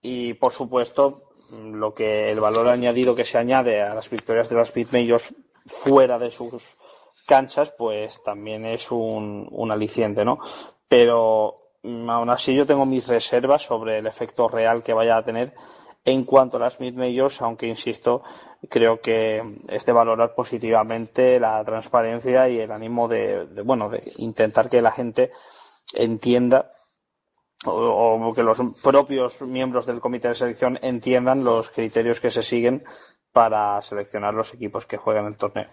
[0.00, 4.56] y por supuesto lo que el valor añadido que se añade a las victorias de
[4.56, 5.34] las Majors
[5.66, 6.76] fuera de sus
[7.26, 10.38] canchas, pues también es un, aliciente, ¿no?
[10.88, 15.24] Pero mm, aún así yo tengo mis reservas sobre el efecto real que vaya a
[15.24, 15.54] tener
[16.04, 18.22] en cuanto a las mid majors, aunque insisto,
[18.68, 24.68] creo que es de valorar positivamente la transparencia y el ánimo de bueno, de intentar
[24.68, 25.32] que la gente
[25.94, 26.72] entienda
[27.64, 32.84] o, que los propios miembros del comité de selección entiendan los criterios que se siguen
[33.32, 35.68] para seleccionar los equipos que juegan el torneo.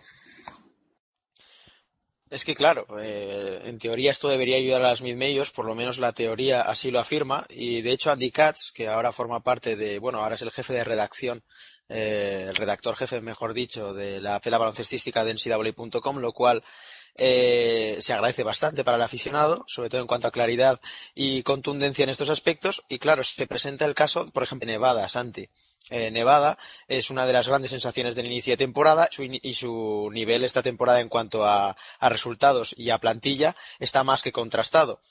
[2.30, 6.00] Es que claro, eh, en teoría esto debería ayudar a las mid-majors, por lo menos
[6.00, 10.00] la teoría así lo afirma, y de hecho Andy Katz, que ahora forma parte de,
[10.00, 11.44] bueno, ahora es el jefe de redacción
[11.90, 16.64] el redactor jefe, mejor dicho, de la tela baloncestística de NCAA.com, lo cual
[17.16, 20.80] eh, se agradece bastante para el aficionado, sobre todo en cuanto a claridad
[21.14, 22.84] y contundencia en estos aspectos.
[22.90, 25.50] Y claro, se presenta el caso, por ejemplo, de Nevada, Santi.
[25.90, 26.58] Eh, Nevada
[26.88, 31.02] es una de las grandes sensaciones del inicio de temporada y su nivel esta temporada
[31.02, 35.02] en cuanto a, resultados y a plantilla está más que contrastado.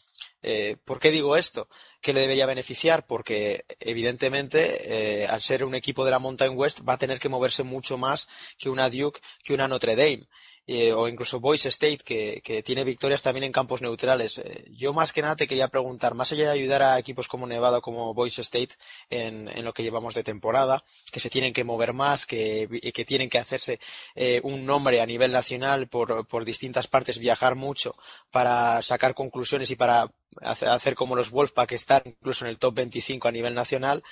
[0.43, 1.69] Eh, ¿Por qué digo esto?
[2.01, 3.07] ¿Qué le debería beneficiar?
[3.07, 7.63] Porque evidentemente al ser un equipo de la Mountain West va a tener que moverse
[7.63, 8.29] mucho más
[8.59, 10.27] que una Duke, que una Notre Dame.
[10.65, 14.39] Eh, o incluso Boise State, que, tiene victorias también en campos neutrales.
[14.39, 17.49] Eh, yo más que nada te quería preguntar, más allá de ayudar a equipos como
[17.49, 18.77] Nevada o como Boise State
[19.11, 20.62] en, lo que llevamos de temporada,
[21.11, 23.81] que se tienen que mover más, que, que tienen que hacerse
[24.15, 27.95] eh, un nombre a nivel nacional por, por distintas partes, viajar mucho
[28.31, 30.11] para sacar conclusiones y para
[30.41, 34.03] hacer como los Wolfpack, estar incluso en el top 25 a nivel nacional.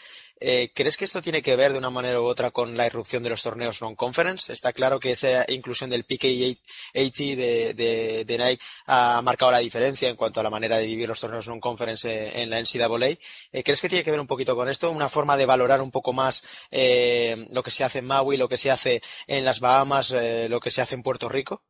[0.42, 3.22] Eh, ¿Crees que esto tiene que ver de una manera u otra con la irrupción
[3.22, 4.50] de los torneos non-conference?
[4.50, 6.56] Está claro que esa inclusión del PK
[6.94, 10.86] 80 de, de, de, Nike ha marcado la diferencia en cuanto a la manera de
[10.86, 13.18] vivir los torneos non-conference eh, en la NCAA.
[13.52, 14.90] Eh, ¿Crees que tiene que ver un poquito con esto?
[14.90, 18.56] ¿Una forma de valorar un poco más lo que se hace en Maui, lo que
[18.56, 20.10] se hace en las Bahamas,
[20.48, 21.62] lo que se hace en Puerto Rico?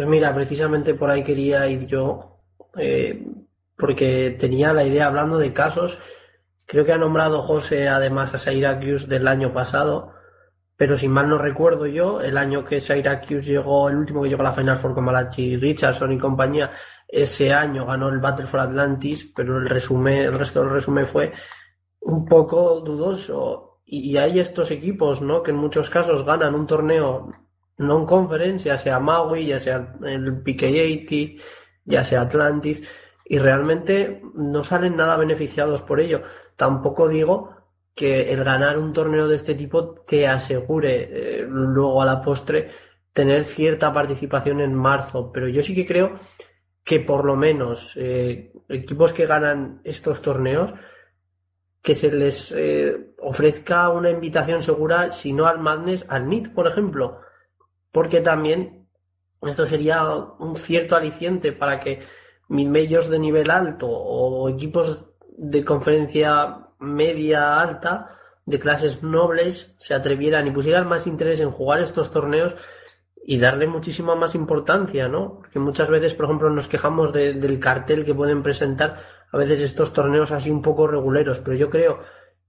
[0.00, 2.40] Pues mira, precisamente por ahí quería ir yo
[3.76, 5.98] porque tenía la idea hablando de casos.
[6.64, 10.14] Creo que ha nombrado José además a Syracuse del año pasado,
[10.74, 14.40] pero si mal no recuerdo yo, el año que Syracuse llegó, el último que llegó
[14.40, 16.70] a la Final Four con Malachi Richardson y compañía,
[17.06, 21.30] ese año ganó el Battle for Atlantis, pero el resumen, el resto del resumen fue
[22.00, 23.82] un poco dudoso.
[23.84, 25.42] Y, hay estos equipos, ¿no?
[25.42, 27.49] Que en muchos casos ganan un torneo
[27.80, 31.40] non-conference, ya sea Maui, ya sea el PK80,
[31.84, 32.82] ya sea Atlantis,
[33.24, 36.22] y realmente no salen nada beneficiados por ello.
[36.56, 37.56] Tampoco digo
[37.94, 42.70] que el ganar un torneo de este tipo te asegure eh, luego a la postre
[43.12, 46.18] tener cierta participación en marzo, pero yo sí que creo
[46.84, 50.72] que por lo menos eh, equipos que ganan estos torneos
[51.82, 56.66] que se les eh, ofrezca una invitación segura, si no al Madness, al NIT, por
[56.66, 57.20] ejemplo,
[57.92, 58.86] porque también
[59.42, 60.04] esto sería
[60.38, 62.00] un cierto aliciente para que
[62.48, 65.06] mid-majors de nivel alto o equipos
[65.36, 71.80] de conferencia media alta de clases nobles se atrevieran y pusieran más interés en jugar
[71.80, 72.56] estos torneos
[73.24, 75.36] y darle muchísima más importancia, ¿no?
[75.36, 78.96] Porque muchas veces, por ejemplo, nos quejamos del cartel que pueden presentar
[79.30, 82.00] a veces estos torneos así un poco reguleros, pero yo creo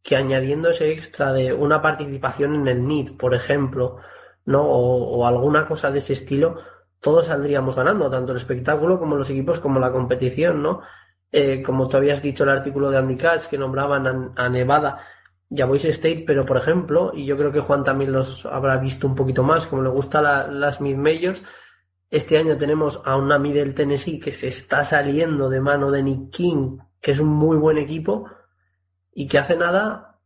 [0.01, 3.97] que añadiendo ese extra de una participación en el NIT, por ejemplo,
[4.45, 4.63] ¿no?
[4.63, 6.57] o alguna cosa de ese estilo,
[7.01, 10.81] todos saldríamos ganando, tanto el espectáculo como los equipos como la competición, ¿no?
[11.31, 14.99] Eh, como tú habías dicho el artículo de Andy Katz que nombraban a, Nevada
[15.49, 18.77] y a Boise State, pero por ejemplo, y yo creo que Juan también los habrá
[18.77, 21.41] visto un poquito más, como le gusta las mid-majors,
[22.09, 26.31] este año tenemos a una Middle Tennessee que se está saliendo de mano de Nick
[26.31, 28.29] King, que es un muy buen equipo,
[29.13, 30.19] y que hace nada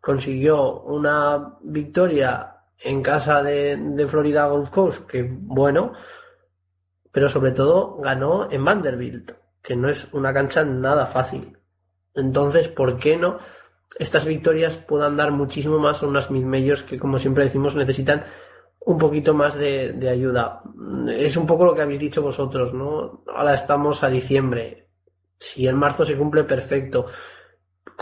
[0.00, 2.51] consiguió una victoria
[2.84, 5.92] en casa de, de Florida Golf Coast, que bueno,
[7.12, 9.32] pero sobre todo ganó en Vanderbilt,
[9.62, 11.58] que no es una cancha nada fácil.
[12.14, 13.38] Entonces, ¿por qué no
[13.98, 16.46] estas victorias puedan dar muchísimo más a unas mid
[16.84, 18.24] que, como siempre decimos, necesitan
[18.80, 20.60] un poquito más de, de, ayuda?
[21.08, 23.22] Es un poco lo que habéis dicho vosotros, ¿no?
[23.26, 24.88] Ahora estamos a diciembre.
[25.38, 27.06] Si en marzo se cumple, perfecto.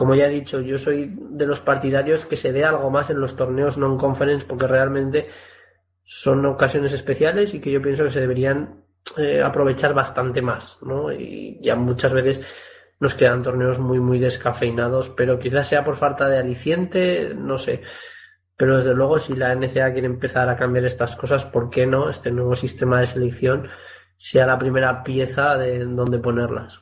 [0.01, 3.21] Como ya he dicho, yo soy de los partidarios que se dé algo más en
[3.21, 5.29] los torneos non-conference porque realmente
[6.03, 8.83] son ocasiones especiales y que yo pienso que se deberían
[9.19, 11.13] eh, aprovechar bastante más, ¿no?
[11.13, 12.41] Y ya muchas veces
[12.99, 17.83] nos quedan torneos muy, muy descafeinados, pero quizás sea por falta de aliciente, no sé.
[18.57, 22.09] Pero desde luego, si la NCA quiere empezar a cambiar estas cosas, ¿por qué no?
[22.09, 23.69] Este nuevo sistema de selección
[24.17, 26.81] sea la primera pieza de donde ponerlas.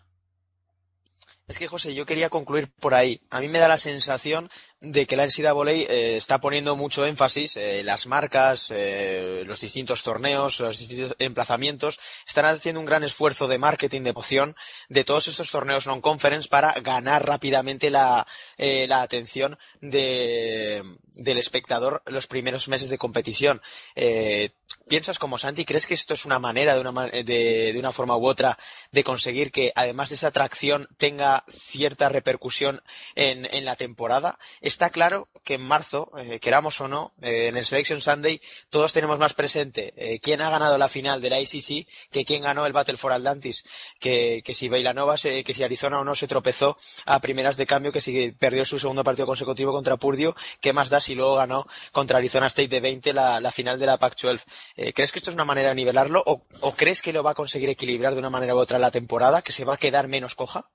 [1.48, 3.22] Es que, José, yo quería concluir por ahí.
[3.30, 4.50] A mí me da la sensación
[4.82, 10.02] de que la NCAA eh, está poniendo mucho énfasis, eh, las marcas, eh, los distintos
[10.02, 14.56] torneos, los distintos emplazamientos, están haciendo un gran esfuerzo de marketing, de poción
[14.90, 18.26] de todos estos torneos non-conference para ganar rápidamente la,
[18.58, 20.84] eh, la atención de,
[21.18, 23.60] del espectador los primeros meses de competición.
[23.94, 24.50] Eh,
[24.86, 25.64] ¿Piensas como Santi?
[25.64, 28.58] ¿Crees que esto es una manera, de una, de, de una forma u otra,
[28.92, 32.82] de conseguir que además de esa atracción tenga cierta repercusión
[33.14, 34.38] en, en la temporada?
[34.60, 38.40] está claro que en marzo, eh, queramos o no, eh, en el Selection Sunday,
[38.70, 42.42] todos tenemos más presente eh, quién ha ganado la final de la ICC que quién
[42.42, 43.64] ganó el Battle for Atlantis,
[43.98, 46.76] que, que si Bailanova, que si Arizona o no se tropezó
[47.06, 50.90] a primeras de cambio, que si perdió su segundo partido consecutivo contra Purdio, ¿qué más
[50.90, 54.44] da si luego ganó contra Arizona State de 20 la, final de la Pac-12?
[54.76, 57.34] Eh, ¿Crees que esto es una manera de nivelarlo o crees que lo va a
[57.34, 60.34] conseguir equilibrar de una manera u otra la temporada, que se va a quedar menos
[60.34, 60.70] coja?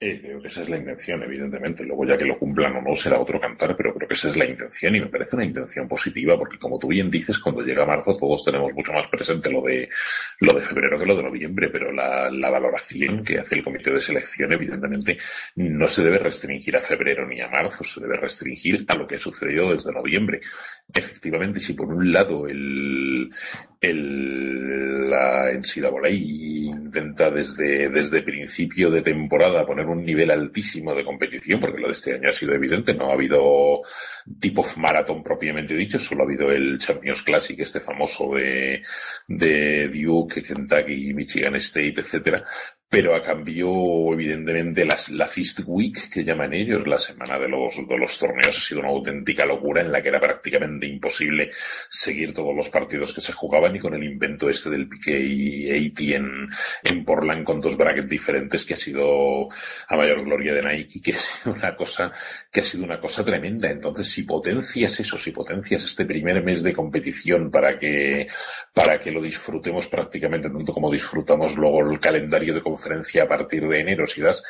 [0.00, 1.84] Eh, creo que esa es la intención, evidentemente.
[1.84, 4.36] Luego, ya que lo cumplan o no, será otro cantar, pero creo que esa es
[4.36, 7.86] la intención y me parece una intención positiva porque, como tú bien dices, cuando llega
[7.86, 9.88] marzo todos tenemos mucho más presente lo de,
[10.40, 13.92] lo de febrero que lo de noviembre, pero la, la valoración que hace el comité
[13.92, 15.16] de selección, evidentemente,
[15.56, 19.14] no se debe restringir a febrero ni a marzo, se debe restringir a lo que
[19.14, 20.40] ha sucedido desde noviembre.
[20.92, 23.30] Efectivamente, si por un lado el,
[23.80, 31.60] el, la NCAA intenta desde, desde principio de temporada poner un nivel altísimo de competición,
[31.60, 33.80] porque lo de este año ha sido evidente, no ha habido
[34.40, 38.82] tipo of marathon propiamente dicho, solo ha habido el Champions Classic, este famoso de,
[39.28, 42.44] de Duke, Kentucky, Michigan State, etcétera,
[42.94, 47.74] pero a cambio, evidentemente, las, la Fist Week, que llaman ellos, la semana de los,
[47.88, 51.50] de los torneos, ha sido una auténtica locura en la que era prácticamente imposible
[51.88, 56.02] seguir todos los partidos que se jugaban y con el invento este del y 80
[56.14, 56.48] en,
[56.84, 59.48] en Portland con dos brackets diferentes que ha sido
[59.88, 62.12] a mayor gloria de Nike, que ha sido una cosa,
[62.48, 63.68] que ha sido una cosa tremenda.
[63.68, 68.28] Entonces, si potencias eso, si potencias este primer mes de competición para que,
[68.72, 72.83] para que lo disfrutemos prácticamente tanto como disfrutamos luego el calendario de conferencia
[73.22, 74.42] a partir de enero, si das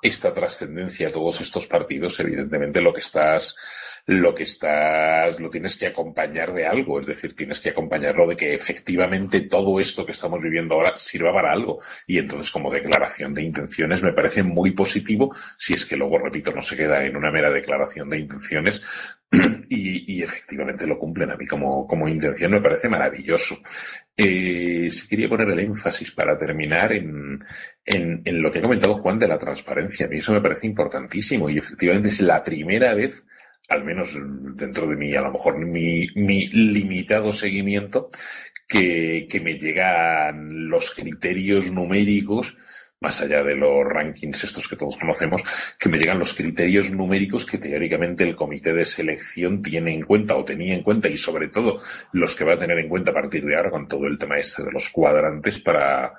[0.00, 3.56] esta trascendencia a todos estos partidos, evidentemente lo que estás,
[4.06, 8.36] lo que estás, lo tienes que acompañar de algo, es decir, tienes que acompañarlo de
[8.36, 11.78] que efectivamente todo esto que estamos viviendo ahora sirva para algo.
[12.06, 16.52] Y entonces, como declaración de intenciones, me parece muy positivo, si es que luego, repito,
[16.52, 18.80] no se queda en una mera declaración de intenciones,
[19.68, 21.30] y, y, efectivamente lo cumplen.
[21.30, 23.58] A mí como, como intención me parece maravilloso.
[24.20, 27.38] Eh, quería poner el énfasis para terminar en,
[27.84, 30.06] en, en, lo que ha comentado Juan de la transparencia.
[30.06, 33.24] A mí eso me parece importantísimo y efectivamente es la primera vez,
[33.68, 34.18] al menos
[34.56, 38.10] dentro de mí, a lo mejor mi, mi limitado seguimiento,
[38.66, 42.56] que, que me llegan los criterios numéricos
[43.00, 45.42] más allá de los rankings estos que todos conocemos,
[45.78, 50.36] que me llegan los criterios numéricos que teóricamente el comité de selección tiene en cuenta
[50.36, 51.80] o tenía en cuenta y sobre todo
[52.12, 54.38] los que va a tener en cuenta a partir de ahora con todo el tema
[54.38, 56.12] este de los cuadrantes para,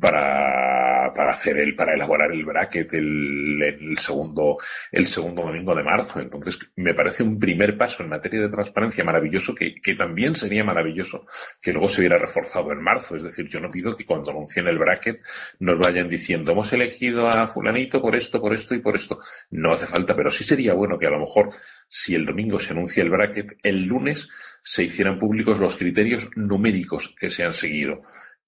[0.00, 4.58] para, para hacer el, para elaborar el bracket el, el segundo,
[4.90, 6.20] el segundo domingo de marzo.
[6.20, 10.64] Entonces, me parece un primer paso en materia de transparencia maravilloso que, que también sería
[10.64, 11.26] maravilloso
[11.62, 13.14] que luego se hubiera reforzado en marzo.
[13.14, 15.20] Es decir, yo no pido que cuando anuncien el bracket
[15.60, 19.20] nos vayan diciendo diciendo hemos elegido a fulanito por esto, por esto y por esto.
[19.50, 21.50] No hace falta, pero sí sería bueno que a lo mejor
[21.86, 24.28] si el domingo se anuncia el bracket, el lunes
[24.62, 28.00] se hicieran públicos los criterios numéricos que se han seguido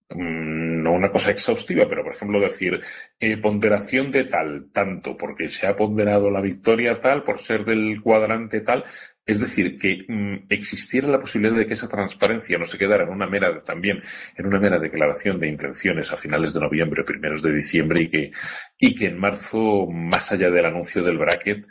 [0.08, 2.80] mm, no una cosa exhaustiva, pero por ejemplo decir
[3.20, 8.00] eh, ponderación de tal, tanto, porque se ha ponderado la victoria tal, por ser del
[8.00, 8.84] cuadrante tal,
[9.26, 13.10] es decir, que mm, existiera la posibilidad de que esa transparencia no se quedara en
[13.10, 14.00] una mera, también
[14.36, 18.30] en una mera declaración de intenciones a finales de noviembre primeros de diciembre y que,
[18.78, 21.66] y que en marzo, más allá del anuncio del bracket,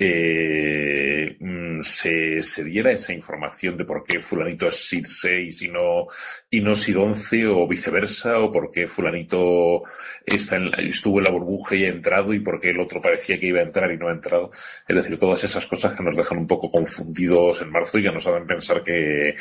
[0.00, 6.06] eh, mm, se, diera esa información de por qué fulanito es SID 6 y no,
[6.50, 9.82] y no SID 11 o viceversa, o por qué fulanito
[10.24, 13.40] está en, estuvo en la burbuja y ha entrado y por qué el otro parecía
[13.40, 14.50] que iba a entrar y no ha entrado.
[14.86, 18.12] Es decir, todas esas cosas que nos dejan un poco confundidos en marzo y que
[18.12, 19.34] nos hacen pensar que,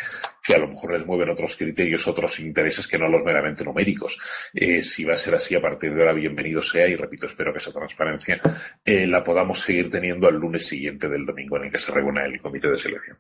[0.44, 4.20] que a lo mejor les mueven otros criterios, otros intereses que no los meramente numéricos.
[4.54, 7.52] Eh, si va a ser así a partir de ahora, bienvenido sea y repito, espero
[7.52, 8.42] que esa transparencia
[8.84, 12.26] eh, la podamos seguir teniendo al lunes siguiente del domingo en el que se reúne
[12.26, 13.18] el comité de selección.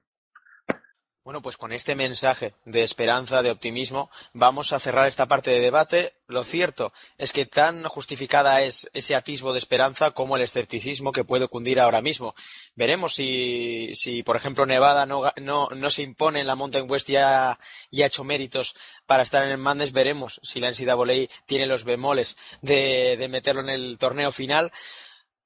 [1.27, 5.59] Bueno, pues con este mensaje de esperanza, de optimismo, vamos a cerrar esta parte de
[5.59, 6.13] debate.
[6.27, 11.25] Lo cierto es que tan justificada es ese atisbo de esperanza como el escepticismo que
[11.25, 12.33] puede cundir ahora mismo.
[12.75, 17.09] Veremos si, si por ejemplo, Nevada no, no, no, se impone en la Mountain West
[17.09, 17.59] y ha,
[17.91, 18.73] y ha hecho méritos
[19.05, 19.91] para estar en el Mandes.
[19.91, 24.71] Veremos si la NCAA tiene los bemoles de, de meterlo en el torneo final.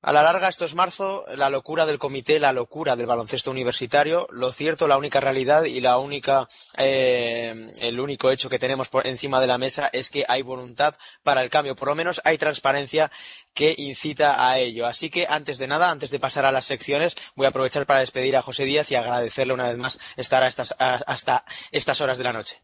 [0.04, 4.26] A la larga, esto es marzo, la locura del comité, la locura del baloncesto universitario.
[4.32, 9.06] Lo cierto, la única realidad y la única, eh, el único hecho que tenemos por
[9.06, 11.76] encima de la mesa es que hay voluntad para el cambio.
[11.76, 13.12] Por lo menos hay transparencia
[13.54, 14.88] que incita a ello.
[14.88, 18.00] Así que, antes de nada, antes de pasar a las secciones, voy a aprovechar para
[18.00, 22.34] despedir a José Díaz y agradecerle una vez más estar hasta estas horas de la
[22.34, 22.64] noche.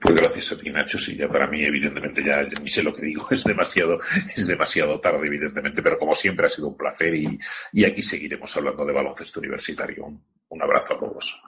[0.00, 0.98] Pues gracias a ti, Nacho.
[0.98, 3.26] Sí, ya para mí, evidentemente, ya, ni sé lo que digo.
[3.30, 3.98] Es demasiado,
[4.36, 5.82] es demasiado tarde, evidentemente.
[5.82, 7.38] Pero como siempre, ha sido un placer y,
[7.72, 10.04] y aquí seguiremos hablando de baloncesto universitario.
[10.04, 11.40] Un, un abrazo a todos.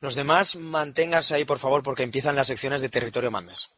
[0.00, 3.70] Los demás, manténganse ahí, por favor, porque empiezan las secciones de Territorio Mandes.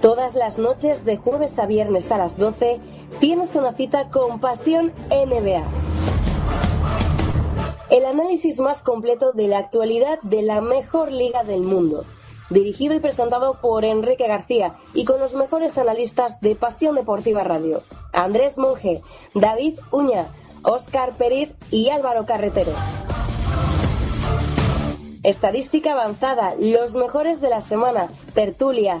[0.00, 2.80] Todas las noches de jueves a viernes a las 12
[3.20, 5.64] tienes una cita con Pasión NBA.
[7.90, 12.04] El análisis más completo de la actualidad de la mejor liga del mundo.
[12.50, 17.82] Dirigido y presentado por Enrique García y con los mejores analistas de Pasión Deportiva Radio.
[18.12, 19.02] Andrés Monge,
[19.34, 20.26] David Uña,
[20.62, 22.72] Óscar Periz y Álvaro Carretero.
[25.22, 29.00] Estadística avanzada, los mejores de la semana, tertulia,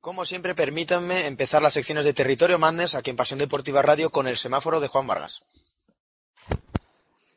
[0.00, 4.28] Como siempre, permítanme empezar las secciones de Territorio Madness aquí en Pasión Deportiva Radio con
[4.28, 5.42] el semáforo de Juan Vargas.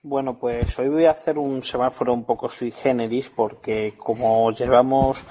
[0.04, 5.24] Bueno, pues hoy voy a hacer un semáforo un poco sui generis porque como llevamos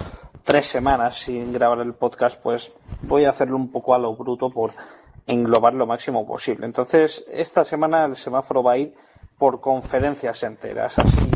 [0.44, 4.50] tres semanas sin grabar el podcast, pues voy a hacerlo un poco a lo bruto
[4.50, 4.72] por
[5.26, 6.66] englobar lo máximo posible.
[6.66, 8.94] Entonces, esta semana el semáforo va a ir
[9.38, 11.30] por conferencias enteras, así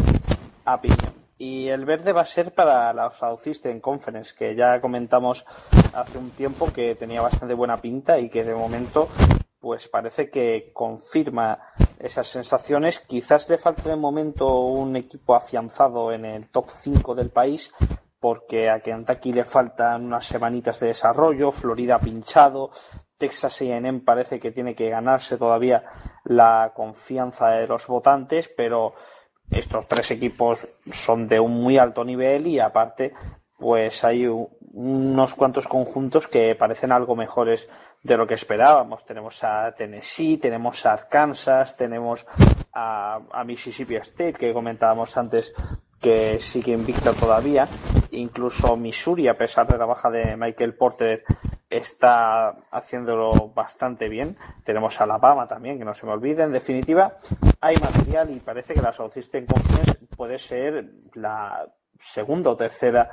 [0.64, 1.23] a piñón.
[1.44, 5.44] Y el verde va a ser para la Southeastern Conference, que ya comentamos
[5.92, 9.08] hace un tiempo que tenía bastante buena pinta y que de momento
[9.60, 11.58] pues parece que confirma
[11.98, 13.00] esas sensaciones.
[13.00, 17.70] Quizás le falte de momento un equipo afianzado en el top 5 del país,
[18.18, 22.70] porque a Kentucky le faltan unas semanitas de desarrollo, Florida pinchado,
[23.18, 25.84] Texas A&M parece que tiene que ganarse todavía
[26.24, 28.94] la confianza de los votantes, pero
[29.50, 33.12] estos tres equipos son de un muy alto nivel y aparte
[33.58, 37.68] pues hay unos cuantos conjuntos que parecen algo mejores
[38.02, 39.04] de lo que esperábamos.
[39.04, 42.26] Tenemos a Tennessee, tenemos a Kansas, tenemos
[42.72, 45.54] a, Mississippi State, que comentábamos antes
[46.00, 47.66] que sigue invicta todavía.
[48.10, 51.24] Incluso Missouri, a pesar de la baja de Michael Porter,
[51.76, 54.36] está haciéndolo bastante bien.
[54.64, 56.44] Tenemos a Alabama también, que no se me olvide.
[56.44, 57.14] En definitiva,
[57.60, 61.66] hay material y parece que la Southeastern Conference puede ser la
[61.98, 63.08] segunda o tercera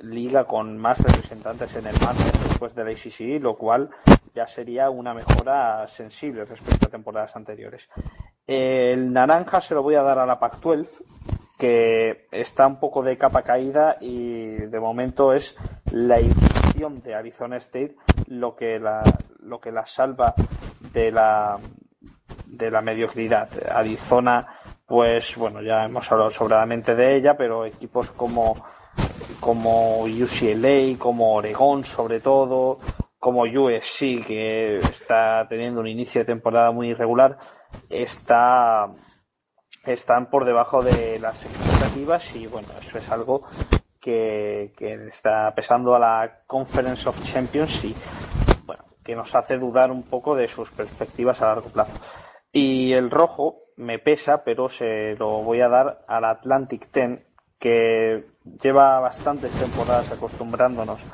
[0.00, 3.90] liga con más representantes en el máster después de la ACC, lo cual
[4.34, 7.88] ya sería una mejora sensible respecto a temporadas anteriores.
[8.46, 10.88] El naranja se lo voy a dar a la Pac-12,
[11.58, 15.56] que está un poco de capa caída y de momento es
[15.92, 16.18] la
[16.88, 17.94] de Arizona State
[18.28, 19.02] lo que la,
[19.40, 20.34] lo que la salva
[20.92, 21.58] de la,
[22.46, 23.50] de la mediocridad.
[23.70, 24.46] Arizona,
[24.86, 28.64] pues bueno, ya hemos hablado sobradamente de ella, pero equipos como,
[29.40, 32.78] como UCLA, como Oregón sobre todo,
[33.18, 37.36] como USC, que está teniendo un inicio de temporada muy irregular,
[37.90, 38.88] está,
[39.84, 43.42] están por debajo de las expectativas y bueno, eso es algo
[44.00, 44.72] que,
[45.08, 47.94] está pesando a la Conference of Champions y
[48.64, 51.98] bueno, que nos hace dudar un poco de sus perspectivas a largo plazo.
[52.52, 57.24] Y el rojo me pesa, pero se lo voy a dar al Atlantic Ten,
[57.58, 58.26] que
[58.62, 61.04] lleva bastantes temporadas acostumbrándonos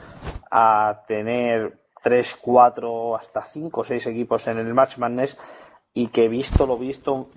[0.51, 5.37] a tener 3, 4, hasta 5 o 6 equipos en el March Madness
[5.93, 7.31] y que visto lo visto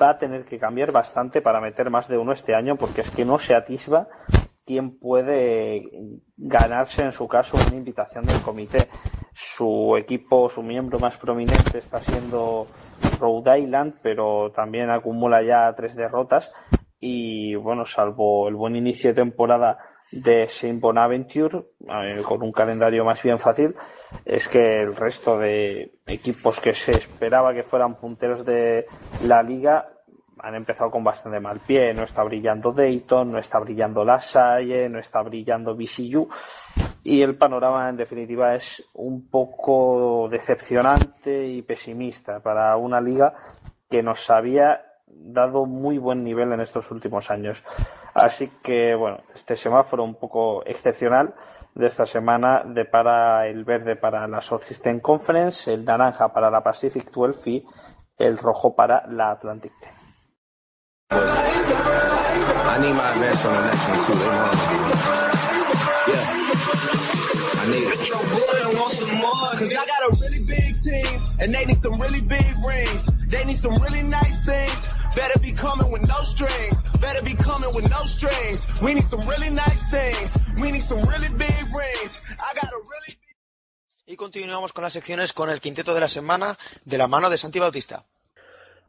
[0.00, 3.10] va a tener que cambiar bastante para meter más de uno este año porque es
[3.10, 4.08] que no se atisba
[4.66, 5.88] quién puede
[6.36, 8.88] ganarse en su caso una invitación del comité.
[9.32, 12.66] Su equipo, su miembro más prominente está siendo
[13.20, 16.52] Rhode Island, pero también acumula ya tres derrotas
[16.98, 19.78] y bueno, salvo el buen inicio de temporada
[20.10, 23.74] de Saint Bonaventure, eh, con un calendario más bien fácil,
[24.24, 28.86] es que el resto de equipos que se esperaba que fueran punteros de
[29.24, 29.95] la liga
[30.38, 31.94] han empezado con bastante mal pie.
[31.94, 36.28] No está brillando Dayton, no está brillando La Salle, no está brillando BCU.
[37.04, 43.34] Y el panorama, en definitiva, es un poco decepcionante y pesimista para una liga
[43.88, 47.62] que nos había dado muy buen nivel en estos últimos años.
[48.14, 51.34] Así que, bueno, este semáforo un poco excepcional
[51.74, 56.62] de esta semana depara el verde para la South System Conference, el naranja para la
[56.62, 57.66] Pacific 12 y
[58.18, 59.95] el rojo para la Atlantic 10.
[62.76, 64.12] I need my advance on the next one too.
[66.12, 66.32] Yeah.
[67.56, 67.98] I need it.
[69.56, 73.06] Cause I got a really big team and they need some really big rings.
[73.28, 74.86] They need some really nice things.
[75.16, 76.82] Better be coming with no strings.
[77.00, 78.66] Better be coming with no strings.
[78.82, 80.36] We need some really nice things.
[80.60, 82.24] We need some really big rings.
[82.38, 83.16] I got a really
[84.08, 87.38] y continuamos con las secciones con el quinteto de la semana de la mano de
[87.38, 88.04] Santi Bautista.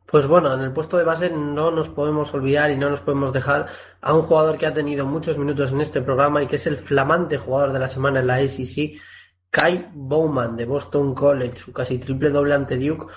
[0.09, 3.33] Pues bueno, en el puesto de base no nos podemos olvidar y no nos podemos
[3.33, 3.67] dejar
[3.99, 6.77] a un jugador que ha tenido muchos minutos en este programa y que es el
[6.77, 9.01] flamante jugador de la semana en la SEC,
[9.49, 13.07] Kai Bowman de Boston College, su casi triple doble ante Duke,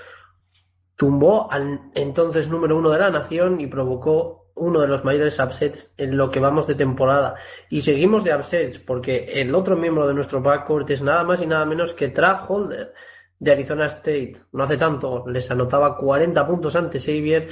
[0.96, 5.94] tumbó al entonces número uno de la nación y provocó uno de los mayores upsets
[5.96, 7.36] en lo que vamos de temporada.
[7.70, 11.46] Y seguimos de upsets porque el otro miembro de nuestro backcourt es nada más y
[11.46, 12.92] nada menos que Tra Holder
[13.40, 14.36] de Arizona State.
[14.52, 17.48] No hace tanto les anotaba 40 puntos ante Xavier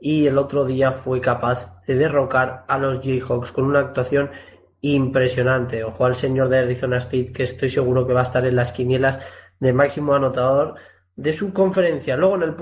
[0.00, 4.30] y el otro día fue capaz de derrocar a los Jayhawks con una actuación
[4.80, 5.84] impresionante.
[5.84, 8.72] Ojo al señor de Arizona State que estoy seguro que va a estar en las
[8.72, 9.18] quinielas
[9.60, 10.76] de máximo anotador
[11.16, 12.16] de su conferencia.
[12.16, 12.54] Luego en el,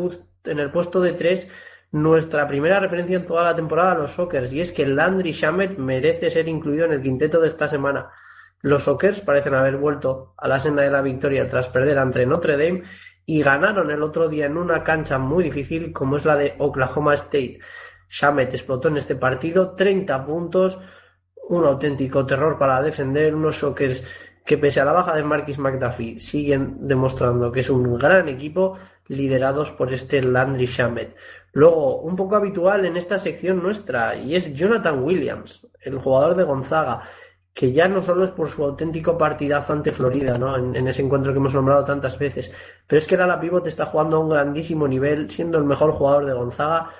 [0.44, 1.48] en el puesto de tres
[1.90, 5.76] nuestra primera referencia en toda la temporada a los Sockers y es que Landry Shamet
[5.76, 8.10] merece ser incluido en el quinteto de esta semana.
[8.62, 12.56] Los Sockers parecen haber vuelto a la senda de la victoria tras perder ante Notre
[12.56, 12.84] Dame
[13.26, 17.14] y ganaron el otro día en una cancha muy difícil como es la de Oklahoma
[17.14, 17.58] State.
[18.08, 20.78] Shamet explotó en este partido 30 puntos,
[21.48, 24.04] un auténtico terror para defender unos Sockers
[24.44, 28.78] que pese a la baja de Marquis McDuffie siguen demostrando que es un gran equipo
[29.08, 31.16] liderados por este Landry Shamet.
[31.52, 36.44] Luego, un poco habitual en esta sección nuestra, y es Jonathan Williams, el jugador de
[36.44, 37.02] Gonzaga,
[37.54, 40.56] que ya no solo es por su auténtico partidazo ante Florida, ¿no?
[40.56, 42.50] En, ese encuentro que hemos nombrado tantas veces,
[42.86, 46.24] pero es que la Pivot está jugando a un grandísimo nivel, siendo el mejor jugador
[46.24, 46.90] de Gonzaga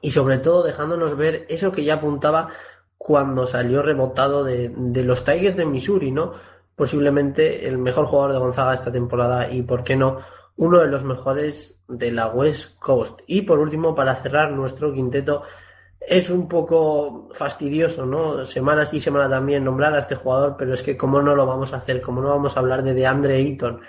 [0.00, 2.48] y sobre todo dejándonos ver eso que ya apuntaba
[2.96, 6.34] cuando salió rebotado de, de los Tigers de Missouri, ¿no?
[6.76, 10.20] Posiblemente el mejor jugador de Gonzaga esta temporada y, ¿por qué no?,
[10.56, 13.20] uno de los mejores de la West Coast.
[13.26, 15.42] Y por último, para cerrar nuestro quinteto,
[16.08, 18.46] es un poco fastidioso, ¿no?
[18.46, 21.72] Semana sí, semana también nombrar a este jugador, pero es que cómo no lo vamos
[21.72, 23.80] a hacer, cómo no vamos a hablar de DeAndre Ayton,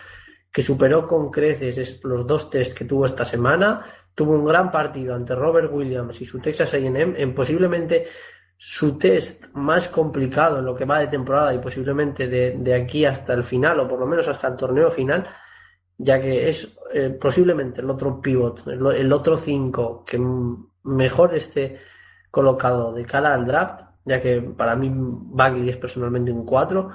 [0.52, 3.85] que superó con creces los dos test que tuvo esta semana,
[4.15, 8.07] tuvo un gran partido ante Robert Williams y su Texas A&M en posiblemente
[8.57, 13.34] su test más complicado en lo que va de temporada y posiblemente de, aquí hasta
[13.34, 15.27] el final o por lo menos hasta el torneo final,
[15.99, 20.19] ya que es eh, posiblemente el otro pivot, el, otro 5 que
[20.84, 21.77] mejor esté
[22.32, 26.90] colocado de cara al draft, ya que para mí Bagley es personalmente un 4,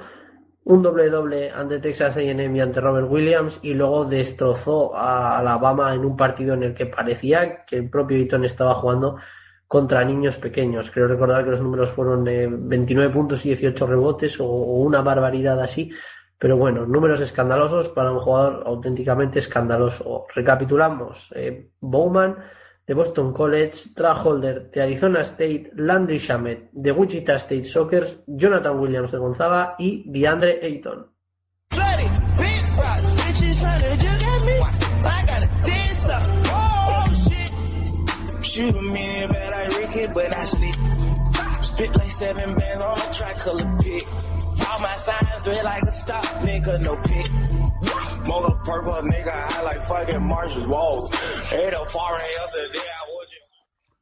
[0.64, 5.92] un doble doble ante Texas A&M y ante Robert Williams y luego destrozó a Alabama
[5.94, 9.16] en un partido en el que parecía que el propio Eaton estaba jugando
[9.66, 10.90] contra niños pequeños.
[10.90, 15.58] Creo recordar que los números fueron de 29 puntos y 18 rebotes o, una barbaridad
[15.60, 15.90] así.
[16.38, 20.26] Pero bueno, números escandalosos para un jugador auténticamente escandaloso.
[20.34, 21.32] Recapitulamos.
[21.34, 22.36] Eh, Bowman
[22.92, 29.12] de Boston College, Traholder de Arizona State, Landry Shamet de Wichita State Sockers, Jonathan Williams
[29.12, 31.06] de Gonzaga y DeAndre Ayton.
[44.68, 47.26] All my signs red like a stop, nigga, no pick.
[48.64, 50.22] Purple, nigga, like fucking.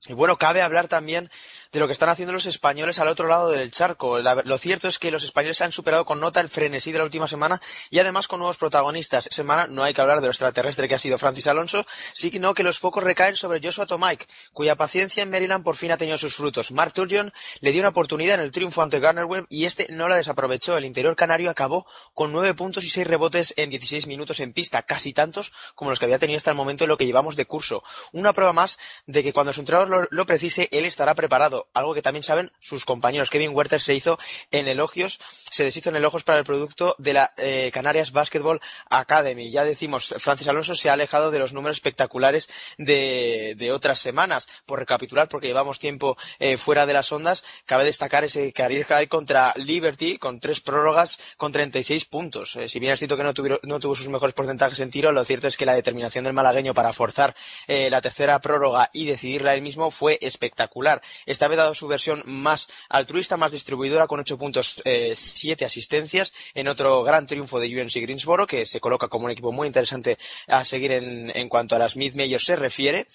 [0.09, 1.31] Y bueno, cabe hablar también
[1.73, 4.19] de lo que están haciendo los españoles al otro lado del charco.
[4.19, 7.29] lo cierto es que los españoles han superado con nota el frenesí de la última
[7.29, 7.61] semana
[7.91, 9.29] y además con nuevos protagonistas.
[9.31, 12.65] Semana no hay que hablar de lo extraterrestre que ha sido Francis Alonso, sino que
[12.65, 16.35] los focos recaen sobre Joshua Tomike, cuya paciencia en Maryland por fin ha tenido sus
[16.35, 16.73] frutos.
[16.73, 20.09] Mark Turgeon le dio una oportunidad en el triunfo ante Garner Webb y este no
[20.09, 20.77] la desaprovechó.
[20.77, 24.83] El interior canario acabó con nueve puntos y seis rebotes en 16 minutos en pista,
[24.83, 27.47] casi tantos como los que había tenido hasta el momento en lo que llevamos de
[27.47, 27.83] curso.
[28.13, 32.03] Una prueba más de que cuando su entrenador lo precise, él estará preparado, algo que
[32.03, 33.31] también saben sus compañeros.
[33.31, 34.19] Kevin Werther se hizo
[34.51, 35.19] en elogios,
[35.51, 39.51] se deshizo en elogios para el producto de la eh, Canarias Basketball Academy.
[39.51, 44.49] Ya decimos, Francis Alonso se ha alejado de los números espectaculares de, de otras semanas.
[44.67, 49.09] Por recapitular, porque llevamos tiempo eh, fuera de las ondas, cabe destacar ese career high
[49.09, 52.57] contra Liberty con tres prórrogas con 36 puntos.
[52.57, 53.33] Eh, si bien es cierto que no,
[53.63, 56.75] no, tuvo sus mejores porcentajes en tiro, lo cierto es que la determinación del malagueño
[56.75, 57.35] para forzar
[57.67, 61.03] la tercera prórroga y decidirla él mismo fue espectacular.
[61.27, 66.33] Esta vez dado su versión más altruista, más distribuidora, con ocho puntos, eh, siete asistencias,
[66.55, 70.19] en otro gran triunfo de UNC Greensboro, que se coloca como un equipo muy interesante
[70.47, 73.07] a seguir en, en cuanto a las mid-majors se refiere.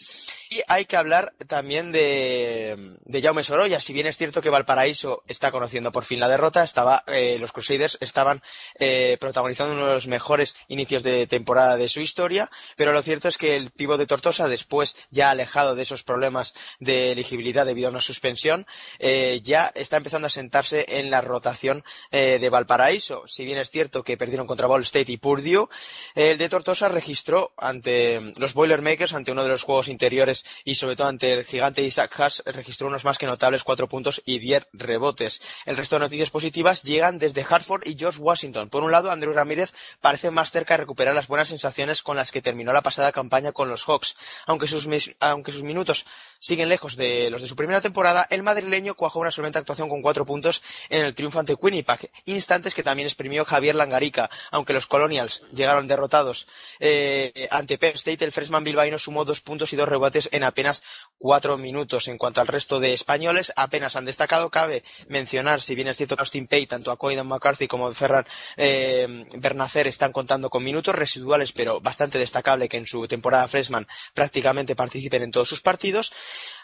[0.56, 3.82] Y hay que hablar también de, de Jaume Sorolla.
[3.82, 7.52] Si bien es cierto que Valparaíso está conociendo por fin la derrota, estaba, eh, los
[7.52, 8.42] Crusaders estaban
[8.80, 13.28] eh, protagonizando uno de los mejores inicios de temporada de su historia, pero lo cierto
[13.28, 17.90] es que el pivo de Tortosa, después ya alejado de esos problemas de elegibilidad debido
[17.90, 18.66] a una suspensión,
[19.00, 23.24] eh, ya está empezando a sentarse en la rotación de Valparaíso.
[23.28, 25.68] Si bien es cierto que perdieron contra Ball State y Purdue,
[26.16, 30.96] el de Tortosa registró ante los Boilermakers, ante uno de los juegos interiores y sobre
[30.96, 34.68] todo ante el gigante Isaac Haas, registró unos más que notables cuatro puntos y diez
[34.74, 35.42] rebotes.
[35.66, 38.70] El resto de noticias positivas llegan desde Hartford y George Washington.
[38.70, 42.32] Por un lado, Andrew Ramírez parece más cerca de recuperar las buenas sensaciones con las
[42.32, 44.16] que terminó la pasada campaña con los Hawks.
[44.46, 44.88] Aunque sus,
[45.20, 46.06] aunque sus minutos
[46.40, 50.02] siguen lejos de los de su primera temporada, el madrileño cuajó una solvente actuación con
[50.02, 54.30] cuatro puntos en el triunfo ante Winnipeg, instantes que también exprimió Javier Langarica.
[54.52, 56.48] Aunque los Colonials llegaron derrotados
[56.80, 60.84] eh, ante Penn State, el freshman bilbaíno sumó dos puntos y dos rebotes en apenas
[61.18, 62.08] cuatro minutos.
[62.08, 64.50] En cuanto al resto de españoles, apenas han destacado.
[64.50, 67.94] Cabe mencionar, si bien es cierto que Austin Pay, tanto a Coidan McCarthy como a
[67.94, 68.26] Ferran
[68.58, 73.88] eh, Bernacer están contando con minutos residuales, pero bastante destacable que en su temporada freshman
[74.14, 76.12] prácticamente participen en todos sus partidos.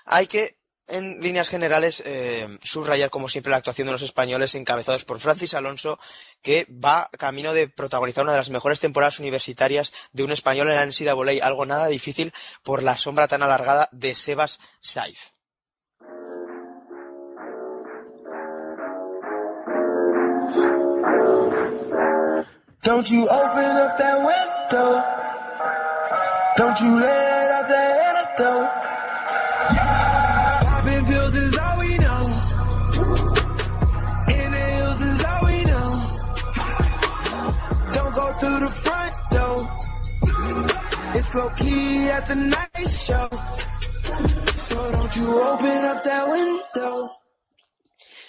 [0.05, 5.06] Hay que en líneas generales, eh, subrayar como siempre la actuación de los españoles encabezados
[5.06, 5.99] por Francis Alonso,
[6.41, 10.76] que va camino de protagonizar una de las mejores temporadas universitarias de un español en
[10.76, 12.34] la NCAA, algo nada difícil
[12.64, 15.34] por la sombra tan alargada de Sebas Saiz.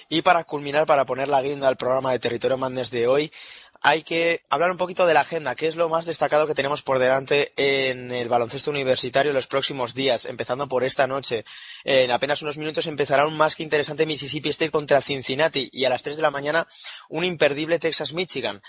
[0.08, 3.32] Y para culminar, para poner la guinda al programa de Territorio Madness de hoy,
[3.80, 6.82] hay que hablar un poquito de la agenda, que es lo más destacado que tenemos
[6.82, 11.44] por delante en el baloncesto universitario en los próximos días, empezando por esta noche.
[11.82, 15.90] En apenas unos minutos empezará un más que interesante Mississippi State contra Cincinnati y a
[15.90, 16.68] las 3 de la mañana
[17.08, 18.62] un imperdible Texas-Michigan.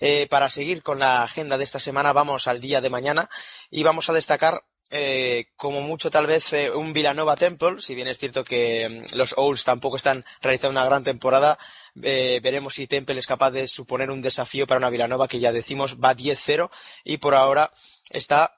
[0.00, 3.28] Eh, para seguir con la agenda de esta semana, vamos al día de mañana
[3.70, 8.08] y vamos a destacar eh, como mucho tal vez eh, un Villanova Temple, si bien
[8.08, 11.58] es cierto que mm, los Owls tampoco están realizando una gran temporada,
[11.94, 15.96] veremos si Temple es capaz de suponer un desafío para una Villanova que ya decimos
[15.96, 16.70] va 10-0
[17.02, 17.72] y por ahora
[18.10, 18.57] está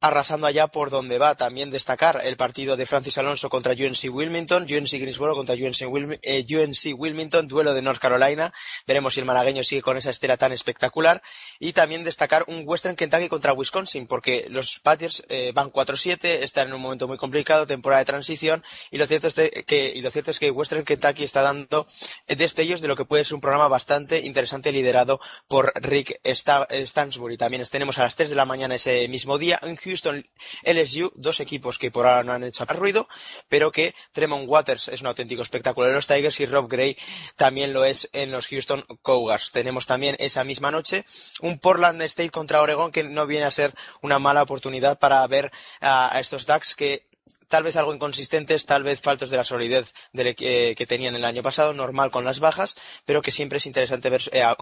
[0.00, 1.34] arrasando allá por donde va.
[1.34, 5.82] También destacar el partido de Francis Alonso contra UNC Wilmington, UNC Greensboro contra UNC,
[6.22, 8.52] eh, Wilmington, duelo de North Carolina.
[8.86, 11.22] Veremos si el malagueño sigue con esa estela tan espectacular.
[11.58, 16.68] Y también destacar un Western Kentucky contra Wisconsin, porque los Patriots eh, van 4-7, están
[16.68, 20.10] en un momento muy complicado, temporada de transición, y lo cierto es que, y lo
[20.10, 21.86] cierto es que Western Kentucky está dando
[22.26, 27.36] destellos de lo que puede ser un programa bastante interesante liderado por Rick Stansbury.
[27.36, 30.24] También tenemos a las 3 de la mañana ese mismo día Houston
[30.64, 33.08] LSU, dos equipos que por ahora no han hecho ruido,
[33.48, 36.96] pero que Tremont Waters es un auténtico espectáculo en los Tigers y Rob Gray
[37.36, 39.52] también lo es en los Houston Cougars.
[39.52, 41.04] Tenemos también esa misma noche
[41.40, 45.52] un Portland State contra Oregon que no viene a ser una mala oportunidad para ver
[45.80, 47.06] a, estos Ducks que
[47.48, 51.42] tal vez algo inconsistentes, tal vez faltos de la solidez eh, que tenían el año
[51.42, 54.56] pasado, normal con las bajas, pero que siempre es interesante ver, eh, a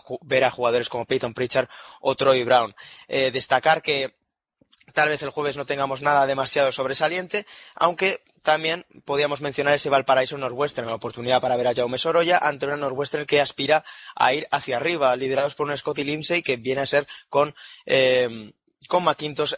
[0.50, 1.68] jugadores como Peyton Pritchard
[2.00, 2.74] o Troy Brown.
[3.08, 4.14] Eh, destacar que
[4.92, 10.36] Tal vez el jueves no tengamos nada demasiado sobresaliente, aunque también podíamos mencionar ese Valparaíso
[10.36, 13.84] Northwestern, la oportunidad para ver a Jaume Sorolla ante una Northwestern que aspira
[14.14, 17.54] a ir hacia arriba, liderados por un Scotty Lindsay que viene a ser con
[17.86, 18.52] eh,
[18.86, 19.04] con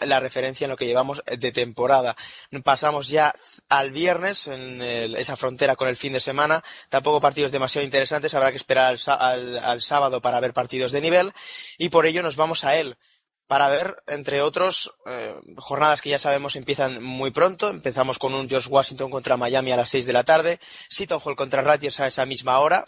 [0.02, 2.16] la referencia en lo que llevamos de temporada.
[2.64, 3.34] Pasamos ya
[3.68, 6.62] al viernes, en esa frontera con el fin de semana.
[6.88, 11.32] Tampoco partidos demasiado interesantes, habrá que esperar al, al sábado para ver partidos de nivel.
[11.78, 12.96] Y por ello nos vamos a él
[13.46, 17.70] para ver, entre otros, eh, jornadas que ya sabemos empiezan muy pronto.
[17.70, 20.58] Empezamos con un George Washington contra Miami a las 6 de la tarde,
[20.88, 22.84] Seton Hall contra Rutgers a esa misma hora,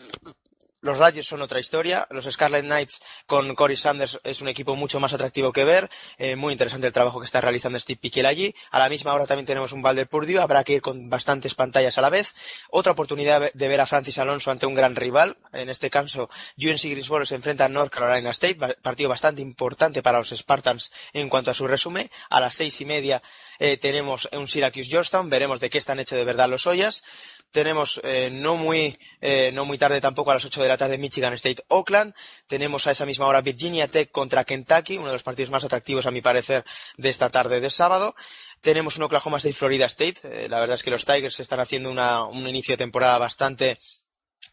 [0.89, 2.07] los Rangers son otra historia.
[2.11, 5.91] Los Scarlet Knights con Corey Sanders es un equipo mucho más atractivo que ver.
[6.17, 8.55] Eh, muy interesante el trabajo que está realizando Steve Piquel allí.
[8.71, 10.41] A la misma hora también tenemos un Valder Purdue.
[10.41, 12.35] Habrá que ir con bastantes pantallas a la vez.
[12.71, 15.37] Otra oportunidad de ver a Francis Alonso ante un gran rival.
[15.53, 18.57] En este caso, UNC Greensboro se enfrenta a North Carolina State.
[18.81, 22.11] Partido bastante importante para los Spartans en cuanto a su resumen.
[22.31, 23.23] A las seis y media
[23.59, 25.29] eh, tenemos un Syracuse Georgetown.
[25.29, 27.05] Veremos de qué están hechos de verdad los Ollas.
[27.51, 30.99] Tenemos eh, no, muy, eh, no muy tarde tampoco a las 8 de la tarde
[30.99, 32.15] Michigan State Oakland.
[32.47, 36.07] Tenemos a esa misma hora Virginia Tech contra Kentucky, uno de los partidos más atractivos
[36.07, 36.65] a mi parecer
[36.99, 38.15] de esta tarde de sábado.
[38.61, 40.21] tenemos un Oklahoma State Florida State.
[40.25, 43.79] Eh, la verdad es que los Tigers están haciendo una, un inicio de temporada bastante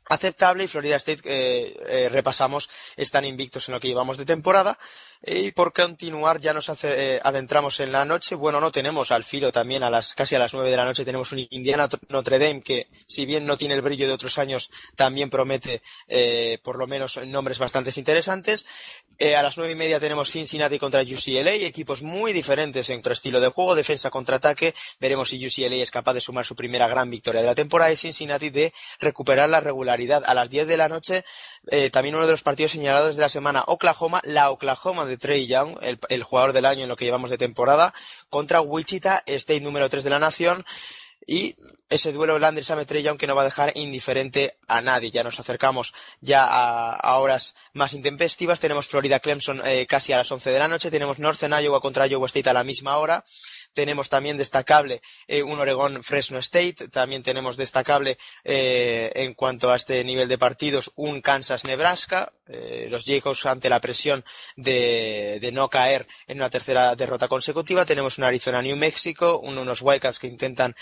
[0.08, 4.78] aceptable y Florida State repasamos están invictos en lo que llevamos de temporada
[5.28, 8.36] y por continuar ya nos eh, adentramos en la noche.
[8.36, 11.06] Bueno no tenemos al filo también a las casi a las nueve de la noche
[11.06, 14.70] tenemos un Indiana Notre Dame que si bien no tiene el brillo de otros años
[14.96, 15.82] también promete
[16.64, 18.66] por lo menos nombres bastante interesantes
[19.20, 23.40] a las nueve y media tenemos Cincinnati contra UCLA, equipos muy diferentes en su estilo
[23.40, 24.74] de juego, defensa contra ataque.
[25.00, 27.96] Veremos si UCLA es capaz de sumar su primera gran victoria de la temporada y
[27.96, 30.24] Cincinnati de recuperar la regularidad.
[30.26, 31.24] A las 10 de la noche,
[31.68, 35.48] eh, también uno de los partidos señalados de la semana, Oklahoma, la Oklahoma de Trey
[35.48, 37.94] Young, el, el jugador del año en lo que llevamos de temporada,
[38.30, 40.66] contra Wichita State número 3 de la nación.
[41.28, 41.56] Y
[41.90, 45.12] ese duelo Landry Trey aunque no va a dejar indiferente a nadie.
[45.12, 48.60] Ya nos acercamos ya a, horas más intempestivas.
[48.60, 50.92] Tenemos Florida Clemson eh, casi a las 11 de la noche.
[50.92, 53.24] Tenemos Northern Iowa contra Iowa State a la misma hora.
[53.76, 56.88] Tenemos también destacable eh, un Oregón Fresno State.
[56.88, 62.32] También tenemos destacable eh, en cuanto a este nivel de partidos un Kansas Nebraska.
[62.48, 64.24] Eh, los Jayhawks ante la presión
[64.56, 67.86] de, de, no caer en una tercera derrota consecutiva.
[67.86, 70.74] Tenemos un Arizona New Mexico, unos Wildcats que intentan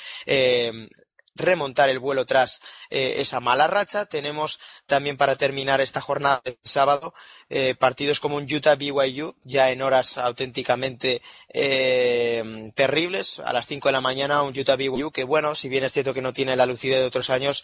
[1.35, 4.05] remontar el vuelo tras eh, esa mala racha.
[4.05, 7.13] Tenemos también para terminar esta jornada de sábado
[7.49, 13.39] eh, partidos como un Utah BYU ya en horas auténticamente eh, terribles.
[13.39, 16.13] A las 5 de la mañana un Utah BYU que bueno, si bien es cierto
[16.13, 17.63] que no tiene la lucidez de otros años,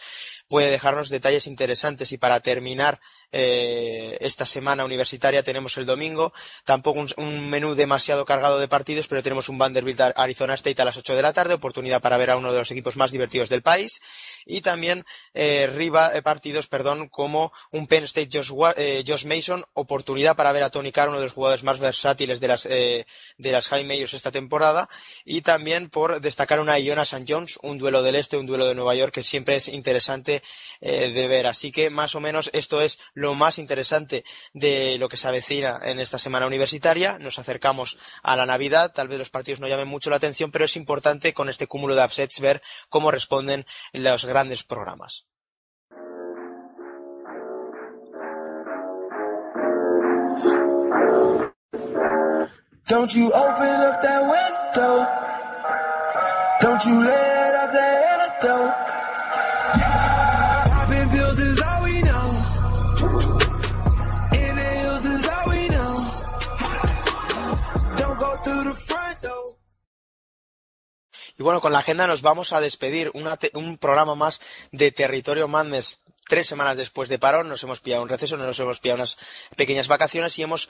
[0.49, 2.11] puede dejarnos detalles interesantes.
[2.11, 2.99] Y para terminar
[3.31, 6.33] eh, esta semana universitaria tenemos el domingo,
[6.65, 10.97] tampoco un, menú demasiado cargado de partidos, pero tenemos un Vanderbilt Arizona State a las
[10.97, 13.61] 8 de la tarde, oportunidad para ver a uno de los equipos más divertidos del
[13.61, 14.01] país,
[14.45, 15.05] y también
[15.35, 20.63] eh, eh partidos, perdón, como un Penn State Josh, eh, Josh, Mason, oportunidad para ver
[20.63, 23.05] a Tony Carr, uno de los jugadores más versátiles de las, de
[23.37, 24.89] las High Majors esta temporada,
[25.23, 27.25] y también por destacar una Iona St.
[27.27, 30.38] Jones, un duelo del este, un duelo de Nueva York, que siempre es interesante
[30.81, 31.47] de ver.
[31.47, 35.79] Así que más o menos esto es lo más interesante de lo que se avecina
[35.83, 37.17] en esta semana universitaria.
[37.19, 40.65] Nos acercamos a la Navidad, tal vez los partidos no llamen mucho la atención, pero
[40.65, 45.25] es importante con este cúmulo de upsets ver cómo responden los grandes programas.
[71.39, 73.11] Y bueno, con la agenda nos vamos a despedir.
[73.13, 74.41] un programa más
[74.73, 76.03] de Territorio Madness.
[76.27, 79.17] Tres semanas después de parón, nos hemos pillado un receso, nos hemos pillado unas
[79.55, 80.69] pequeñas vacaciones y hemos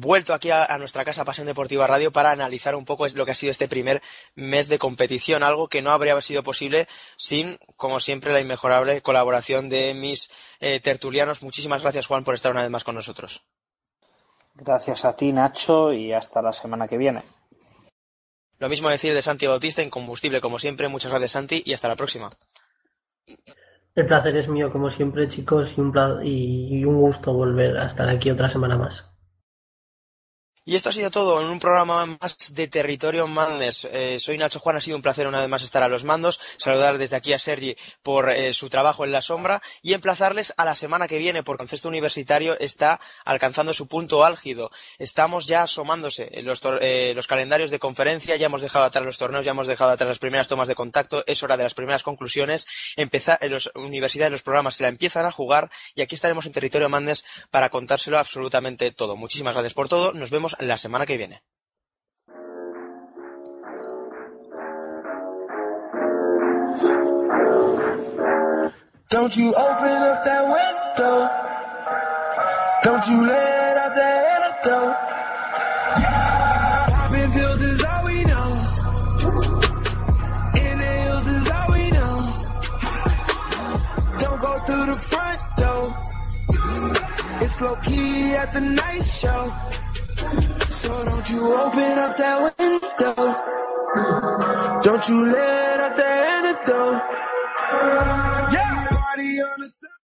[0.00, 3.34] vuelto aquí a, nuestra casa Pasión Deportiva Radio para analizar un poco lo que ha
[3.34, 4.02] sido este primer
[4.34, 9.68] mes de competición, algo que no habría sido posible sin, como siempre, la inmejorable colaboración
[9.68, 11.44] de mis eh, tertulianos.
[11.44, 13.44] Muchísimas gracias, Juan, por estar una vez más con nosotros.
[14.54, 17.22] Gracias a ti, Nacho, y hasta la semana que viene.
[18.60, 20.86] Lo mismo decir de Santi Bautista, incombustible como siempre.
[20.88, 22.30] Muchas gracias, Santi, y hasta la próxima.
[23.94, 25.92] El placer es mío, como siempre, chicos, y un,
[26.22, 29.09] y un gusto volver a estar aquí otra semana más.
[30.62, 33.88] Y esto ha sido todo en un programa más de Territorio Madness.
[33.90, 36.38] Eh, soy Nacho Juan, ha sido un placer una vez más estar a los mandos,
[36.58, 40.66] saludar desde aquí a Sergi por eh, su trabajo en la sombra y emplazarles a
[40.66, 44.70] la semana que viene, porque el universitario está alcanzando su punto álgido.
[44.98, 49.16] Estamos ya asomándose en los, eh, los calendarios de conferencia, ya hemos dejado atrás los
[49.16, 52.02] torneos, ya hemos dejado atrás las primeras tomas de contacto, es hora de las primeras
[52.02, 52.66] conclusiones.
[52.96, 56.52] Empezar, en las universidades los programas se la empiezan a jugar y aquí estaremos en
[56.52, 59.16] Territorio Madness para contárselo absolutamente todo.
[59.16, 61.42] Muchísimas gracias por todo, nos vemos la semana que viene.
[69.10, 71.28] Don't you open up that window.
[72.84, 74.96] Don't you let out the antidote.
[76.94, 78.48] Popping pills is all we know.
[80.54, 82.16] Inhales is all we know.
[84.20, 85.84] Don't go through the front door.
[87.42, 89.50] It's low key at the night show.
[90.68, 93.14] So don't you open up that window.
[94.82, 97.02] Don't you let out the antidote.
[98.52, 99.99] Yeah, party on the side.